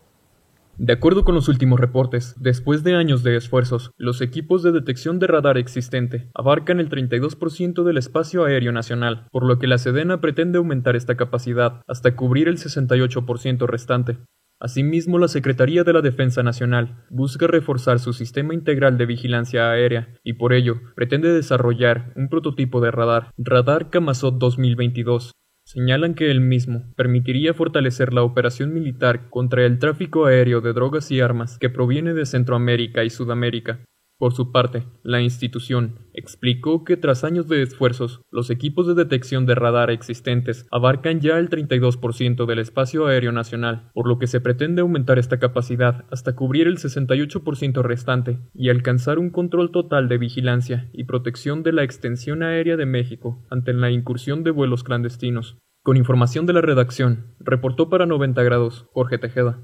De 0.80 0.93
acuerdo 0.93 1.25
con 1.25 1.34
los 1.34 1.47
últimos 1.47 1.80
reportes, 1.80 2.36
después 2.38 2.84
de 2.84 2.95
años 2.95 3.23
de 3.23 3.36
esfuerzos, 3.36 3.89
los 3.97 4.21
equipos 4.21 4.61
de 4.61 4.71
detección 4.71 5.17
de 5.17 5.25
radar 5.25 5.57
existente 5.57 6.30
abarcan 6.36 6.80
el 6.80 6.88
32% 6.88 7.84
del 7.84 7.97
espacio 7.97 8.45
aéreo 8.45 8.71
nacional, 8.71 9.28
por 9.32 9.43
lo 9.43 9.57
que 9.57 9.65
la 9.65 9.80
Sedena 9.80 10.21
pretende 10.21 10.59
aumentar 10.59 10.95
esta 10.95 11.17
capacidad 11.17 11.82
hasta 11.88 12.15
cubrir 12.15 12.47
el 12.47 12.57
68% 12.57 13.65
restante. 13.65 14.19
Asimismo, 14.59 15.17
la 15.17 15.28
Secretaría 15.28 15.84
de 15.84 15.93
la 15.93 16.01
Defensa 16.01 16.43
Nacional 16.43 17.03
busca 17.09 17.47
reforzar 17.47 17.97
su 17.97 18.13
sistema 18.13 18.53
integral 18.53 18.99
de 18.99 19.07
vigilancia 19.07 19.71
aérea 19.71 20.13
y 20.23 20.34
por 20.34 20.53
ello 20.53 20.75
pretende 20.95 21.34
desarrollar 21.34 22.13
un 22.15 22.30
prototipo 22.30 22.82
de 22.82 22.91
radar, 22.91 23.32
Radar 23.38 23.89
Camazot 23.89 24.38
2022, 24.38 25.32
Señalan 25.68 26.13
que 26.13 26.32
el 26.32 26.39
mismo 26.39 26.86
permitiría 26.95 27.53
fortalecer 27.53 28.13
la 28.13 28.24
operación 28.24 28.74
militar 28.74 29.30
contra 29.30 29.65
el 29.65 29.80
tráfico 29.80 30.26
aéreo 30.26 30.61
de 30.61 30.72
drogas 30.72 31.11
y 31.11 31.20
armas 31.20 31.59
que 31.59 31.70
proviene 31.70 32.13
de 32.13 32.26
Centroamérica 32.26 33.03
y 33.03 33.09
Sudamérica, 33.09 33.82
por 34.18 34.34
su 34.34 34.51
parte, 34.51 34.84
la 35.03 35.22
institución 35.22 35.99
explicó 36.13 36.84
que 36.84 36.97
tras 36.97 37.24
años 37.24 37.47
de 37.47 37.61
esfuerzos, 37.61 38.22
los 38.32 38.49
equipos 38.49 38.88
de 38.88 38.95
detección 38.95 39.45
de 39.45 39.53
radar 39.53 39.91
existentes 39.91 40.65
abarcan 40.72 41.20
ya 41.20 41.38
el 41.38 41.49
32% 41.49 42.47
del 42.47 42.57
espacio 42.57 43.05
aéreo 43.05 43.32
nacional, 43.32 43.91
por 43.93 44.07
lo 44.07 44.18
que 44.18 44.26
se 44.26 44.41
pretende 44.41 44.82
aumentar 44.82 45.20
esta 45.20 45.38
capacidad 45.38 46.05
hasta 46.09 46.36
cubrir 46.36 46.65
el 46.65 46.78
68% 46.78 47.84
restante 47.84 48.39
y 48.55 48.70
alcanzar 48.70 49.20
un 49.20 49.30
control 49.30 49.72
total 49.72 50.09
de 50.09 50.18
vigilancia 50.18 50.89
y 50.93 51.03
protección 51.03 51.61
de 51.61 51.74
la 51.74 51.84
extensión 51.84 52.41
aérea 52.41 52.76
de 52.76 52.88
México 52.88 53.45
ante 53.51 53.74
la 53.74 53.91
incursión 53.91 54.43
de 54.43 54.49
vuelos 54.49 54.84
clandestinos. 54.84 55.59
Con 55.84 55.95
información 55.95 56.47
de 56.47 56.53
la 56.53 56.61
redacción, 56.61 57.36
reportó 57.39 57.88
para 57.89 58.07
90 58.07 58.41
grados 58.41 58.88
Jorge 58.93 59.20
Tejeda. 59.20 59.59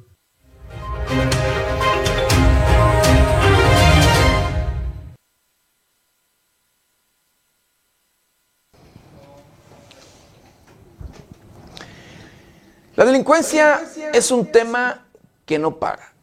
La 12.96 13.06
delincuencia 13.06 13.82
es 14.14 14.30
un 14.30 14.52
tema 14.52 15.08
que 15.46 15.58
no 15.58 15.80
para. 15.80 16.14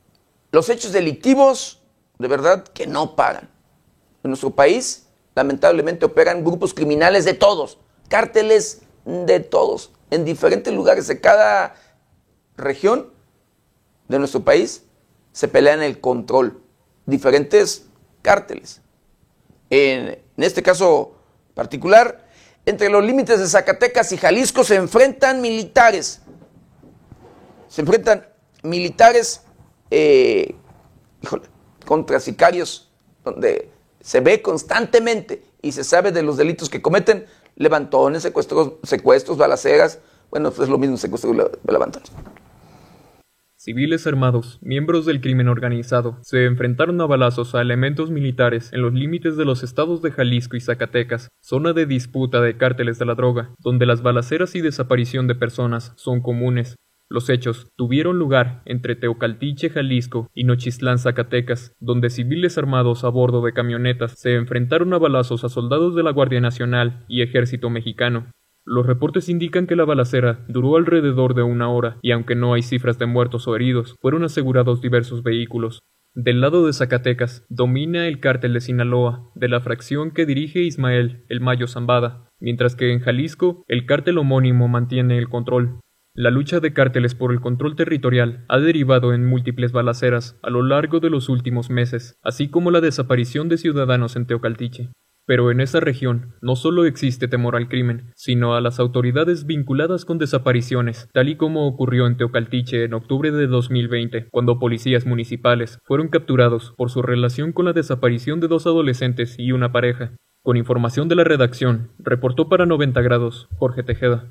Los 0.53 0.69
hechos 0.69 0.93
delictivos, 0.93 1.83
de 2.19 2.29
verdad, 2.29 2.63
que 2.63 2.87
no 2.87 3.17
paran. 3.17 3.49
En 4.23 4.31
nuestro 4.31 4.51
país, 4.51 5.07
lamentablemente, 5.35 6.05
operan 6.05 6.45
grupos 6.45 6.73
criminales 6.73 7.25
de 7.25 7.35
todos, 7.35 7.79
cárteles 8.09 8.83
de 9.05 9.41
todos, 9.41 9.91
en 10.11 10.25
diferentes 10.25 10.73
lugares 10.73 11.09
de 11.09 11.21
cada 11.21 11.75
región 12.57 13.13
de 14.09 14.19
nuestro 14.19 14.45
país 14.45 14.85
se 15.33 15.49
pelean 15.49 15.83
el 15.83 16.01
control, 16.01 16.63
diferentes 17.07 17.87
cárteles. 18.23 18.81
En, 19.71 20.09
en 20.09 20.45
este 20.45 20.63
caso 20.63 21.17
particular, 21.55 22.27
entre 22.67 22.91
los 22.91 23.05
límites 23.05 23.41
de 23.41 23.47
Zacatecas 23.49 24.13
y 24.13 24.17
Jalisco 24.17 24.63
se 24.63 24.77
enfrentan 24.77 25.41
militares 25.41 26.21
se 27.71 27.81
enfrentan 27.83 28.27
militares 28.65 29.45
eh, 29.91 30.57
contra 31.87 32.19
sicarios, 32.19 32.91
donde 33.25 33.71
se 34.01 34.21
ve 34.21 34.43
constantemente 34.43 35.45
y 35.63 35.73
se 35.73 35.85
sabe 35.85 36.11
de 36.11 36.23
los 36.23 36.37
delitos 36.37 36.69
que 36.69 36.83
cometen, 36.83 37.27
levantones, 37.57 38.23
secuestros, 38.23 39.39
balaceras, 39.39 40.01
bueno, 40.31 40.51
pues 40.51 40.63
es 40.63 40.69
lo 40.69 40.79
mismo 40.79 40.97
secuestros 40.97 41.35
y 41.35 41.71
levantones. 41.71 42.11
Civiles 43.57 44.07
armados, 44.07 44.59
miembros 44.63 45.07
del 45.07 45.21
crimen 45.21 45.47
organizado, 45.47 46.19
se 46.23 46.47
enfrentaron 46.47 47.01
a 47.01 47.07
balazos 47.07 47.55
a 47.55 47.61
elementos 47.61 48.11
militares 48.11 48.73
en 48.73 48.81
los 48.83 48.95
límites 48.95 49.37
de 49.37 49.45
los 49.45 49.63
estados 49.63 50.03
de 50.03 50.11
Jalisco 50.11 50.57
y 50.57 50.61
Zacatecas, 50.61 51.29
zona 51.41 51.73
de 51.73 51.87
disputa 51.87 52.41
de 52.41 52.57
cárteles 52.57 52.99
de 52.99 53.05
la 53.05 53.15
droga, 53.15 53.55
donde 53.59 53.87
las 53.87 54.03
balaceras 54.03 54.55
y 54.55 54.61
desaparición 54.61 55.29
de 55.29 55.35
personas 55.35 55.93
son 55.97 56.21
comunes. 56.21 56.75
Los 57.13 57.29
hechos 57.29 57.73
tuvieron 57.77 58.21
lugar 58.21 58.63
entre 58.67 58.95
Teocaltiche, 58.95 59.69
Jalisco 59.69 60.31
y 60.33 60.45
Nochistlán, 60.45 60.99
Zacatecas, 60.99 61.75
donde 61.81 62.09
civiles 62.09 62.57
armados 62.57 63.03
a 63.03 63.09
bordo 63.09 63.43
de 63.43 63.53
camionetas 63.53 64.13
se 64.17 64.37
enfrentaron 64.37 64.95
a 64.95 64.99
balazos 64.99 65.43
a 65.43 65.49
soldados 65.49 65.97
de 65.97 66.05
la 66.05 66.13
Guardia 66.13 66.41
Nacional 66.41 67.05
y 67.09 67.23
Ejército 67.23 67.69
Mexicano. 67.69 68.31
Los 68.65 68.87
reportes 68.87 69.29
indican 69.29 69.67
que 69.67 69.75
la 69.75 69.85
balacera 69.85 70.45
duró 70.49 70.77
alrededor 70.77 71.35
de 71.35 71.43
una 71.43 71.69
hora 71.69 71.97
y 72.01 72.13
aunque 72.13 72.37
no 72.37 72.55
hay 72.55 72.63
cifras 72.63 72.97
de 73.01 73.07
muertos 73.07 73.49
o 73.49 73.57
heridos, 73.57 73.97
fueron 74.01 74.23
asegurados 74.23 74.81
diversos 74.81 75.25
vehículos. 75.25 75.81
Del 76.15 76.41
lado 76.41 76.65
de 76.65 76.73
Zacatecas 76.73 77.45
domina 77.49 78.07
el 78.07 78.21
cártel 78.21 78.53
de 78.53 78.61
Sinaloa, 78.61 79.31
de 79.35 79.49
la 79.49 79.61
fracción 79.61 80.13
que 80.13 80.27
dirige 80.27 80.63
Ismael 80.63 81.25
El 81.29 81.41
Mayo 81.41 81.67
Zambada, 81.67 82.29
mientras 82.39 82.77
que 82.77 82.93
en 82.93 83.01
Jalisco 83.01 83.65
el 83.67 83.87
cártel 83.87 84.19
homónimo 84.19 84.69
mantiene 84.69 85.19
el 85.19 85.29
control. 85.29 85.81
La 86.15 86.31
lucha 86.31 86.59
de 86.59 86.73
cárteles 86.73 87.15
por 87.15 87.31
el 87.31 87.41
control 87.41 87.77
territorial 87.77 88.45
ha 88.49 88.59
derivado 88.59 89.15
en 89.15 89.25
múltiples 89.25 89.71
balaceras 89.71 90.37
a 90.43 90.51
lo 90.51 90.63
largo 90.65 90.99
de 90.99 91.09
los 91.09 91.29
últimos 91.29 91.71
meses, 91.71 92.19
así 92.25 92.49
como 92.49 92.73
la 92.73 92.81
desaparición 92.81 93.49
de 93.49 93.59
ciudadanos 93.59 94.17
en 94.17 94.27
Teocaltiche. 94.27 94.91
Pero 95.25 95.53
en 95.53 95.61
esa 95.61 95.79
región 95.79 96.35
no 96.43 96.57
solo 96.57 96.85
existe 96.85 97.29
temor 97.29 97.55
al 97.55 97.69
crimen, 97.69 98.11
sino 98.17 98.57
a 98.57 98.61
las 98.61 98.81
autoridades 98.81 99.47
vinculadas 99.47 100.05
con 100.05 100.19
desapariciones, 100.19 101.09
tal 101.13 101.29
y 101.29 101.37
como 101.37 101.69
ocurrió 101.69 102.09
en 102.09 102.17
Teocaltiche 102.17 102.83
en 102.83 102.95
octubre 102.95 103.31
de 103.31 103.47
2020, 103.47 104.27
cuando 104.33 104.59
policías 104.59 105.07
municipales 105.07 105.79
fueron 105.85 106.09
capturados 106.09 106.75
por 106.77 106.91
su 106.91 107.03
relación 107.03 107.53
con 107.53 107.67
la 107.67 107.73
desaparición 107.73 108.41
de 108.41 108.49
dos 108.49 108.67
adolescentes 108.67 109.37
y 109.39 109.53
una 109.53 109.71
pareja. 109.71 110.17
Con 110.43 110.57
información 110.57 111.07
de 111.07 111.15
la 111.15 111.23
redacción, 111.23 111.93
reportó 112.01 112.49
para 112.49 112.67
90 112.67 113.01
grados 113.01 113.47
Jorge 113.59 113.85
Tejeda. 113.85 114.27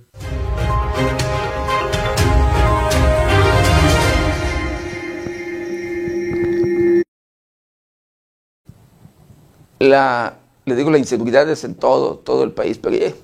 La, 9.80 10.36
le 10.66 10.76
digo, 10.76 10.92
la 10.92 10.98
inseguridad 10.98 11.50
es 11.50 11.64
en 11.64 11.76
todo, 11.76 12.18
todo 12.18 12.44
el 12.44 12.52
país, 12.52 12.78
pero 12.78 12.96
eh, 12.96 13.16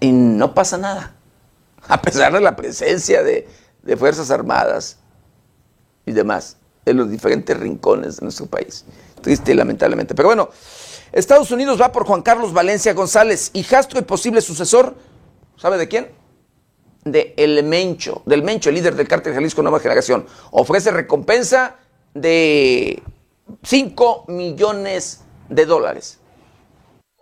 y 0.00 0.12
no 0.12 0.54
pasa 0.54 0.78
nada, 0.78 1.14
a 1.86 2.02
pesar 2.02 2.32
de 2.32 2.40
la 2.40 2.56
presencia 2.56 3.22
de, 3.22 3.48
de 3.82 3.96
Fuerzas 3.96 4.30
Armadas 4.30 4.98
y 6.06 6.12
demás 6.12 6.56
en 6.84 6.96
los 6.96 7.10
diferentes 7.10 7.56
rincones 7.58 8.16
de 8.16 8.24
nuestro 8.24 8.46
país. 8.46 8.84
Triste 9.20 9.54
lamentablemente. 9.54 10.14
Pero 10.14 10.28
bueno, 10.28 10.50
Estados 11.12 11.50
Unidos 11.50 11.80
va 11.80 11.92
por 11.92 12.04
Juan 12.04 12.22
Carlos 12.22 12.52
Valencia 12.52 12.92
González, 12.94 13.50
hijastro 13.52 14.00
y 14.00 14.02
posible 14.02 14.40
sucesor, 14.40 14.96
¿sabe 15.56 15.78
de 15.78 15.88
quién? 15.88 16.10
De 17.04 17.34
El 17.36 17.62
Mencho, 17.64 18.22
del 18.26 18.42
Mencho, 18.42 18.70
el 18.70 18.76
líder 18.76 18.96
del 18.96 19.08
cártel 19.08 19.34
Jalisco 19.34 19.62
Nueva 19.62 19.80
Generación. 19.80 20.26
Ofrece 20.50 20.90
recompensa 20.90 21.76
de 22.14 23.02
5 23.62 24.26
millones 24.28 25.24
de 25.48 25.66
dólares. 25.66 26.22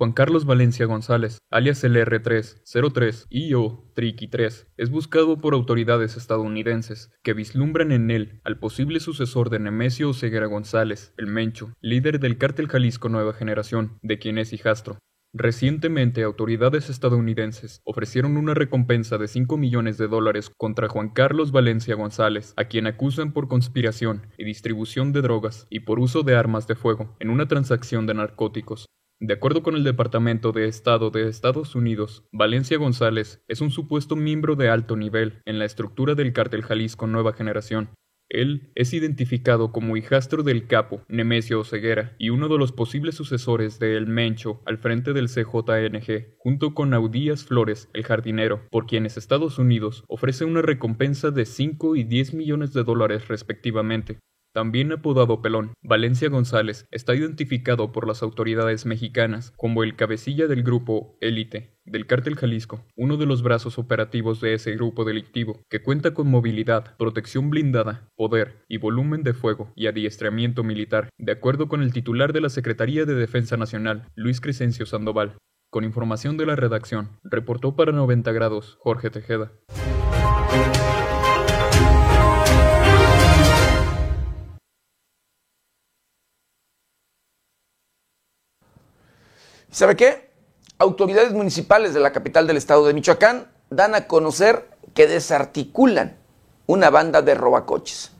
Juan 0.00 0.12
Carlos 0.12 0.46
Valencia 0.46 0.86
González, 0.86 1.40
alias 1.50 1.84
el 1.84 1.94
R3, 1.94 2.62
03 2.90 3.26
IO 3.28 3.84
Triqui 3.94 4.28
3, 4.28 4.68
es 4.78 4.90
buscado 4.90 5.42
por 5.42 5.52
autoridades 5.52 6.16
estadounidenses 6.16 7.10
que 7.22 7.34
vislumbran 7.34 7.92
en 7.92 8.10
él 8.10 8.40
al 8.44 8.58
posible 8.58 9.00
sucesor 9.00 9.50
de 9.50 9.58
Nemesio 9.58 10.08
Oseguera 10.08 10.46
González, 10.46 11.12
el 11.18 11.26
Mencho, 11.26 11.74
líder 11.82 12.18
del 12.18 12.38
cártel 12.38 12.68
Jalisco 12.68 13.10
Nueva 13.10 13.34
Generación, 13.34 13.98
de 14.00 14.18
quien 14.18 14.38
es 14.38 14.54
hijastro. 14.54 14.96
Recientemente 15.32 16.24
autoridades 16.24 16.90
estadounidenses 16.90 17.82
ofrecieron 17.84 18.36
una 18.36 18.52
recompensa 18.52 19.16
de 19.16 19.28
5 19.28 19.56
millones 19.58 19.96
de 19.96 20.08
dólares 20.08 20.50
contra 20.56 20.88
Juan 20.88 21.10
Carlos 21.10 21.52
Valencia 21.52 21.94
González, 21.94 22.52
a 22.56 22.64
quien 22.64 22.88
acusan 22.88 23.32
por 23.32 23.46
conspiración 23.46 24.26
y 24.36 24.44
distribución 24.44 25.12
de 25.12 25.22
drogas 25.22 25.68
y 25.70 25.80
por 25.80 26.00
uso 26.00 26.24
de 26.24 26.34
armas 26.34 26.66
de 26.66 26.74
fuego 26.74 27.14
en 27.20 27.30
una 27.30 27.46
transacción 27.46 28.06
de 28.06 28.14
narcóticos. 28.14 28.86
De 29.20 29.34
acuerdo 29.34 29.62
con 29.62 29.76
el 29.76 29.84
Departamento 29.84 30.50
de 30.50 30.66
Estado 30.66 31.10
de 31.10 31.28
Estados 31.28 31.76
Unidos, 31.76 32.24
Valencia 32.32 32.76
González 32.78 33.44
es 33.46 33.60
un 33.60 33.70
supuesto 33.70 34.16
miembro 34.16 34.56
de 34.56 34.68
alto 34.68 34.96
nivel 34.96 35.42
en 35.44 35.60
la 35.60 35.64
estructura 35.64 36.16
del 36.16 36.32
cártel 36.32 36.62
Jalisco 36.62 37.06
Nueva 37.06 37.34
Generación, 37.34 37.90
él 38.30 38.70
es 38.76 38.94
identificado 38.94 39.72
como 39.72 39.96
hijastro 39.96 40.42
del 40.42 40.66
capo, 40.66 41.02
Nemesio 41.08 41.60
Oseguera, 41.60 42.14
y 42.16 42.30
uno 42.30 42.48
de 42.48 42.56
los 42.56 42.72
posibles 42.72 43.16
sucesores 43.16 43.78
de 43.78 43.96
El 43.96 44.06
Mencho 44.06 44.62
al 44.64 44.78
frente 44.78 45.12
del 45.12 45.28
CJNG, 45.28 46.36
junto 46.38 46.72
con 46.72 46.94
Audías 46.94 47.44
Flores, 47.44 47.90
el 47.92 48.04
jardinero, 48.04 48.62
por 48.70 48.86
quienes 48.86 49.16
Estados 49.16 49.58
Unidos 49.58 50.04
ofrece 50.08 50.44
una 50.44 50.62
recompensa 50.62 51.30
de 51.30 51.44
5 51.44 51.96
y 51.96 52.04
10 52.04 52.34
millones 52.34 52.72
de 52.72 52.84
dólares 52.84 53.28
respectivamente. 53.28 54.18
También 54.52 54.90
apodado 54.90 55.42
Pelón, 55.42 55.74
Valencia 55.80 56.28
González 56.28 56.86
está 56.90 57.14
identificado 57.14 57.92
por 57.92 58.08
las 58.08 58.22
autoridades 58.22 58.84
mexicanas 58.84 59.52
como 59.56 59.84
el 59.84 59.94
cabecilla 59.94 60.48
del 60.48 60.64
grupo 60.64 61.16
Élite 61.20 61.78
del 61.84 62.06
Cártel 62.06 62.36
Jalisco, 62.36 62.84
uno 62.96 63.16
de 63.16 63.26
los 63.26 63.42
brazos 63.42 63.78
operativos 63.78 64.40
de 64.40 64.54
ese 64.54 64.72
grupo 64.72 65.04
delictivo, 65.04 65.60
que 65.68 65.82
cuenta 65.82 66.14
con 66.14 66.28
movilidad, 66.28 66.96
protección 66.96 67.50
blindada, 67.50 68.08
poder 68.16 68.64
y 68.68 68.78
volumen 68.78 69.22
de 69.22 69.34
fuego 69.34 69.72
y 69.74 69.86
adiestramiento 69.86 70.62
militar, 70.62 71.08
de 71.18 71.32
acuerdo 71.32 71.68
con 71.68 71.82
el 71.82 71.92
titular 71.92 72.32
de 72.32 72.40
la 72.40 72.48
Secretaría 72.48 73.04
de 73.04 73.14
Defensa 73.14 73.56
Nacional, 73.56 74.06
Luis 74.14 74.40
Crescencio 74.40 74.86
Sandoval. 74.86 75.36
Con 75.70 75.84
información 75.84 76.36
de 76.36 76.46
la 76.46 76.56
redacción, 76.56 77.10
reportó 77.22 77.76
para 77.76 77.92
90 77.92 78.32
grados 78.32 78.76
Jorge 78.80 79.10
Tejeda. 79.10 79.52
¿Sabe 89.70 89.94
qué? 89.94 90.30
Autoridades 90.78 91.32
municipales 91.32 91.94
de 91.94 92.00
la 92.00 92.12
capital 92.12 92.46
del 92.46 92.56
estado 92.56 92.86
de 92.86 92.94
Michoacán 92.94 93.52
dan 93.70 93.94
a 93.94 94.08
conocer 94.08 94.68
que 94.94 95.06
desarticulan 95.06 96.16
una 96.66 96.90
banda 96.90 97.22
de 97.22 97.34
robacoches. 97.34 98.10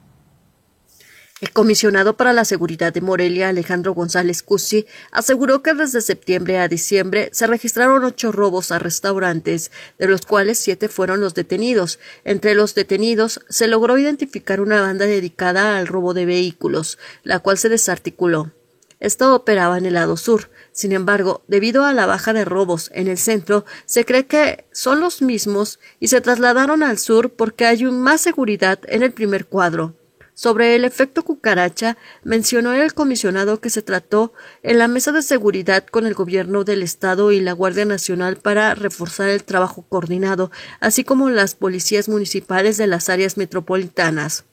El 1.41 1.53
comisionado 1.53 2.17
para 2.19 2.35
la 2.35 2.45
seguridad 2.45 2.93
de 2.93 3.01
Morelia, 3.01 3.49
Alejandro 3.49 3.95
González 3.95 4.43
Cusi, 4.43 4.87
aseguró 5.11 5.63
que 5.63 5.73
desde 5.73 6.03
septiembre 6.03 6.59
a 6.59 6.69
diciembre 6.69 7.31
se 7.33 7.47
registraron 7.47 8.05
ocho 8.05 8.31
robos 8.31 8.71
a 8.71 8.79
restaurantes, 8.79 9.73
de 9.99 10.07
los 10.07 10.27
cuales 10.27 10.59
siete 10.59 10.89
fueron 10.89 11.21
los 11.23 11.35
detenidos. 11.35 11.99
Entre 12.25 12.55
los 12.55 12.75
detenidos 12.75 13.41
se 13.49 13.69
logró 13.69 13.97
identificar 13.97 14.61
una 14.61 14.83
banda 14.83 15.07
dedicada 15.07 15.79
al 15.79 15.87
robo 15.87 16.13
de 16.13 16.27
vehículos, 16.27 16.99
la 17.25 17.39
cual 17.39 17.57
se 17.57 17.71
desarticuló. 17.71 18.53
Esta 19.01 19.35
operaba 19.35 19.79
en 19.79 19.87
el 19.87 19.95
lado 19.95 20.19
sur. 20.19 20.51
Sin 20.73 20.93
embargo, 20.93 21.43
debido 21.49 21.85
a 21.85 21.93
la 21.93 22.07
baja 22.07 22.33
de 22.33 22.45
robos 22.45 22.91
en 22.95 23.09
el 23.09 23.19
centro, 23.19 23.65
se 23.87 24.05
cree 24.05 24.27
que 24.27 24.65
son 24.73 25.01
los 25.01 25.21
mismos 25.23 25.81
y 25.99 26.09
se 26.09 26.21
trasladaron 26.21 26.83
al 26.83 26.99
sur 26.99 27.31
porque 27.31 27.67
hay 27.67 27.85
más 27.85 28.21
seguridad 28.21 28.79
en 28.87 29.03
el 29.03 29.13
primer 29.13 29.47
cuadro. 29.47 29.95
Sobre 30.41 30.75
el 30.75 30.87
efecto 30.87 31.23
cucaracha, 31.23 31.99
mencionó 32.25 32.73
el 32.73 32.95
comisionado 32.95 33.61
que 33.61 33.69
se 33.69 33.83
trató 33.83 34.33
en 34.63 34.79
la 34.79 34.89
mesa 34.89 35.13
de 35.13 35.21
seguridad 35.21 35.85
con 35.85 36.07
el 36.07 36.15
gobierno 36.15 36.65
del 36.65 36.83
Estado 36.83 37.31
y 37.31 37.41
la 37.41 37.53
Guardia 37.53 37.85
Nacional 37.85 38.37
para 38.37 38.75
reforzar 38.75 39.29
el 39.29 39.45
trabajo 39.45 39.85
coordinado, 39.87 40.51
así 40.81 41.05
como 41.05 41.29
las 41.29 41.55
policías 41.55 42.09
municipales 42.09 42.79
de 42.79 42.87
las 42.87 43.11
áreas 43.11 43.37
metropolitanas. 43.37 44.45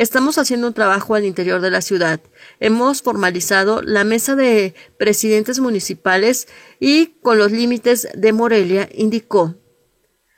Estamos 0.00 0.38
haciendo 0.38 0.66
un 0.66 0.72
trabajo 0.72 1.14
al 1.14 1.26
interior 1.26 1.60
de 1.60 1.70
la 1.70 1.82
ciudad. 1.82 2.20
Hemos 2.58 3.02
formalizado 3.02 3.82
la 3.82 4.02
mesa 4.02 4.34
de 4.34 4.74
presidentes 4.96 5.60
municipales 5.60 6.48
y 6.80 7.18
con 7.20 7.36
los 7.36 7.52
límites 7.52 8.08
de 8.14 8.32
Morelia, 8.32 8.88
indicó. 8.94 9.56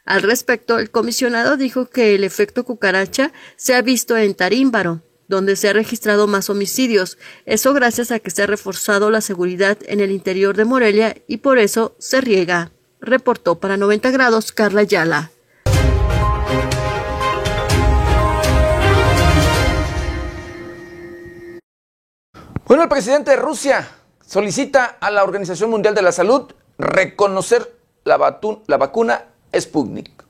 Al 0.05 0.23
respecto, 0.23 0.81
el 0.81 0.91
comisionado 0.91 1.57
dijo 1.57 1.87
que 1.87 2.17
el 2.17 2.25
efecto 2.25 2.65
cucaracha 2.65 3.33
se 3.55 3.77
ha 3.77 3.83
visto 3.83 4.17
en 4.17 4.35
Tarímbaro, 4.35 5.03
donde 5.29 5.55
se 5.55 5.69
ha 5.69 5.73
registrado 5.73 6.27
más 6.27 6.51
homicidios. 6.51 7.17
Eso 7.47 7.73
gracias 7.73 8.11
a 8.11 8.19
que 8.19 8.33
se 8.33 8.43
ha 8.43 8.49
reforzado 8.49 9.13
la 9.13 9.21
seguridad 9.21 9.79
en 9.87 10.01
el 10.01 10.11
interior 10.11 10.57
de 10.57 10.65
Morelia 10.65 11.19
y 11.29 11.37
por 11.37 11.61
eso 11.61 11.95
se 12.01 12.21
riega. 12.21 12.73
Reportó 13.01 13.61
para 13.61 13.77
90 13.77 14.11
grados 14.11 14.51
Carla 14.51 14.83
Yala. 14.83 15.31
El 22.81 22.89
presidente 22.89 23.33
de 23.33 23.37
Rusia 23.37 23.87
solicita 24.25 24.87
a 24.87 25.11
la 25.11 25.23
Organización 25.23 25.69
Mundial 25.69 25.95
de 25.95 26.01
la 26.01 26.11
Salud 26.11 26.51
reconocer 26.79 27.63
la, 28.05 28.17
la 28.67 28.77
vacuna 28.79 29.27
Sputnik. 29.55 30.25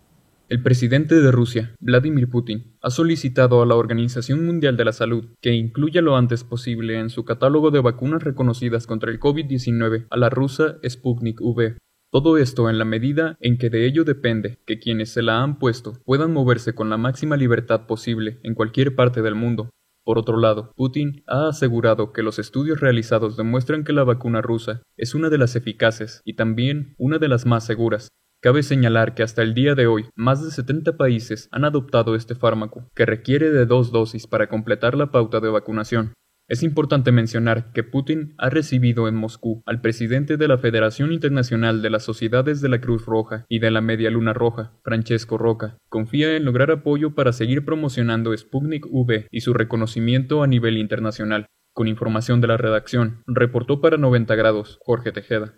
El 0.49 0.61
presidente 0.61 1.15
de 1.15 1.31
Rusia, 1.31 1.73
Vladimir 1.79 2.29
Putin, 2.29 2.75
ha 2.83 2.91
solicitado 2.91 3.63
a 3.63 3.67
la 3.67 3.77
Organización 3.77 4.45
Mundial 4.45 4.77
de 4.77 4.85
la 4.85 4.93
Salud 4.93 5.29
que 5.41 5.53
incluya 5.53 6.03
lo 6.03 6.17
antes 6.17 6.43
posible 6.43 6.99
en 6.99 7.11
su 7.11 7.25
catálogo 7.25 7.71
de 7.71 7.81
vacunas 7.81 8.25
reconocidas 8.25 8.89
contra 8.89 9.13
el 9.13 9.21
COVID-19 9.21 10.09
a 10.11 10.17
la 10.17 10.29
rusa 10.29 10.79
Sputnik 10.85 11.41
V. 11.41 11.77
Todo 12.11 12.39
esto 12.39 12.69
en 12.69 12.77
la 12.77 12.85
medida 12.85 13.37
en 13.41 13.57
que 13.57 13.71
de 13.71 13.87
ello 13.87 14.03
depende 14.03 14.59
que 14.67 14.81
quienes 14.81 15.11
se 15.11 15.23
la 15.23 15.43
han 15.43 15.61
puesto 15.61 15.95
puedan 16.05 16.33
moverse 16.33 16.75
con 16.75 16.91
la 16.91 16.99
máxima 16.99 17.37
libertad 17.37 17.87
posible 17.87 18.41
en 18.43 18.55
cualquier 18.55 18.97
parte 18.97 19.23
del 19.23 19.37
mundo. 19.37 19.71
Por 20.05 20.19
otro 20.19 20.37
lado, 20.39 20.73
Putin 20.77 21.23
ha 21.27 21.49
asegurado 21.49 22.13
que 22.13 22.23
los 22.23 22.39
estudios 22.39 22.81
realizados 22.81 23.37
demuestran 23.37 23.85
que 23.85 23.93
la 23.93 24.05
vacuna 24.05 24.43
rusa 24.43 24.83
es 24.97 25.15
una 25.15 25.31
de 25.31 25.39
las 25.39 25.57
eficaces 25.57 26.21
y 26.25 26.35
también 26.35 26.95
una 26.99 27.19
de 27.19 27.29
las 27.29 27.47
más 27.47 27.65
seguras, 27.65 28.09
Cabe 28.43 28.65
señalar 28.65 29.15
que 29.15 29.23
hasta 29.23 29.43
el 29.43 29.55
día 29.55 29.77
de 29.77 29.87
hoy, 29.87 30.07
más 30.17 30.43
de 30.43 30.51
70 30.51 30.97
países 30.97 31.49
han 31.53 31.65
adoptado 31.65 32.17
este 32.17 32.35
fármaco, 32.35 32.89
que 32.93 33.07
requiere 33.07 33.51
de 33.51 33.67
dos 33.67 33.93
dosis 33.93 34.27
para 34.27 34.49
completar 34.49 34.97
la 34.97 35.13
pauta 35.13 35.39
de 35.39 35.49
vacunación. 35.49 36.13
Es 36.49 36.65
importante 36.65 37.13
mencionar 37.13 37.73
que 37.73 37.85
Putin 37.85 38.35
ha 38.37 38.51
recibido 38.51 39.07
en 39.07 39.15
Moscú 39.15 39.63
al 39.65 39.81
presidente 39.81 40.37
de 40.37 40.49
la 40.49 40.59
Federación 40.59 41.13
Internacional 41.13 41.83
de 41.83 41.91
las 41.91 42.03
Sociedades 42.03 42.61
de 42.61 42.69
la 42.69 42.81
Cruz 42.81 43.07
Roja 43.07 43.47
y 43.49 43.61
de 43.61 43.71
la 43.71 43.81
Media 43.81 44.11
Luna 44.11 44.33
Roja, 44.33 44.73
Francesco 44.83 45.39
Roca. 45.39 45.79
Confía 45.89 46.37
en 46.37 46.45
lograr 46.45 46.73
apoyo 46.73 47.15
para 47.15 47.33
seguir 47.33 47.65
promocionando 47.65 48.37
Sputnik 48.37 48.87
V 48.91 49.29
y 49.31 49.41
su 49.43 49.55
reconocimiento 49.55 50.43
a 50.43 50.49
nivel 50.49 50.79
internacional. 50.79 51.47
Con 51.75 51.87
información 51.87 52.41
de 52.41 52.49
la 52.49 52.57
redacción, 52.57 53.23
reportó 53.27 53.81
para 53.81 53.97
90 53.97 54.35
grados 54.35 54.79
Jorge 54.83 55.13
Tejeda. 55.13 55.55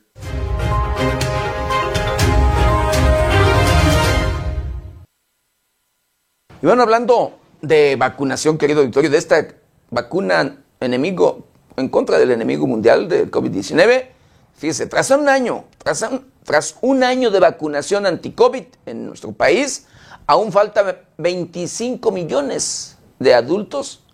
Y 6.61 6.66
bueno, 6.66 6.82
hablando 6.82 7.41
de 7.62 7.97
vacunación, 7.97 8.59
querido 8.59 8.82
Victorio, 8.82 9.11
de 9.11 9.18
esta 9.18 9.49
vacuna 9.91 10.64
enemigo, 10.85 11.47
en 11.76 11.89
contra 11.89 12.18
del 12.18 12.30
enemigo 12.30 12.66
mundial 12.66 13.09
del 13.09 13.30
COVID-19, 13.30 14.07
fíjese, 14.55 14.87
tras 14.87 15.11
un 15.11 15.28
año, 15.28 15.64
tras 15.78 16.05
tras 16.45 16.76
un 16.82 17.03
año 17.03 17.30
de 17.30 17.41
vacunación 17.41 18.07
anti-COVID 18.07 18.64
en 18.87 19.07
nuestro 19.07 19.32
país, 19.32 19.87
aún 20.26 20.53
falta 20.53 21.03
25 21.16 22.12
millones 22.12 22.99
de 23.18 23.35
adultos 23.35 24.05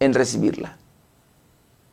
en 0.00 0.12
recibirla. 0.14 0.76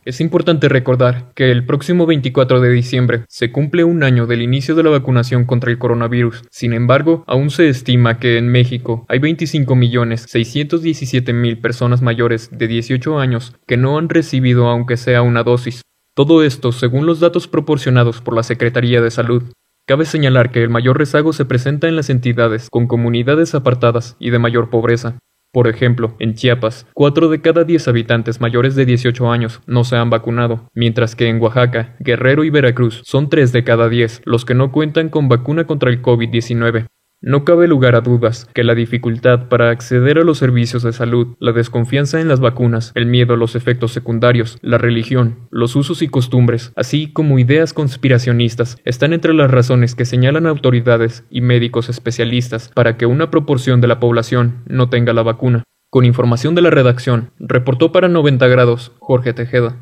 Es 0.03 0.19
importante 0.19 0.67
recordar 0.67 1.31
que 1.35 1.51
el 1.51 1.63
próximo 1.63 2.07
24 2.07 2.59
de 2.59 2.71
diciembre 2.71 3.23
se 3.29 3.51
cumple 3.51 3.83
un 3.83 4.01
año 4.01 4.25
del 4.25 4.41
inicio 4.41 4.73
de 4.73 4.81
la 4.81 4.89
vacunación 4.89 5.45
contra 5.45 5.69
el 5.69 5.77
coronavirus. 5.77 6.41
Sin 6.49 6.73
embargo, 6.73 7.23
aún 7.27 7.51
se 7.51 7.69
estima 7.69 8.17
que 8.17 8.39
en 8.39 8.47
México 8.47 9.05
hay 9.07 9.19
25.617.000 9.19 11.61
personas 11.61 12.01
mayores 12.01 12.49
de 12.51 12.67
18 12.67 13.19
años 13.19 13.53
que 13.67 13.77
no 13.77 13.99
han 13.99 14.09
recibido 14.09 14.69
aunque 14.69 14.97
sea 14.97 15.21
una 15.21 15.43
dosis. 15.43 15.83
Todo 16.15 16.43
esto 16.43 16.71
según 16.71 17.05
los 17.05 17.19
datos 17.19 17.47
proporcionados 17.47 18.21
por 18.21 18.35
la 18.35 18.41
Secretaría 18.41 19.01
de 19.01 19.11
Salud. 19.11 19.43
Cabe 19.87 20.05
señalar 20.05 20.51
que 20.51 20.63
el 20.63 20.69
mayor 20.69 20.97
rezago 20.97 21.31
se 21.31 21.45
presenta 21.45 21.87
en 21.87 21.95
las 21.95 22.09
entidades 22.09 22.69
con 22.71 22.87
comunidades 22.87 23.53
apartadas 23.53 24.15
y 24.19 24.31
de 24.31 24.39
mayor 24.39 24.71
pobreza, 24.71 25.19
por 25.51 25.67
ejemplo, 25.67 26.15
en 26.19 26.33
Chiapas, 26.33 26.87
4 26.93 27.29
de 27.29 27.41
cada 27.41 27.63
10 27.63 27.87
habitantes 27.87 28.39
mayores 28.39 28.75
de 28.75 28.85
18 28.85 29.31
años 29.31 29.61
no 29.67 29.83
se 29.83 29.97
han 29.97 30.09
vacunado, 30.09 30.69
mientras 30.73 31.15
que 31.15 31.27
en 31.27 31.41
Oaxaca, 31.41 31.95
Guerrero 31.99 32.43
y 32.43 32.49
Veracruz 32.49 33.01
son 33.03 33.29
3 33.29 33.51
de 33.51 33.63
cada 33.63 33.89
10 33.89 34.21
los 34.25 34.45
que 34.45 34.53
no 34.53 34.71
cuentan 34.71 35.09
con 35.09 35.27
vacuna 35.27 35.65
contra 35.65 35.89
el 35.89 36.01
COVID-19. 36.01 36.87
No 37.23 37.45
cabe 37.45 37.67
lugar 37.67 37.93
a 37.93 38.01
dudas 38.01 38.49
que 38.51 38.63
la 38.63 38.73
dificultad 38.73 39.47
para 39.47 39.69
acceder 39.69 40.17
a 40.17 40.23
los 40.23 40.39
servicios 40.39 40.81
de 40.81 40.91
salud, 40.91 41.35
la 41.39 41.51
desconfianza 41.51 42.19
en 42.19 42.27
las 42.27 42.39
vacunas, 42.39 42.91
el 42.95 43.05
miedo 43.05 43.35
a 43.35 43.37
los 43.37 43.55
efectos 43.55 43.91
secundarios, 43.91 44.57
la 44.63 44.79
religión, 44.79 45.35
los 45.51 45.75
usos 45.75 46.01
y 46.01 46.07
costumbres, 46.07 46.73
así 46.75 47.13
como 47.13 47.37
ideas 47.37 47.73
conspiracionistas, 47.73 48.77
están 48.85 49.13
entre 49.13 49.35
las 49.35 49.51
razones 49.51 49.93
que 49.93 50.05
señalan 50.05 50.47
autoridades 50.47 51.23
y 51.29 51.41
médicos 51.41 51.89
especialistas 51.89 52.69
para 52.73 52.97
que 52.97 53.05
una 53.05 53.29
proporción 53.29 53.81
de 53.81 53.87
la 53.87 53.99
población 53.99 54.63
no 54.65 54.89
tenga 54.89 55.13
la 55.13 55.21
vacuna. 55.21 55.63
Con 55.91 56.05
información 56.05 56.55
de 56.55 56.63
la 56.63 56.71
redacción, 56.71 57.29
reportó 57.37 57.91
para 57.91 58.07
90 58.07 58.47
grados 58.47 58.93
Jorge 58.97 59.33
Tejeda. 59.33 59.75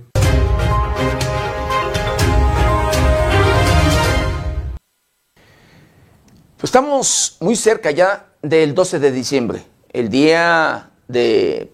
Pues 6.60 6.72
estamos 6.72 7.38
muy 7.40 7.56
cerca 7.56 7.90
ya 7.90 8.34
del 8.42 8.76
12 8.76 9.00
de 9.00 9.14
diciembre, 9.14 9.64
el 9.94 10.10
día 10.10 10.92
de, 11.08 11.72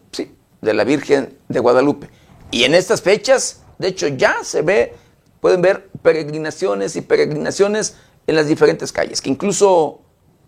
de 0.62 0.74
la 0.76 0.84
Virgen 0.84 1.40
de 1.50 1.60
Guadalupe. 1.60 2.08
Y 2.52 2.66
en 2.66 2.76
estas 2.76 3.02
fechas, 3.02 3.64
de 3.80 3.88
hecho, 3.88 4.08
ya 4.10 4.44
se 4.44 4.62
ve, 4.62 4.94
pueden 5.42 5.64
ver 5.64 5.90
peregrinaciones 6.04 6.96
y 6.96 7.02
peregrinaciones 7.02 7.96
en 8.28 8.36
las 8.36 8.46
diferentes 8.46 8.92
calles, 8.92 9.24
que 9.24 9.32
incluso, 9.32 10.02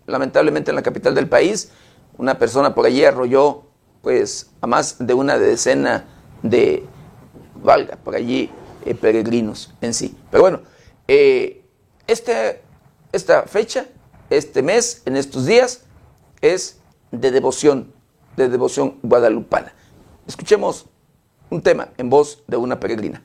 lamentablemente, 0.06 0.70
en 0.70 0.76
la 0.76 0.82
capital 0.82 1.16
del 1.16 1.28
país, 1.28 1.72
una 2.16 2.38
persona 2.38 2.76
por 2.76 2.86
allí 2.86 3.04
arrolló 3.04 3.64
pues 4.02 4.50
a 4.60 4.68
más 4.68 5.04
de 5.04 5.14
una 5.14 5.36
decena 5.36 6.04
de, 6.44 6.84
valga, 7.56 7.96
por 7.96 8.14
allí 8.14 8.52
eh, 8.84 8.94
peregrinos 8.94 9.74
en 9.80 9.92
sí. 9.92 10.16
Pero 10.30 10.44
bueno, 10.44 10.60
eh, 11.08 11.64
este, 12.06 12.62
esta 13.10 13.42
fecha, 13.42 13.86
este 14.30 14.62
mes, 14.62 15.02
en 15.04 15.16
estos 15.16 15.46
días, 15.46 15.82
es 16.40 16.78
de 17.10 17.30
devoción, 17.30 17.92
de 18.36 18.48
devoción 18.48 18.98
guadalupana. 19.02 19.74
Escuchemos 20.26 20.86
un 21.50 21.62
tema 21.62 21.88
en 21.96 22.10
voz 22.10 22.42
de 22.46 22.56
una 22.56 22.78
peregrina. 22.78 23.22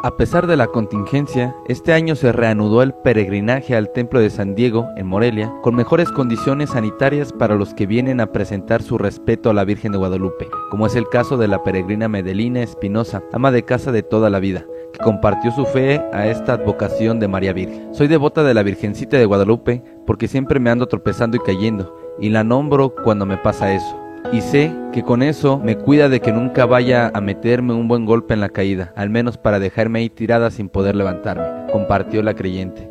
A 0.00 0.16
pesar 0.16 0.46
de 0.46 0.56
la 0.56 0.68
contingencia, 0.68 1.56
este 1.66 1.92
año 1.92 2.14
se 2.14 2.30
reanudó 2.30 2.82
el 2.82 2.94
peregrinaje 2.94 3.74
al 3.74 3.90
Templo 3.90 4.20
de 4.20 4.30
San 4.30 4.54
Diego, 4.54 4.86
en 4.96 5.08
Morelia, 5.08 5.52
con 5.60 5.74
mejores 5.74 6.12
condiciones 6.12 6.70
sanitarias 6.70 7.32
para 7.32 7.56
los 7.56 7.74
que 7.74 7.88
vienen 7.88 8.20
a 8.20 8.30
presentar 8.30 8.80
su 8.80 8.96
respeto 8.96 9.50
a 9.50 9.54
la 9.54 9.64
Virgen 9.64 9.90
de 9.90 9.98
Guadalupe, 9.98 10.48
como 10.70 10.86
es 10.86 10.94
el 10.94 11.08
caso 11.08 11.36
de 11.36 11.48
la 11.48 11.64
peregrina 11.64 12.06
Medelina 12.06 12.62
Espinosa, 12.62 13.24
ama 13.32 13.50
de 13.50 13.64
casa 13.64 13.90
de 13.90 14.04
toda 14.04 14.30
la 14.30 14.38
vida, 14.38 14.64
que 14.92 15.00
compartió 15.00 15.50
su 15.50 15.66
fe 15.66 16.00
a 16.12 16.28
esta 16.28 16.52
advocación 16.52 17.18
de 17.18 17.26
María 17.26 17.52
Virgen. 17.52 17.92
Soy 17.92 18.06
devota 18.06 18.44
de 18.44 18.54
la 18.54 18.62
Virgencita 18.62 19.16
de 19.16 19.26
Guadalupe 19.26 19.82
porque 20.06 20.28
siempre 20.28 20.60
me 20.60 20.70
ando 20.70 20.86
tropezando 20.86 21.36
y 21.36 21.40
cayendo, 21.40 21.92
y 22.20 22.28
la 22.28 22.44
nombro 22.44 22.94
cuando 22.94 23.26
me 23.26 23.36
pasa 23.36 23.74
eso 23.74 24.07
y 24.32 24.40
sé 24.40 24.72
que 24.92 25.02
con 25.02 25.22
eso 25.22 25.58
me 25.58 25.76
cuida 25.76 26.08
de 26.08 26.20
que 26.20 26.32
nunca 26.32 26.66
vaya 26.66 27.10
a 27.14 27.20
meterme 27.20 27.72
un 27.74 27.88
buen 27.88 28.04
golpe 28.04 28.34
en 28.34 28.40
la 28.40 28.48
caída, 28.48 28.92
al 28.96 29.10
menos 29.10 29.38
para 29.38 29.58
dejarme 29.58 30.00
ahí 30.00 30.10
tirada 30.10 30.50
sin 30.50 30.68
poder 30.68 30.96
levantarme, 30.96 31.70
compartió 31.72 32.22
la 32.22 32.34
creyente. 32.34 32.90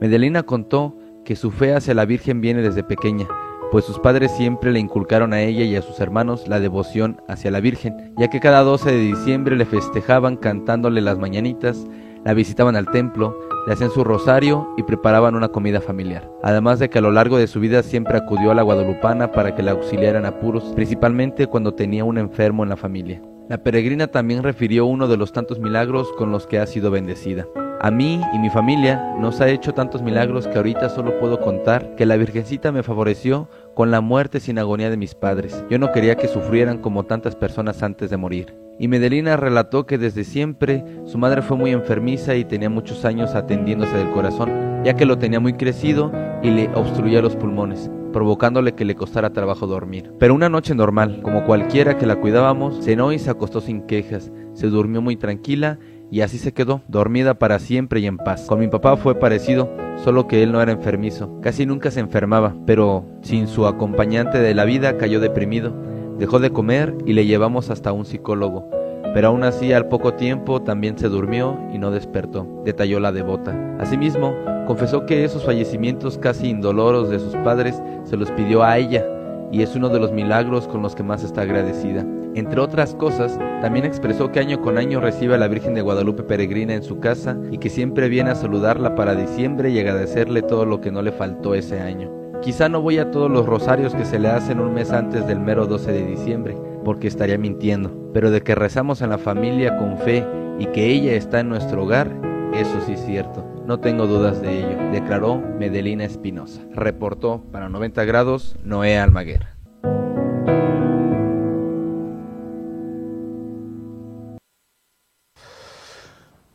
Medelina 0.00 0.42
contó 0.42 0.96
que 1.24 1.36
su 1.36 1.50
fe 1.50 1.74
hacia 1.74 1.94
la 1.94 2.04
Virgen 2.04 2.40
viene 2.40 2.62
desde 2.62 2.82
pequeña, 2.82 3.26
pues 3.70 3.84
sus 3.84 3.98
padres 3.98 4.30
siempre 4.32 4.72
le 4.72 4.78
inculcaron 4.78 5.32
a 5.32 5.42
ella 5.42 5.64
y 5.64 5.76
a 5.76 5.82
sus 5.82 6.00
hermanos 6.00 6.48
la 6.48 6.60
devoción 6.60 7.20
hacia 7.28 7.50
la 7.50 7.60
Virgen, 7.60 8.14
ya 8.16 8.28
que 8.28 8.40
cada 8.40 8.62
12 8.62 8.90
de 8.90 8.98
diciembre 8.98 9.56
le 9.56 9.66
festejaban 9.66 10.36
cantándole 10.36 11.00
las 11.00 11.18
mañanitas, 11.18 11.86
la 12.24 12.34
visitaban 12.34 12.76
al 12.76 12.90
templo, 12.90 13.38
le 13.68 13.74
hacían 13.74 13.90
su 13.90 14.02
rosario 14.02 14.66
y 14.78 14.82
preparaban 14.82 15.34
una 15.34 15.48
comida 15.48 15.82
familiar. 15.82 16.26
Además 16.42 16.78
de 16.78 16.88
que 16.88 17.00
a 17.00 17.02
lo 17.02 17.10
largo 17.10 17.36
de 17.36 17.46
su 17.46 17.60
vida 17.60 17.82
siempre 17.82 18.16
acudió 18.16 18.50
a 18.50 18.54
la 18.54 18.62
guadalupana 18.62 19.30
para 19.30 19.54
que 19.54 19.62
la 19.62 19.72
auxiliaran 19.72 20.24
apuros, 20.24 20.72
principalmente 20.74 21.48
cuando 21.48 21.74
tenía 21.74 22.02
un 22.02 22.16
enfermo 22.16 22.62
en 22.62 22.70
la 22.70 22.78
familia. 22.78 23.20
La 23.50 23.58
peregrina 23.58 24.06
también 24.06 24.42
refirió 24.42 24.86
uno 24.86 25.06
de 25.06 25.18
los 25.18 25.32
tantos 25.32 25.58
milagros 25.58 26.10
con 26.16 26.32
los 26.32 26.46
que 26.46 26.58
ha 26.58 26.66
sido 26.66 26.90
bendecida. 26.90 27.46
A 27.80 27.90
mí 27.90 28.22
y 28.32 28.38
mi 28.38 28.48
familia 28.48 29.14
nos 29.20 29.40
ha 29.42 29.48
hecho 29.48 29.74
tantos 29.74 30.00
milagros 30.00 30.48
que 30.48 30.56
ahorita 30.56 30.88
solo 30.88 31.18
puedo 31.20 31.38
contar 31.38 31.94
que 31.94 32.06
la 32.06 32.16
Virgencita 32.16 32.72
me 32.72 32.82
favoreció 32.82 33.48
con 33.78 33.92
la 33.92 34.00
muerte 34.00 34.40
sin 34.40 34.58
agonía 34.58 34.90
de 34.90 34.96
mis 34.96 35.14
padres. 35.14 35.64
Yo 35.70 35.78
no 35.78 35.92
quería 35.92 36.16
que 36.16 36.26
sufrieran 36.26 36.78
como 36.78 37.04
tantas 37.04 37.36
personas 37.36 37.80
antes 37.84 38.10
de 38.10 38.16
morir. 38.16 38.56
Y 38.76 38.88
Medelina 38.88 39.36
relató 39.36 39.86
que 39.86 39.98
desde 39.98 40.24
siempre 40.24 40.82
su 41.04 41.16
madre 41.16 41.42
fue 41.42 41.56
muy 41.56 41.70
enfermiza 41.70 42.34
y 42.34 42.44
tenía 42.44 42.70
muchos 42.70 43.04
años 43.04 43.36
atendiéndose 43.36 43.96
del 43.96 44.10
corazón, 44.10 44.82
ya 44.84 44.94
que 44.94 45.06
lo 45.06 45.16
tenía 45.18 45.38
muy 45.38 45.52
crecido 45.52 46.10
y 46.42 46.50
le 46.50 46.68
obstruía 46.74 47.22
los 47.22 47.36
pulmones, 47.36 47.88
provocándole 48.12 48.74
que 48.74 48.84
le 48.84 48.96
costara 48.96 49.32
trabajo 49.32 49.68
dormir. 49.68 50.12
Pero 50.18 50.34
una 50.34 50.48
noche 50.48 50.74
normal, 50.74 51.20
como 51.22 51.46
cualquiera 51.46 51.96
que 51.96 52.06
la 52.06 52.16
cuidábamos, 52.16 52.84
cenó 52.84 53.12
y 53.12 53.20
se 53.20 53.30
acostó 53.30 53.60
sin 53.60 53.82
quejas, 53.82 54.32
se 54.54 54.66
durmió 54.66 55.00
muy 55.02 55.14
tranquila 55.14 55.78
y 56.10 56.20
así 56.22 56.38
se 56.38 56.52
quedó, 56.52 56.82
dormida 56.88 57.34
para 57.34 57.58
siempre 57.58 58.00
y 58.00 58.06
en 58.06 58.18
paz. 58.18 58.46
Con 58.46 58.60
mi 58.60 58.68
papá 58.68 58.96
fue 58.96 59.14
parecido, 59.14 59.70
solo 60.04 60.26
que 60.26 60.42
él 60.42 60.52
no 60.52 60.62
era 60.62 60.72
enfermizo, 60.72 61.40
casi 61.40 61.66
nunca 61.66 61.90
se 61.90 62.00
enfermaba, 62.00 62.54
pero 62.66 63.04
sin 63.22 63.48
su 63.48 63.66
acompañante 63.66 64.38
de 64.38 64.54
la 64.54 64.64
vida 64.64 64.96
cayó 64.96 65.20
deprimido 65.20 65.88
Dejó 66.18 66.40
de 66.40 66.50
comer 66.50 66.96
y 67.06 67.12
le 67.12 67.26
llevamos 67.26 67.70
hasta 67.70 67.92
un 67.92 68.04
psicólogo, 68.04 68.68
pero 69.14 69.28
aún 69.28 69.44
así 69.44 69.72
al 69.72 69.86
poco 69.86 70.14
tiempo 70.14 70.60
también 70.60 70.98
se 70.98 71.08
durmió 71.08 71.56
y 71.72 71.78
no 71.78 71.92
despertó, 71.92 72.44
detalló 72.64 72.98
la 72.98 73.12
devota. 73.12 73.56
Asimismo, 73.78 74.34
confesó 74.66 75.06
que 75.06 75.22
esos 75.22 75.44
fallecimientos 75.44 76.18
casi 76.18 76.48
indoloros 76.48 77.08
de 77.08 77.20
sus 77.20 77.36
padres 77.36 77.80
se 78.02 78.16
los 78.16 78.32
pidió 78.32 78.64
a 78.64 78.78
ella, 78.78 79.06
y 79.52 79.62
es 79.62 79.76
uno 79.76 79.90
de 79.90 80.00
los 80.00 80.10
milagros 80.10 80.66
con 80.66 80.82
los 80.82 80.96
que 80.96 81.04
más 81.04 81.22
está 81.22 81.42
agradecida. 81.42 82.04
Entre 82.38 82.60
otras 82.60 82.94
cosas, 82.94 83.36
también 83.60 83.84
expresó 83.84 84.30
que 84.30 84.38
año 84.38 84.60
con 84.62 84.78
año 84.78 85.00
recibe 85.00 85.34
a 85.34 85.38
la 85.38 85.48
Virgen 85.48 85.74
de 85.74 85.82
Guadalupe 85.82 86.22
peregrina 86.22 86.74
en 86.74 86.84
su 86.84 87.00
casa 87.00 87.36
y 87.50 87.58
que 87.58 87.68
siempre 87.68 88.08
viene 88.08 88.30
a 88.30 88.36
saludarla 88.36 88.94
para 88.94 89.16
diciembre 89.16 89.70
y 89.70 89.80
agradecerle 89.80 90.42
todo 90.42 90.64
lo 90.64 90.80
que 90.80 90.92
no 90.92 91.02
le 91.02 91.10
faltó 91.10 91.56
ese 91.56 91.80
año. 91.80 92.12
Quizá 92.40 92.68
no 92.68 92.80
voy 92.80 92.98
a 92.98 93.10
todos 93.10 93.28
los 93.28 93.44
rosarios 93.44 93.92
que 93.92 94.04
se 94.04 94.20
le 94.20 94.28
hacen 94.28 94.60
un 94.60 94.72
mes 94.72 94.92
antes 94.92 95.26
del 95.26 95.40
mero 95.40 95.66
12 95.66 95.90
de 95.90 96.06
diciembre, 96.06 96.56
porque 96.84 97.08
estaría 97.08 97.38
mintiendo, 97.38 98.12
pero 98.14 98.30
de 98.30 98.40
que 98.42 98.54
rezamos 98.54 99.02
en 99.02 99.10
la 99.10 99.18
familia 99.18 99.76
con 99.76 99.98
fe 99.98 100.24
y 100.60 100.66
que 100.66 100.86
ella 100.86 101.14
está 101.14 101.40
en 101.40 101.48
nuestro 101.48 101.82
hogar, 101.82 102.08
eso 102.54 102.80
sí 102.86 102.92
es 102.92 103.04
cierto. 103.04 103.44
No 103.66 103.80
tengo 103.80 104.06
dudas 104.06 104.40
de 104.40 104.58
ello, 104.58 104.92
declaró 104.92 105.42
Medelina 105.58 106.04
Espinosa. 106.04 106.62
Reportó 106.72 107.42
para 107.50 107.68
90 107.68 108.04
grados 108.04 108.56
Noé 108.62 108.96
Almaguer. 108.96 109.57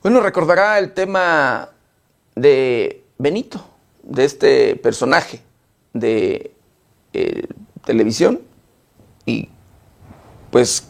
Bueno, 0.03 0.19
recordará 0.19 0.79
el 0.79 0.91
tema 0.91 1.69
de 2.35 3.05
Benito, 3.17 3.63
de 4.03 4.25
este 4.25 4.75
personaje 4.75 5.39
de 5.93 6.53
eh, 7.13 7.47
televisión 7.85 8.41
y 9.25 9.47
pues 10.51 10.89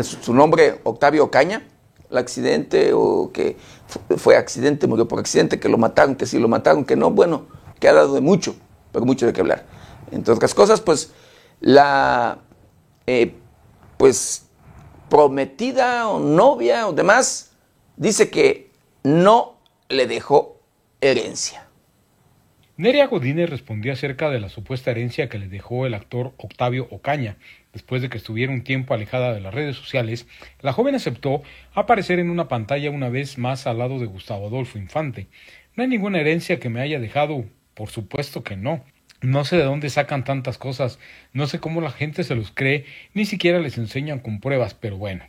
su 0.00 0.32
nombre 0.32 0.80
Octavio 0.84 1.30
Caña, 1.30 1.68
el 2.10 2.16
accidente 2.16 2.94
o 2.94 3.30
que 3.30 3.58
fue 4.16 4.38
accidente, 4.38 4.86
murió 4.86 5.06
por 5.06 5.18
accidente, 5.18 5.60
que 5.60 5.68
lo 5.68 5.76
mataron, 5.76 6.16
que 6.16 6.24
sí 6.24 6.38
lo 6.38 6.48
mataron, 6.48 6.86
que 6.86 6.96
no, 6.96 7.10
bueno, 7.10 7.48
que 7.80 7.88
ha 7.90 7.92
dado 7.92 8.14
de 8.14 8.22
mucho, 8.22 8.56
pero 8.92 9.04
mucho 9.04 9.26
de 9.26 9.34
qué 9.34 9.42
hablar. 9.42 9.66
Entre 10.10 10.32
otras 10.32 10.54
cosas, 10.54 10.80
pues 10.80 11.12
la 11.60 12.38
eh, 13.06 13.34
pues 13.98 14.46
prometida 15.10 16.08
o 16.08 16.18
novia 16.18 16.88
o 16.88 16.94
demás 16.94 17.50
dice 17.96 18.30
que 18.30 18.70
no 19.02 19.58
le 19.88 20.06
dejó 20.06 20.60
herencia. 21.00 21.68
Neria 22.76 23.06
Godínez 23.06 23.48
respondió 23.50 23.92
acerca 23.92 24.30
de 24.30 24.40
la 24.40 24.48
supuesta 24.48 24.90
herencia 24.90 25.28
que 25.28 25.38
le 25.38 25.46
dejó 25.46 25.86
el 25.86 25.94
actor 25.94 26.34
Octavio 26.38 26.88
Ocaña. 26.90 27.36
Después 27.72 28.02
de 28.02 28.08
que 28.08 28.18
estuviera 28.18 28.52
un 28.52 28.64
tiempo 28.64 28.94
alejada 28.94 29.32
de 29.32 29.40
las 29.40 29.54
redes 29.54 29.76
sociales, 29.76 30.26
la 30.60 30.72
joven 30.72 30.96
aceptó 30.96 31.42
aparecer 31.72 32.18
en 32.18 32.30
una 32.30 32.48
pantalla 32.48 32.90
una 32.90 33.10
vez 33.10 33.38
más 33.38 33.68
al 33.68 33.78
lado 33.78 34.00
de 34.00 34.06
Gustavo 34.06 34.48
Adolfo 34.48 34.78
Infante. 34.78 35.28
No 35.76 35.84
hay 35.84 35.88
ninguna 35.88 36.18
herencia 36.18 36.58
que 36.58 36.68
me 36.68 36.80
haya 36.80 36.98
dejado, 36.98 37.44
por 37.74 37.90
supuesto 37.90 38.42
que 38.42 38.56
no. 38.56 38.84
No 39.22 39.44
sé 39.44 39.56
de 39.56 39.62
dónde 39.62 39.88
sacan 39.88 40.24
tantas 40.24 40.58
cosas, 40.58 40.98
no 41.32 41.46
sé 41.46 41.60
cómo 41.60 41.80
la 41.80 41.92
gente 41.92 42.24
se 42.24 42.34
los 42.34 42.50
cree, 42.50 42.86
ni 43.14 43.24
siquiera 43.24 43.60
les 43.60 43.78
enseñan 43.78 44.18
con 44.18 44.40
pruebas, 44.40 44.74
pero 44.74 44.96
bueno. 44.96 45.24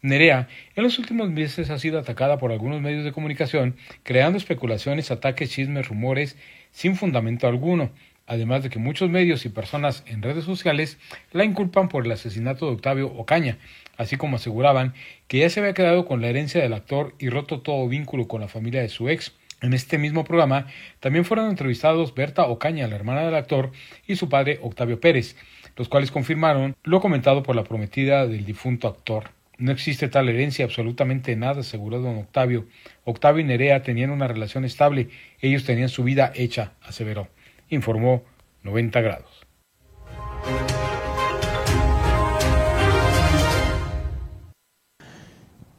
Nerea 0.00 0.46
en 0.76 0.84
los 0.84 0.96
últimos 1.00 1.28
meses 1.28 1.70
ha 1.70 1.78
sido 1.78 1.98
atacada 1.98 2.38
por 2.38 2.52
algunos 2.52 2.80
medios 2.80 3.04
de 3.04 3.10
comunicación, 3.10 3.74
creando 4.04 4.38
especulaciones, 4.38 5.10
ataques, 5.10 5.50
chismes, 5.50 5.88
rumores 5.88 6.36
sin 6.70 6.94
fundamento 6.94 7.48
alguno, 7.48 7.90
además 8.28 8.62
de 8.62 8.70
que 8.70 8.78
muchos 8.78 9.10
medios 9.10 9.44
y 9.44 9.48
personas 9.48 10.04
en 10.06 10.22
redes 10.22 10.44
sociales 10.44 10.98
la 11.32 11.42
inculpan 11.42 11.88
por 11.88 12.06
el 12.06 12.12
asesinato 12.12 12.66
de 12.66 12.74
Octavio 12.74 13.08
Ocaña, 13.08 13.58
así 13.96 14.16
como 14.16 14.36
aseguraban 14.36 14.94
que 15.26 15.38
ya 15.38 15.50
se 15.50 15.58
había 15.58 15.74
quedado 15.74 16.06
con 16.06 16.20
la 16.20 16.28
herencia 16.28 16.62
del 16.62 16.74
actor 16.74 17.16
y 17.18 17.28
roto 17.28 17.60
todo 17.62 17.88
vínculo 17.88 18.28
con 18.28 18.40
la 18.40 18.48
familia 18.48 18.82
de 18.82 18.90
su 18.90 19.08
ex. 19.08 19.34
En 19.62 19.74
este 19.74 19.98
mismo 19.98 20.22
programa 20.22 20.68
también 21.00 21.24
fueron 21.24 21.50
entrevistados 21.50 22.14
Berta 22.14 22.46
Ocaña, 22.46 22.86
la 22.86 22.94
hermana 22.94 23.24
del 23.24 23.34
actor, 23.34 23.72
y 24.06 24.14
su 24.14 24.28
padre 24.28 24.60
Octavio 24.62 25.00
Pérez, 25.00 25.34
los 25.74 25.88
cuales 25.88 26.12
confirmaron 26.12 26.76
lo 26.84 27.00
comentado 27.00 27.42
por 27.42 27.56
la 27.56 27.64
prometida 27.64 28.28
del 28.28 28.44
difunto 28.44 28.86
actor. 28.86 29.37
No 29.60 29.72
existe 29.72 30.06
tal 30.06 30.28
herencia, 30.28 30.64
absolutamente 30.64 31.34
nada, 31.34 31.62
aseguró 31.62 31.98
don 31.98 32.16
Octavio. 32.18 32.66
Octavio 33.02 33.40
y 33.40 33.44
Nerea 33.44 33.82
tenían 33.82 34.10
una 34.10 34.28
relación 34.28 34.64
estable, 34.64 35.08
ellos 35.40 35.64
tenían 35.64 35.88
su 35.88 36.04
vida 36.04 36.30
hecha, 36.36 36.74
aseveró. 36.80 37.26
Informó 37.68 38.22
90 38.62 39.00
grados. 39.00 39.44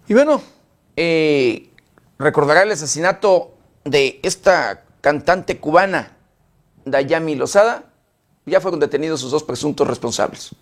Y 0.09 0.13
bueno, 0.13 0.41
eh, 0.97 1.69
recordará 2.17 2.63
el 2.63 2.71
asesinato 2.71 3.55
de 3.85 4.19
esta 4.23 4.83
cantante 4.99 5.57
cubana, 5.57 6.17
Dayami 6.83 7.35
Lozada. 7.35 7.85
Ya 8.45 8.59
fueron 8.59 8.81
detenidos 8.81 9.21
sus 9.21 9.31
dos 9.31 9.43
presuntos 9.43 9.87
responsables. 9.87 10.53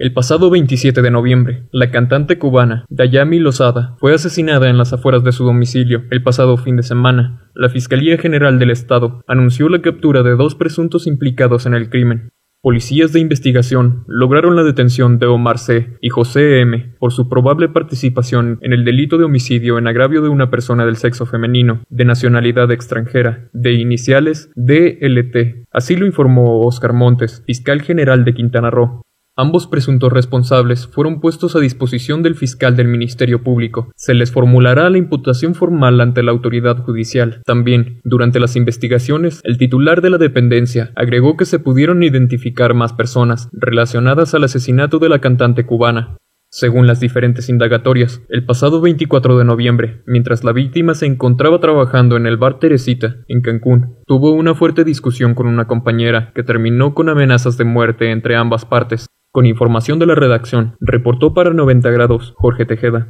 El 0.00 0.14
pasado 0.14 0.48
27 0.48 1.02
de 1.02 1.10
noviembre, 1.10 1.64
la 1.72 1.90
cantante 1.90 2.38
cubana 2.38 2.86
Dayami 2.88 3.38
Lozada 3.38 3.96
fue 3.98 4.14
asesinada 4.14 4.70
en 4.70 4.78
las 4.78 4.94
afueras 4.94 5.24
de 5.24 5.32
su 5.32 5.44
domicilio. 5.44 6.04
El 6.10 6.22
pasado 6.22 6.56
fin 6.56 6.76
de 6.76 6.82
semana, 6.82 7.50
la 7.54 7.68
Fiscalía 7.68 8.16
General 8.16 8.58
del 8.58 8.70
Estado 8.70 9.22
anunció 9.26 9.68
la 9.68 9.82
captura 9.82 10.22
de 10.22 10.36
dos 10.36 10.54
presuntos 10.54 11.06
implicados 11.06 11.66
en 11.66 11.74
el 11.74 11.90
crimen. 11.90 12.30
Policías 12.62 13.12
de 13.12 13.20
investigación 13.20 14.04
lograron 14.06 14.56
la 14.56 14.62
detención 14.62 15.18
de 15.18 15.26
Omar 15.26 15.58
C. 15.58 15.98
y 16.00 16.08
José 16.08 16.60
M. 16.60 16.94
por 16.98 17.12
su 17.12 17.28
probable 17.28 17.68
participación 17.68 18.58
en 18.62 18.72
el 18.72 18.86
delito 18.86 19.18
de 19.18 19.24
homicidio 19.24 19.76
en 19.76 19.86
agravio 19.86 20.22
de 20.22 20.30
una 20.30 20.50
persona 20.50 20.86
del 20.86 20.96
sexo 20.96 21.26
femenino, 21.26 21.82
de 21.90 22.06
nacionalidad 22.06 22.70
extranjera, 22.70 23.50
de 23.52 23.74
iniciales 23.74 24.50
DLT. 24.56 25.66
Así 25.70 25.94
lo 25.94 26.06
informó 26.06 26.62
Oscar 26.62 26.94
Montes, 26.94 27.42
fiscal 27.46 27.82
general 27.82 28.24
de 28.24 28.32
Quintana 28.32 28.70
Roo. 28.70 29.02
Ambos 29.40 29.66
presuntos 29.66 30.12
responsables 30.12 30.86
fueron 30.86 31.18
puestos 31.18 31.56
a 31.56 31.60
disposición 31.60 32.22
del 32.22 32.34
fiscal 32.34 32.76
del 32.76 32.88
Ministerio 32.88 33.42
Público. 33.42 33.90
Se 33.96 34.12
les 34.12 34.30
formulará 34.30 34.90
la 34.90 34.98
imputación 34.98 35.54
formal 35.54 35.98
ante 36.02 36.22
la 36.22 36.30
autoridad 36.30 36.76
judicial. 36.84 37.40
También, 37.46 38.02
durante 38.04 38.38
las 38.38 38.54
investigaciones, 38.54 39.40
el 39.44 39.56
titular 39.56 40.02
de 40.02 40.10
la 40.10 40.18
dependencia 40.18 40.92
agregó 40.94 41.38
que 41.38 41.46
se 41.46 41.58
pudieron 41.58 42.02
identificar 42.02 42.74
más 42.74 42.92
personas 42.92 43.48
relacionadas 43.54 44.34
al 44.34 44.44
asesinato 44.44 44.98
de 44.98 45.08
la 45.08 45.20
cantante 45.20 45.64
cubana. 45.64 46.18
Según 46.50 46.86
las 46.86 47.00
diferentes 47.00 47.48
indagatorias, 47.48 48.20
el 48.28 48.44
pasado 48.44 48.82
24 48.82 49.38
de 49.38 49.46
noviembre, 49.46 50.02
mientras 50.04 50.44
la 50.44 50.52
víctima 50.52 50.92
se 50.92 51.06
encontraba 51.06 51.60
trabajando 51.60 52.18
en 52.18 52.26
el 52.26 52.36
bar 52.36 52.58
Teresita, 52.58 53.16
en 53.26 53.40
Cancún, 53.40 53.96
tuvo 54.06 54.32
una 54.32 54.54
fuerte 54.54 54.84
discusión 54.84 55.34
con 55.34 55.46
una 55.46 55.66
compañera 55.66 56.30
que 56.34 56.42
terminó 56.42 56.92
con 56.92 57.08
amenazas 57.08 57.56
de 57.56 57.64
muerte 57.64 58.10
entre 58.10 58.36
ambas 58.36 58.66
partes. 58.66 59.06
Con 59.32 59.46
información 59.46 60.00
de 60.00 60.06
la 60.06 60.16
redacción, 60.16 60.76
reportó 60.80 61.32
para 61.34 61.50
90 61.50 61.88
grados 61.90 62.34
Jorge 62.36 62.66
Tejeda. 62.66 63.06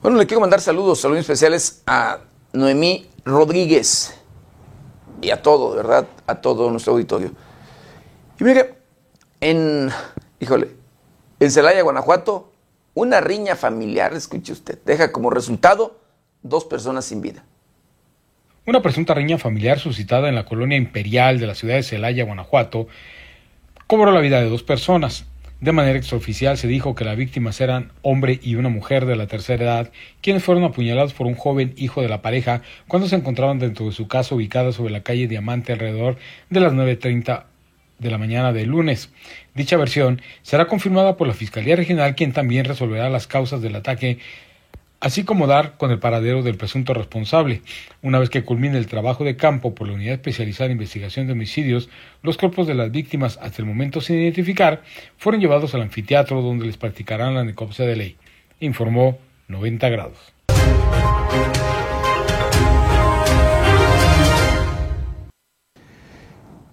Bueno, 0.00 0.18
le 0.18 0.26
quiero 0.28 0.40
mandar 0.40 0.60
saludos, 0.60 1.00
saludos 1.00 1.22
especiales 1.22 1.82
a 1.88 2.20
Noemí 2.52 3.08
Rodríguez 3.24 4.16
y 5.20 5.30
a 5.30 5.42
todo, 5.42 5.74
¿verdad? 5.74 6.06
A 6.28 6.36
todo 6.36 6.70
nuestro 6.70 6.92
auditorio. 6.92 7.32
Y 8.38 8.44
mire, 8.44 8.76
en, 9.40 9.90
híjole, 10.38 10.68
en 11.40 11.50
Celaya, 11.50 11.82
Guanajuato, 11.82 12.52
una 12.94 13.20
riña 13.20 13.56
familiar, 13.56 14.14
escuche 14.14 14.52
usted, 14.52 14.78
deja 14.84 15.10
como 15.10 15.30
resultado 15.30 15.96
dos 16.44 16.64
personas 16.64 17.06
sin 17.06 17.20
vida. 17.20 17.44
Una 18.64 18.80
presunta 18.80 19.12
riña 19.12 19.38
familiar 19.38 19.80
suscitada 19.80 20.28
en 20.28 20.36
la 20.36 20.44
colonia 20.44 20.78
imperial 20.78 21.40
de 21.40 21.48
la 21.48 21.56
ciudad 21.56 21.74
de 21.74 21.82
Celaya, 21.82 22.22
Guanajuato, 22.22 22.86
cobró 23.88 24.12
la 24.12 24.20
vida 24.20 24.40
de 24.40 24.48
dos 24.48 24.62
personas. 24.62 25.26
De 25.60 25.72
manera 25.72 25.98
extraoficial 25.98 26.56
se 26.56 26.68
dijo 26.68 26.94
que 26.94 27.04
las 27.04 27.16
víctimas 27.16 27.60
eran 27.60 27.90
hombre 28.02 28.38
y 28.40 28.54
una 28.54 28.68
mujer 28.68 29.04
de 29.04 29.16
la 29.16 29.26
tercera 29.26 29.64
edad, 29.64 29.92
quienes 30.20 30.44
fueron 30.44 30.62
apuñalados 30.62 31.12
por 31.12 31.26
un 31.26 31.34
joven 31.34 31.74
hijo 31.76 32.02
de 32.02 32.08
la 32.08 32.22
pareja 32.22 32.62
cuando 32.86 33.08
se 33.08 33.16
encontraban 33.16 33.58
dentro 33.58 33.86
de 33.86 33.92
su 33.92 34.06
casa 34.06 34.36
ubicada 34.36 34.70
sobre 34.70 34.92
la 34.92 35.02
calle 35.02 35.26
Diamante 35.26 35.72
alrededor 35.72 36.16
de 36.48 36.60
las 36.60 36.72
9.30 36.72 37.42
de 37.98 38.10
la 38.12 38.18
mañana 38.18 38.52
del 38.52 38.68
lunes. 38.68 39.10
Dicha 39.56 39.76
versión 39.76 40.22
será 40.42 40.66
confirmada 40.66 41.16
por 41.16 41.26
la 41.26 41.34
Fiscalía 41.34 41.74
Regional, 41.74 42.14
quien 42.14 42.32
también 42.32 42.64
resolverá 42.64 43.10
las 43.10 43.26
causas 43.26 43.60
del 43.60 43.74
ataque 43.74 44.18
así 45.02 45.24
como 45.24 45.48
dar 45.48 45.76
con 45.78 45.90
el 45.90 45.98
paradero 45.98 46.44
del 46.44 46.56
presunto 46.56 46.94
responsable. 46.94 47.62
Una 48.02 48.20
vez 48.20 48.30
que 48.30 48.44
culmine 48.44 48.78
el 48.78 48.86
trabajo 48.86 49.24
de 49.24 49.36
campo 49.36 49.74
por 49.74 49.88
la 49.88 49.94
Unidad 49.94 50.14
Especializada 50.14 50.66
en 50.66 50.72
Investigación 50.72 51.26
de 51.26 51.32
Homicidios, 51.32 51.88
los 52.22 52.38
cuerpos 52.38 52.68
de 52.68 52.74
las 52.74 52.92
víctimas, 52.92 53.36
hasta 53.42 53.60
el 53.60 53.66
momento 53.66 54.00
sin 54.00 54.20
identificar, 54.20 54.84
fueron 55.18 55.40
llevados 55.40 55.74
al 55.74 55.82
anfiteatro 55.82 56.40
donde 56.40 56.66
les 56.66 56.76
practicarán 56.76 57.34
la 57.34 57.42
necropsia 57.42 57.84
de 57.84 57.96
ley, 57.96 58.16
informó 58.60 59.18
90 59.48 59.88
grados. 59.88 60.18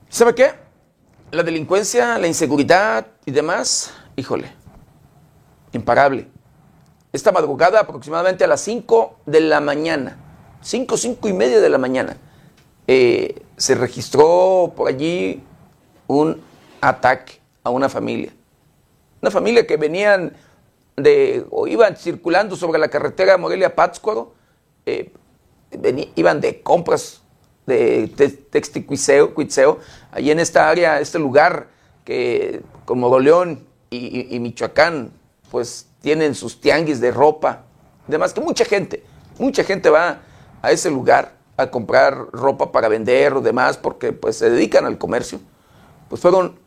¿Sabe 0.08 0.36
qué? 0.36 0.52
La 1.32 1.42
delincuencia, 1.42 2.20
la 2.20 2.28
inseguridad 2.28 3.08
y 3.26 3.32
demás, 3.32 3.92
híjole, 4.16 4.52
imparable 5.74 6.28
esta 7.12 7.32
madrugada 7.32 7.80
aproximadamente 7.80 8.44
a 8.44 8.48
las 8.48 8.62
5 8.62 9.20
de 9.26 9.42
la 9.42 9.60
mañana, 9.60 10.18
5, 10.62 10.98
5 10.98 11.28
y 11.28 11.34
media 11.34 11.60
de 11.60 11.70
la 11.70 11.78
mañana, 11.78 12.18
eh, 12.88 13.42
se 13.58 13.76
registró 13.76 14.74
por 14.76 14.88
allí 14.88 15.44
un 16.08 16.42
ataque 16.82 17.40
a 17.64 17.70
una 17.70 17.90
familia. 17.90 18.34
Una 19.22 19.32
familia 19.32 19.66
que 19.66 19.78
venían 19.78 20.34
de, 20.96 21.46
o 21.50 21.68
iban 21.68 21.96
circulando 21.96 22.56
sobre 22.56 22.80
la 22.80 22.90
carretera 22.90 23.38
Morelia-Pátzcuaro, 23.38 24.34
eh, 24.86 25.12
iban 26.16 26.42
de 26.42 26.62
compras 26.62 27.22
de 27.66 28.08
texticuiceo, 28.50 29.80
allí 30.12 30.32
en 30.32 30.40
esta 30.40 30.70
área, 30.70 31.00
este 31.00 31.20
lugar 31.20 31.68
que 32.04 32.62
como 32.86 33.16
y, 33.92 34.36
y 34.36 34.40
Michoacán, 34.40 35.12
pues 35.52 35.89
tienen 36.02 36.36
sus 36.36 36.62
tianguis 36.62 37.00
de 37.02 37.12
ropa, 37.12 37.64
además 38.08 38.34
que 38.34 38.42
mucha 38.42 38.66
gente, 38.66 39.04
mucha 39.38 39.64
gente 39.64 39.90
va 39.90 40.22
a 40.62 40.72
ese 40.72 40.90
lugar 40.90 41.36
a 41.58 41.70
comprar 41.70 42.28
ropa 42.32 42.72
para 42.72 42.88
vender 42.88 43.34
o 43.34 43.42
demás 43.42 43.78
porque 43.78 44.14
pues 44.14 44.38
se 44.38 44.50
dedican 44.50 44.86
al 44.86 44.98
comercio, 44.98 45.40
pues 46.08 46.22
fueron 46.22 46.58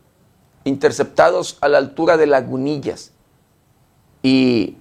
interceptados 0.63 1.57
a 1.61 1.67
la 1.67 1.79
altura 1.79 2.17
de 2.17 2.27
Lagunillas 2.27 3.11
y 4.21 4.77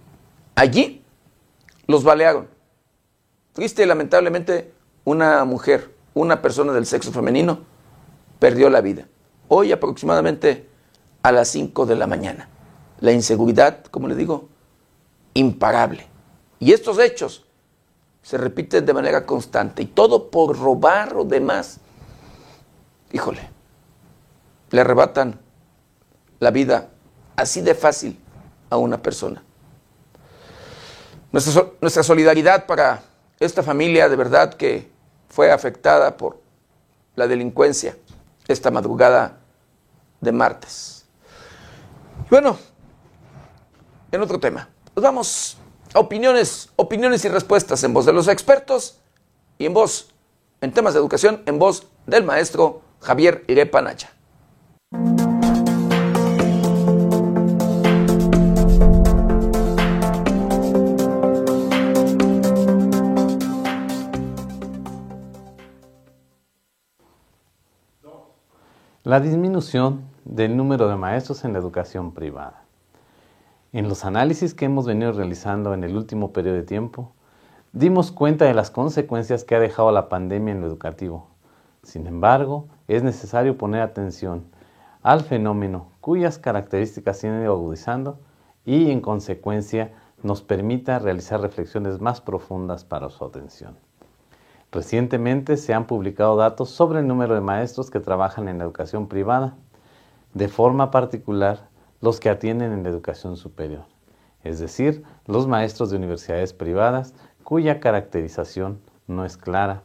allí 0.55 1.03
los 1.87 2.05
balearon. 2.05 2.49
Triste 3.55 3.83
y 3.83 3.87
lamentablemente 3.87 4.73
una 5.05 5.45
mujer, 5.45 5.95
una 6.15 6.41
persona 6.41 6.73
del 6.73 6.87
sexo 6.87 7.11
femenino 7.13 7.61
perdió 8.39 8.71
la 8.71 8.81
vida. 8.81 9.09
Hoy 9.49 9.73
aproximadamente 9.73 10.69
a 11.23 11.33
las 11.33 11.49
5 11.49 11.87
de 11.87 11.97
la 11.97 12.07
mañana 12.07 12.49
la 13.03 13.11
inseguridad, 13.11 13.85
como 13.87 14.07
le 14.07 14.15
digo, 14.15 14.49
imparable. 15.35 16.07
Y 16.61 16.73
estos 16.73 17.01
hechos 17.01 17.45
se 18.23 18.39
repiten 18.39 18.87
de 18.87 18.95
manera 18.95 19.27
constante 19.27 19.83
y 19.83 19.87
todo 19.87 20.31
por 20.31 20.57
robar 20.57 21.17
o 21.17 21.25
demás. 21.25 21.81
Híjole, 23.13 23.41
le 24.71 24.81
arrebatan 24.81 25.41
la 26.39 26.53
vida 26.53 26.91
así 27.35 27.61
de 27.61 27.75
fácil 27.75 28.21
a 28.71 28.77
una 28.77 29.03
persona. 29.03 29.43
Nuestra, 31.33 31.67
nuestra, 31.81 32.05
solidaridad 32.05 32.67
para 32.67 33.03
esta 33.41 33.65
familia 33.65 34.09
de 34.09 34.17
verdad 34.17 34.55
que 34.55 34.89
fue 35.29 35.51
afectada 35.51 36.17
por 36.17 36.41
la 37.17 37.27
delincuencia 37.27 37.97
esta 38.47 38.71
madrugada 38.71 39.39
de 40.21 40.31
martes. 40.31 41.05
Bueno, 42.31 42.57
en 44.13 44.21
otro 44.21 44.39
tema. 44.39 44.69
Nos 44.95 45.03
vamos 45.03 45.57
a 45.95 45.99
opiniones, 45.99 46.71
opiniones 46.77 47.25
y 47.25 47.29
respuestas 47.29 47.83
en 47.83 47.95
voz 47.95 48.07
de 48.07 48.13
los 48.13 48.29
expertos 48.29 49.01
y 49.59 49.67
en 49.67 49.75
voz, 49.75 50.15
en 50.61 50.73
temas 50.73 50.95
de 50.95 51.01
educación, 51.01 51.43
en 51.47 51.59
voz 51.59 51.89
del 52.07 52.25
maestro 52.25 52.83
Javier 53.01 53.45
Irepa 53.49 53.83
Nacha. 53.83 54.13
La 69.05 69.19
disminución 69.19 70.05
del 70.25 70.57
número 70.57 70.89
de 70.89 70.97
maestros 70.97 71.45
en 71.45 71.55
la 71.55 71.59
educación 71.59 72.15
privada. 72.15 72.62
En 73.75 73.89
los 73.89 74.05
análisis 74.05 74.53
que 74.53 74.67
hemos 74.67 74.85
venido 74.85 75.13
realizando 75.13 75.73
en 75.73 75.83
el 75.83 75.97
último 75.97 76.35
periodo 76.35 76.57
de 76.57 76.63
tiempo, 76.63 77.13
dimos 77.73 78.13
cuenta 78.13 78.45
de 78.45 78.53
las 78.53 78.71
consecuencias 78.71 79.45
que 79.45 79.55
ha 79.55 79.61
dejado 79.61 79.91
la 79.93 80.11
pandemia 80.11 80.53
en 80.53 80.61
lo 80.61 80.67
educativo. 80.67 81.29
Sin 81.83 82.07
embargo, 82.07 82.67
es 82.87 83.03
necesario 83.03 83.57
poner 83.57 83.81
atención 83.81 84.45
al 85.03 85.23
fenómeno 85.23 85.87
cuyas 86.03 86.39
características 86.39 87.17
se 87.17 87.29
han 87.29 87.41
ido 87.41 87.55
agudizando 87.55 88.19
y 88.67 88.91
en 88.91 89.01
consecuencia 89.01 89.95
nos 90.23 90.43
permita 90.43 90.99
realizar 90.99 91.41
reflexiones 91.41 91.99
más 91.99 92.21
profundas 92.21 92.85
para 92.85 93.09
su 93.09 93.25
atención. 93.25 93.79
Recientemente 94.71 95.57
se 95.57 95.73
han 95.73 95.87
publicado 95.87 96.37
datos 96.37 96.69
sobre 96.69 97.01
el 97.01 97.09
número 97.09 97.35
de 97.35 97.41
maestros 97.41 97.91
que 97.91 98.01
trabajan 98.01 98.49
en 98.49 98.59
la 98.59 98.65
educación 98.65 99.09
privada. 99.09 99.55
De 100.35 100.49
forma 100.49 100.91
particular, 100.91 101.72
los 102.03 102.21
que 102.21 102.29
atienden 102.29 102.73
en 102.73 102.83
la 102.83 102.91
educación 102.91 103.39
superior, 103.39 103.85
es 104.45 104.59
decir, 104.59 105.05
los 105.25 105.47
maestros 105.47 105.89
de 105.89 105.97
universidades 105.97 106.53
privadas 106.53 107.15
cuya 107.45 107.81
caracterización 107.81 108.81
no 109.07 109.25
es 109.25 109.37
clara, 109.37 109.85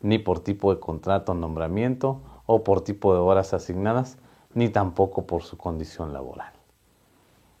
ni 0.00 0.18
por 0.18 0.40
tipo 0.40 0.74
de 0.74 0.80
contrato 0.80 1.32
o 1.32 1.34
nombramiento 1.34 2.20
o 2.44 2.64
por 2.64 2.82
tipo 2.82 3.14
de 3.14 3.20
horas 3.20 3.54
asignadas, 3.54 4.18
ni 4.52 4.68
tampoco 4.68 5.26
por 5.26 5.42
su 5.44 5.56
condición 5.56 6.12
laboral. 6.12 6.52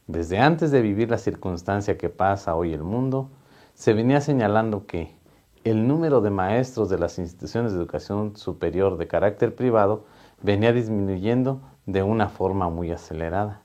Desde 0.06 0.38
antes 0.38 0.70
de 0.70 0.82
vivir 0.82 1.08
la 1.08 1.18
circunstancia 1.18 1.96
que 1.96 2.10
pasa 2.10 2.56
hoy 2.56 2.74
el 2.74 2.82
mundo, 2.82 3.30
se 3.74 3.94
venía 3.94 4.20
señalando 4.20 4.86
que 4.86 5.16
el 5.62 5.88
número 5.88 6.20
de 6.20 6.30
maestros 6.30 6.90
de 6.90 6.98
las 6.98 7.18
instituciones 7.18 7.72
de 7.72 7.78
educación 7.78 8.36
superior 8.36 8.98
de 8.98 9.06
carácter 9.06 9.54
privado 9.54 10.04
venía 10.42 10.72
disminuyendo 10.72 11.62
de 11.86 12.02
una 12.02 12.28
forma 12.28 12.68
muy 12.68 12.90
acelerada. 12.90 13.63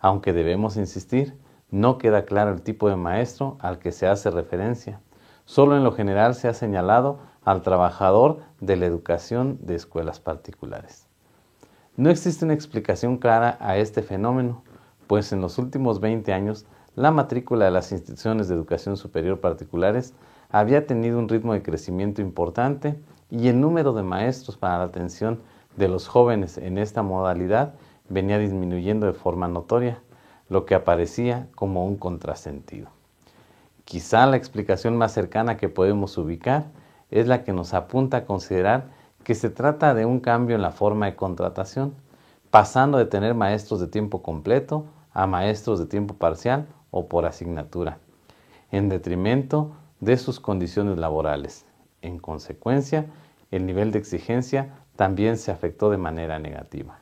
Aunque 0.00 0.32
debemos 0.32 0.76
insistir, 0.76 1.36
no 1.70 1.98
queda 1.98 2.24
claro 2.24 2.52
el 2.52 2.62
tipo 2.62 2.88
de 2.88 2.96
maestro 2.96 3.56
al 3.60 3.78
que 3.78 3.92
se 3.92 4.06
hace 4.06 4.30
referencia. 4.30 5.00
Solo 5.44 5.76
en 5.76 5.84
lo 5.84 5.92
general 5.92 6.34
se 6.34 6.48
ha 6.48 6.54
señalado 6.54 7.18
al 7.44 7.62
trabajador 7.62 8.40
de 8.60 8.76
la 8.76 8.86
educación 8.86 9.58
de 9.62 9.74
escuelas 9.74 10.20
particulares. 10.20 11.06
No 11.96 12.10
existe 12.10 12.44
una 12.44 12.54
explicación 12.54 13.16
clara 13.16 13.56
a 13.60 13.78
este 13.78 14.02
fenómeno, 14.02 14.62
pues 15.06 15.32
en 15.32 15.40
los 15.40 15.58
últimos 15.58 16.00
20 16.00 16.32
años 16.32 16.66
la 16.94 17.10
matrícula 17.10 17.66
de 17.66 17.70
las 17.70 17.92
instituciones 17.92 18.48
de 18.48 18.54
educación 18.54 18.96
superior 18.96 19.40
particulares 19.40 20.14
había 20.50 20.86
tenido 20.86 21.18
un 21.18 21.28
ritmo 21.28 21.52
de 21.52 21.62
crecimiento 21.62 22.22
importante 22.22 22.98
y 23.30 23.48
el 23.48 23.60
número 23.60 23.92
de 23.92 24.02
maestros 24.02 24.56
para 24.56 24.78
la 24.78 24.84
atención 24.84 25.40
de 25.76 25.88
los 25.88 26.08
jóvenes 26.08 26.58
en 26.58 26.78
esta 26.78 27.02
modalidad 27.02 27.74
venía 28.08 28.38
disminuyendo 28.38 29.06
de 29.06 29.12
forma 29.12 29.48
notoria, 29.48 30.02
lo 30.48 30.64
que 30.64 30.74
aparecía 30.74 31.48
como 31.54 31.86
un 31.86 31.96
contrasentido. 31.96 32.88
Quizá 33.84 34.26
la 34.26 34.36
explicación 34.36 34.96
más 34.96 35.12
cercana 35.12 35.56
que 35.56 35.68
podemos 35.68 36.18
ubicar 36.18 36.66
es 37.10 37.28
la 37.28 37.44
que 37.44 37.52
nos 37.52 37.74
apunta 37.74 38.18
a 38.18 38.24
considerar 38.24 38.90
que 39.22 39.34
se 39.34 39.50
trata 39.50 39.94
de 39.94 40.06
un 40.06 40.20
cambio 40.20 40.56
en 40.56 40.62
la 40.62 40.70
forma 40.70 41.06
de 41.06 41.16
contratación, 41.16 41.94
pasando 42.50 42.98
de 42.98 43.06
tener 43.06 43.34
maestros 43.34 43.80
de 43.80 43.88
tiempo 43.88 44.22
completo 44.22 44.86
a 45.12 45.26
maestros 45.26 45.78
de 45.78 45.86
tiempo 45.86 46.14
parcial 46.14 46.66
o 46.90 47.08
por 47.08 47.26
asignatura, 47.26 47.98
en 48.70 48.88
detrimento 48.88 49.72
de 50.00 50.16
sus 50.16 50.40
condiciones 50.40 50.98
laborales. 50.98 51.64
En 52.02 52.18
consecuencia, 52.18 53.06
el 53.50 53.66
nivel 53.66 53.92
de 53.92 53.98
exigencia 53.98 54.74
también 54.96 55.38
se 55.38 55.50
afectó 55.50 55.90
de 55.90 55.98
manera 55.98 56.38
negativa. 56.38 57.00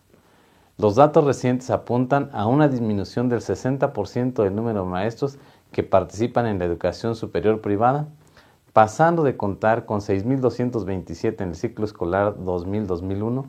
Los 0.77 0.97
datos 0.97 1.25
recientes 1.25 1.71
apuntan 1.71 2.31
a 2.33 2.47
una 2.47 2.67
disminución 2.67 3.29
del 3.29 3.41
60% 3.41 4.43
del 4.43 4.57
número 4.57 4.83
de 4.83 4.91
maestros 4.91 5.39
que 5.71 5.85
participan 5.85 6.47
en 6.47 6.59
la 6.59 6.65
educación 6.65 7.15
superior 7.15 7.61
privada, 7.61 8.09
pasando 8.73 9.23
de 9.23 9.37
contar 9.37 9.87
con 9.87 10.01
6.227 10.01 11.43
en 11.43 11.51
el 11.51 11.55
ciclo 11.55 11.85
escolar 11.85 12.35
2000-2001 12.39 13.45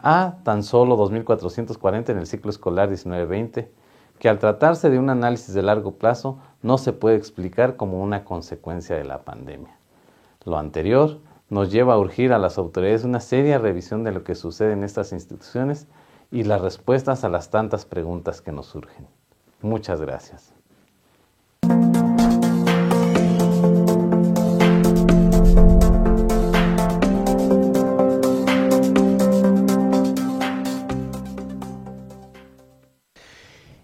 a 0.00 0.36
tan 0.44 0.62
solo 0.62 0.96
2.440 0.96 2.10
en 2.10 2.18
el 2.18 2.26
ciclo 2.26 2.50
escolar 2.50 2.88
19-20, 2.88 3.66
que 4.20 4.28
al 4.28 4.38
tratarse 4.38 4.90
de 4.90 4.98
un 5.00 5.10
análisis 5.10 5.52
de 5.52 5.62
largo 5.62 5.96
plazo 5.96 6.38
no 6.62 6.78
se 6.78 6.92
puede 6.92 7.16
explicar 7.16 7.74
como 7.76 8.00
una 8.00 8.24
consecuencia 8.24 8.94
de 8.94 9.04
la 9.04 9.22
pandemia. 9.22 9.76
Lo 10.44 10.56
anterior 10.56 11.18
nos 11.48 11.72
lleva 11.72 11.94
a 11.94 11.98
urgir 11.98 12.32
a 12.32 12.38
las 12.38 12.58
autoridades 12.58 13.02
una 13.02 13.18
seria 13.18 13.58
revisión 13.58 14.04
de 14.04 14.12
lo 14.12 14.22
que 14.22 14.36
sucede 14.36 14.72
en 14.72 14.84
estas 14.84 15.12
instituciones 15.12 15.88
y 16.30 16.44
las 16.44 16.60
respuestas 16.60 17.24
a 17.24 17.28
las 17.28 17.50
tantas 17.50 17.84
preguntas 17.84 18.40
que 18.40 18.52
nos 18.52 18.66
surgen. 18.66 19.06
Muchas 19.62 20.00
gracias. 20.00 20.52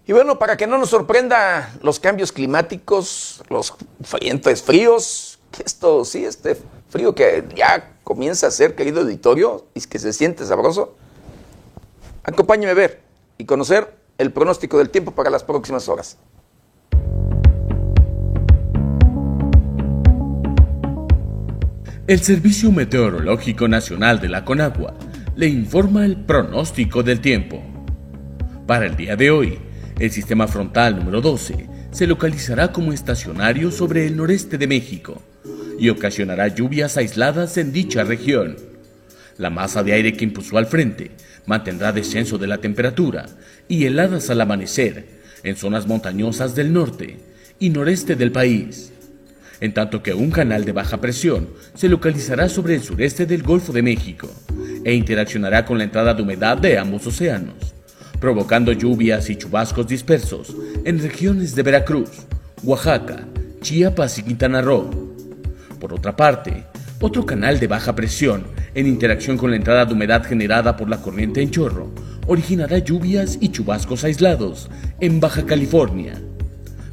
Y 0.05 0.13
bueno, 0.13 0.39
para 0.39 0.55
que 0.55 0.67
no 0.67 0.77
nos 0.77 0.89
sorprenda 0.89 1.69
los 1.81 1.99
cambios 1.99 2.31
climáticos, 2.31 3.43
los 3.49 3.73
frentes 4.01 4.63
fríos, 4.63 5.37
esto 5.63 6.05
sí, 6.05 6.23
este 6.23 6.57
frío 6.89 7.13
que 7.13 7.45
ya 7.53 7.97
comienza 8.05 8.47
a 8.47 8.51
ser, 8.51 8.73
querido 8.75 9.01
auditorio, 9.01 9.65
y 9.73 9.81
que 9.81 9.99
se 9.99 10.13
siente 10.13 10.45
sabroso, 10.45 10.95
Acompáñeme 12.29 12.71
a 12.71 12.73
ver 12.73 12.99
y 13.37 13.45
conocer 13.45 13.87
el 14.17 14.33
pronóstico 14.33 14.77
del 14.77 14.89
tiempo 14.89 15.15
para 15.15 15.29
las 15.29 15.45
próximas 15.45 15.87
horas. 15.87 16.17
El 22.05 22.19
Servicio 22.19 22.69
Meteorológico 22.73 23.69
Nacional 23.69 24.19
de 24.19 24.27
la 24.27 24.43
Conagua 24.43 24.93
le 25.37 25.47
informa 25.47 26.03
el 26.03 26.17
pronóstico 26.25 27.01
del 27.01 27.21
tiempo. 27.21 27.63
Para 28.65 28.87
el 28.87 28.97
día 28.97 29.15
de 29.15 29.31
hoy, 29.31 29.59
el 29.97 30.11
sistema 30.11 30.49
frontal 30.49 30.97
número 30.97 31.21
12 31.21 31.69
se 31.91 32.07
localizará 32.07 32.73
como 32.73 32.91
estacionario 32.91 33.71
sobre 33.71 34.05
el 34.05 34.17
noreste 34.17 34.57
de 34.57 34.67
México 34.67 35.21
y 35.79 35.87
ocasionará 35.87 36.49
lluvias 36.49 36.97
aisladas 36.97 37.55
en 37.55 37.71
dicha 37.71 38.03
región. 38.03 38.57
La 39.37 39.49
masa 39.49 39.81
de 39.81 39.93
aire 39.93 40.13
que 40.13 40.25
impulsó 40.25 40.57
al 40.57 40.65
frente 40.65 41.11
mantendrá 41.47 41.91
descenso 41.91 42.37
de 42.37 42.45
la 42.45 42.59
temperatura 42.59 43.25
y 43.67 43.85
heladas 43.85 44.29
al 44.29 44.41
amanecer 44.41 45.17
en 45.43 45.55
zonas 45.55 45.87
montañosas 45.87 46.53
del 46.53 46.71
norte 46.71 47.17
y 47.57 47.69
noreste 47.69 48.15
del 48.15 48.31
país, 48.31 48.91
en 49.59 49.73
tanto 49.73 50.03
que 50.03 50.13
un 50.13 50.29
canal 50.29 50.65
de 50.65 50.73
baja 50.73 51.01
presión 51.01 51.49
se 51.73 51.89
localizará 51.89 52.49
sobre 52.49 52.75
el 52.75 52.83
sureste 52.83 53.25
del 53.25 53.41
Golfo 53.41 53.73
de 53.73 53.81
México 53.81 54.29
e 54.83 54.93
interaccionará 54.93 55.65
con 55.65 55.79
la 55.79 55.85
entrada 55.85 56.13
de 56.13 56.21
humedad 56.21 56.57
de 56.57 56.77
ambos 56.77 57.07
océanos, 57.07 57.73
provocando 58.19 58.71
lluvias 58.71 59.29
y 59.29 59.35
chubascos 59.35 59.87
dispersos 59.87 60.55
en 60.85 61.01
regiones 61.01 61.55
de 61.55 61.63
Veracruz, 61.63 62.09
Oaxaca, 62.63 63.25
Chiapas 63.61 64.19
y 64.19 64.23
Quintana 64.23 64.61
Roo. 64.61 65.15
Por 65.79 65.93
otra 65.93 66.15
parte, 66.15 66.65
otro 66.99 67.25
canal 67.25 67.59
de 67.59 67.67
baja 67.67 67.95
presión 67.95 68.45
en 68.77 68.85
interacción 68.85 69.37
con 69.37 69.49
la 69.49 69.57
entrada 69.57 69.85
de 69.85 69.93
humedad 69.93 70.23
generada 70.23 70.77
por 70.77 70.87
la 70.87 71.01
corriente 71.01 71.41
en 71.41 71.49
chorro, 71.49 71.89
originará 72.27 72.77
lluvias 72.77 73.39
y 73.41 73.49
chubascos 73.49 74.03
aislados 74.03 74.69
en 74.99 75.19
Baja 75.19 75.47
California. 75.47 76.21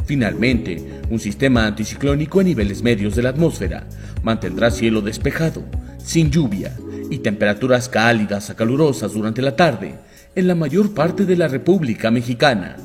Finalmente, 0.07 0.83
un 1.11 1.21
sistema 1.21 1.67
anticiclónico 1.67 2.41
a 2.41 2.43
niveles 2.43 2.83
medios 2.83 3.15
de 3.15 3.23
la 3.23 3.29
atmósfera 3.29 3.87
mantendrá 4.23 4.71
cielo 4.71 5.03
despejado, 5.03 5.63
sin 5.99 6.31
lluvia 6.31 6.75
y 7.11 7.19
temperaturas 7.19 7.91
cálidas 7.91 8.49
a 8.49 8.57
calurosas 8.57 9.13
durante 9.13 9.43
la 9.43 9.55
tarde 9.55 9.97
en 10.35 10.49
la 10.49 10.55
mayor 10.55 10.95
parte 10.95 11.27
de 11.27 11.37
la 11.37 11.49
República 11.49 12.11
Mexicana. 12.11 12.77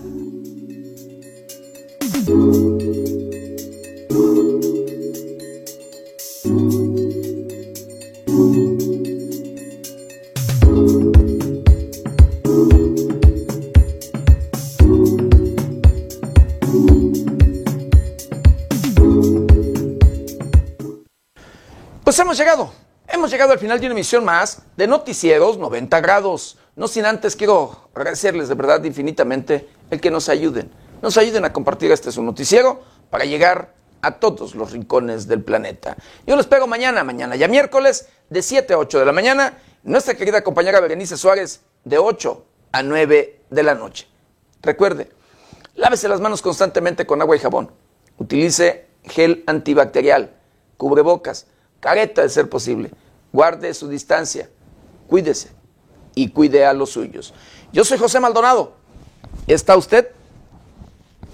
Hemos 22.29 22.37
llegado, 22.37 22.71
hemos 23.07 23.31
llegado 23.31 23.53
al 23.53 23.57
final 23.57 23.79
de 23.79 23.87
una 23.87 23.95
emisión 23.95 24.23
más 24.23 24.61
de 24.77 24.85
Noticieros 24.85 25.57
90 25.57 25.99
grados. 25.99 26.59
No 26.75 26.87
sin 26.87 27.07
antes 27.07 27.35
quiero 27.35 27.89
agradecerles 27.95 28.49
de 28.49 28.53
verdad 28.53 28.83
infinitamente 28.83 29.67
el 29.89 29.99
que 29.99 30.11
nos 30.11 30.29
ayuden. 30.29 30.69
Nos 31.01 31.17
ayuden 31.17 31.43
a 31.45 31.51
compartir 31.51 31.91
este 31.91 32.11
su 32.11 32.21
noticiero 32.21 32.83
para 33.09 33.25
llegar 33.25 33.73
a 34.03 34.11
todos 34.19 34.53
los 34.53 34.73
rincones 34.73 35.27
del 35.27 35.43
planeta. 35.43 35.97
Yo 36.27 36.35
les 36.35 36.45
pego 36.45 36.67
mañana, 36.67 37.03
mañana 37.03 37.35
ya 37.35 37.47
miércoles, 37.47 38.09
de 38.29 38.43
7 38.43 38.73
a 38.73 38.77
8 38.77 38.99
de 38.99 39.05
la 39.07 39.11
mañana. 39.11 39.57
Nuestra 39.81 40.13
querida 40.13 40.43
compañera 40.43 40.79
Berenice 40.81 41.17
Suárez, 41.17 41.61
de 41.83 41.97
8 41.97 42.45
a 42.73 42.83
9 42.83 43.41
de 43.49 43.63
la 43.63 43.73
noche. 43.73 44.07
Recuerde, 44.61 45.09
lávese 45.73 46.07
las 46.07 46.21
manos 46.21 46.43
constantemente 46.43 47.07
con 47.07 47.23
agua 47.23 47.35
y 47.35 47.39
jabón. 47.39 47.71
Utilice 48.19 48.85
gel 49.03 49.43
antibacterial, 49.47 50.29
cubrebocas 50.77 51.47
careta 51.79 52.21
de 52.21 52.29
ser 52.29 52.49
posible. 52.49 52.91
Guarde 53.31 53.73
su 53.73 53.87
distancia, 53.87 54.49
cuídese 55.07 55.51
y 56.15 56.29
cuide 56.29 56.65
a 56.65 56.73
los 56.73 56.91
suyos. 56.91 57.33
Yo 57.71 57.83
soy 57.83 57.97
José 57.97 58.19
Maldonado. 58.19 58.73
¿Está 59.47 59.77
usted 59.77 60.09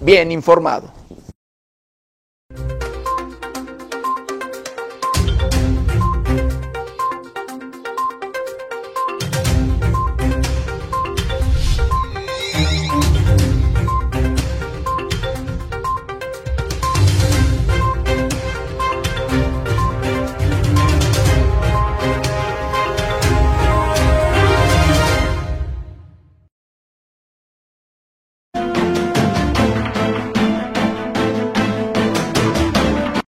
bien 0.00 0.30
informado? 0.30 0.95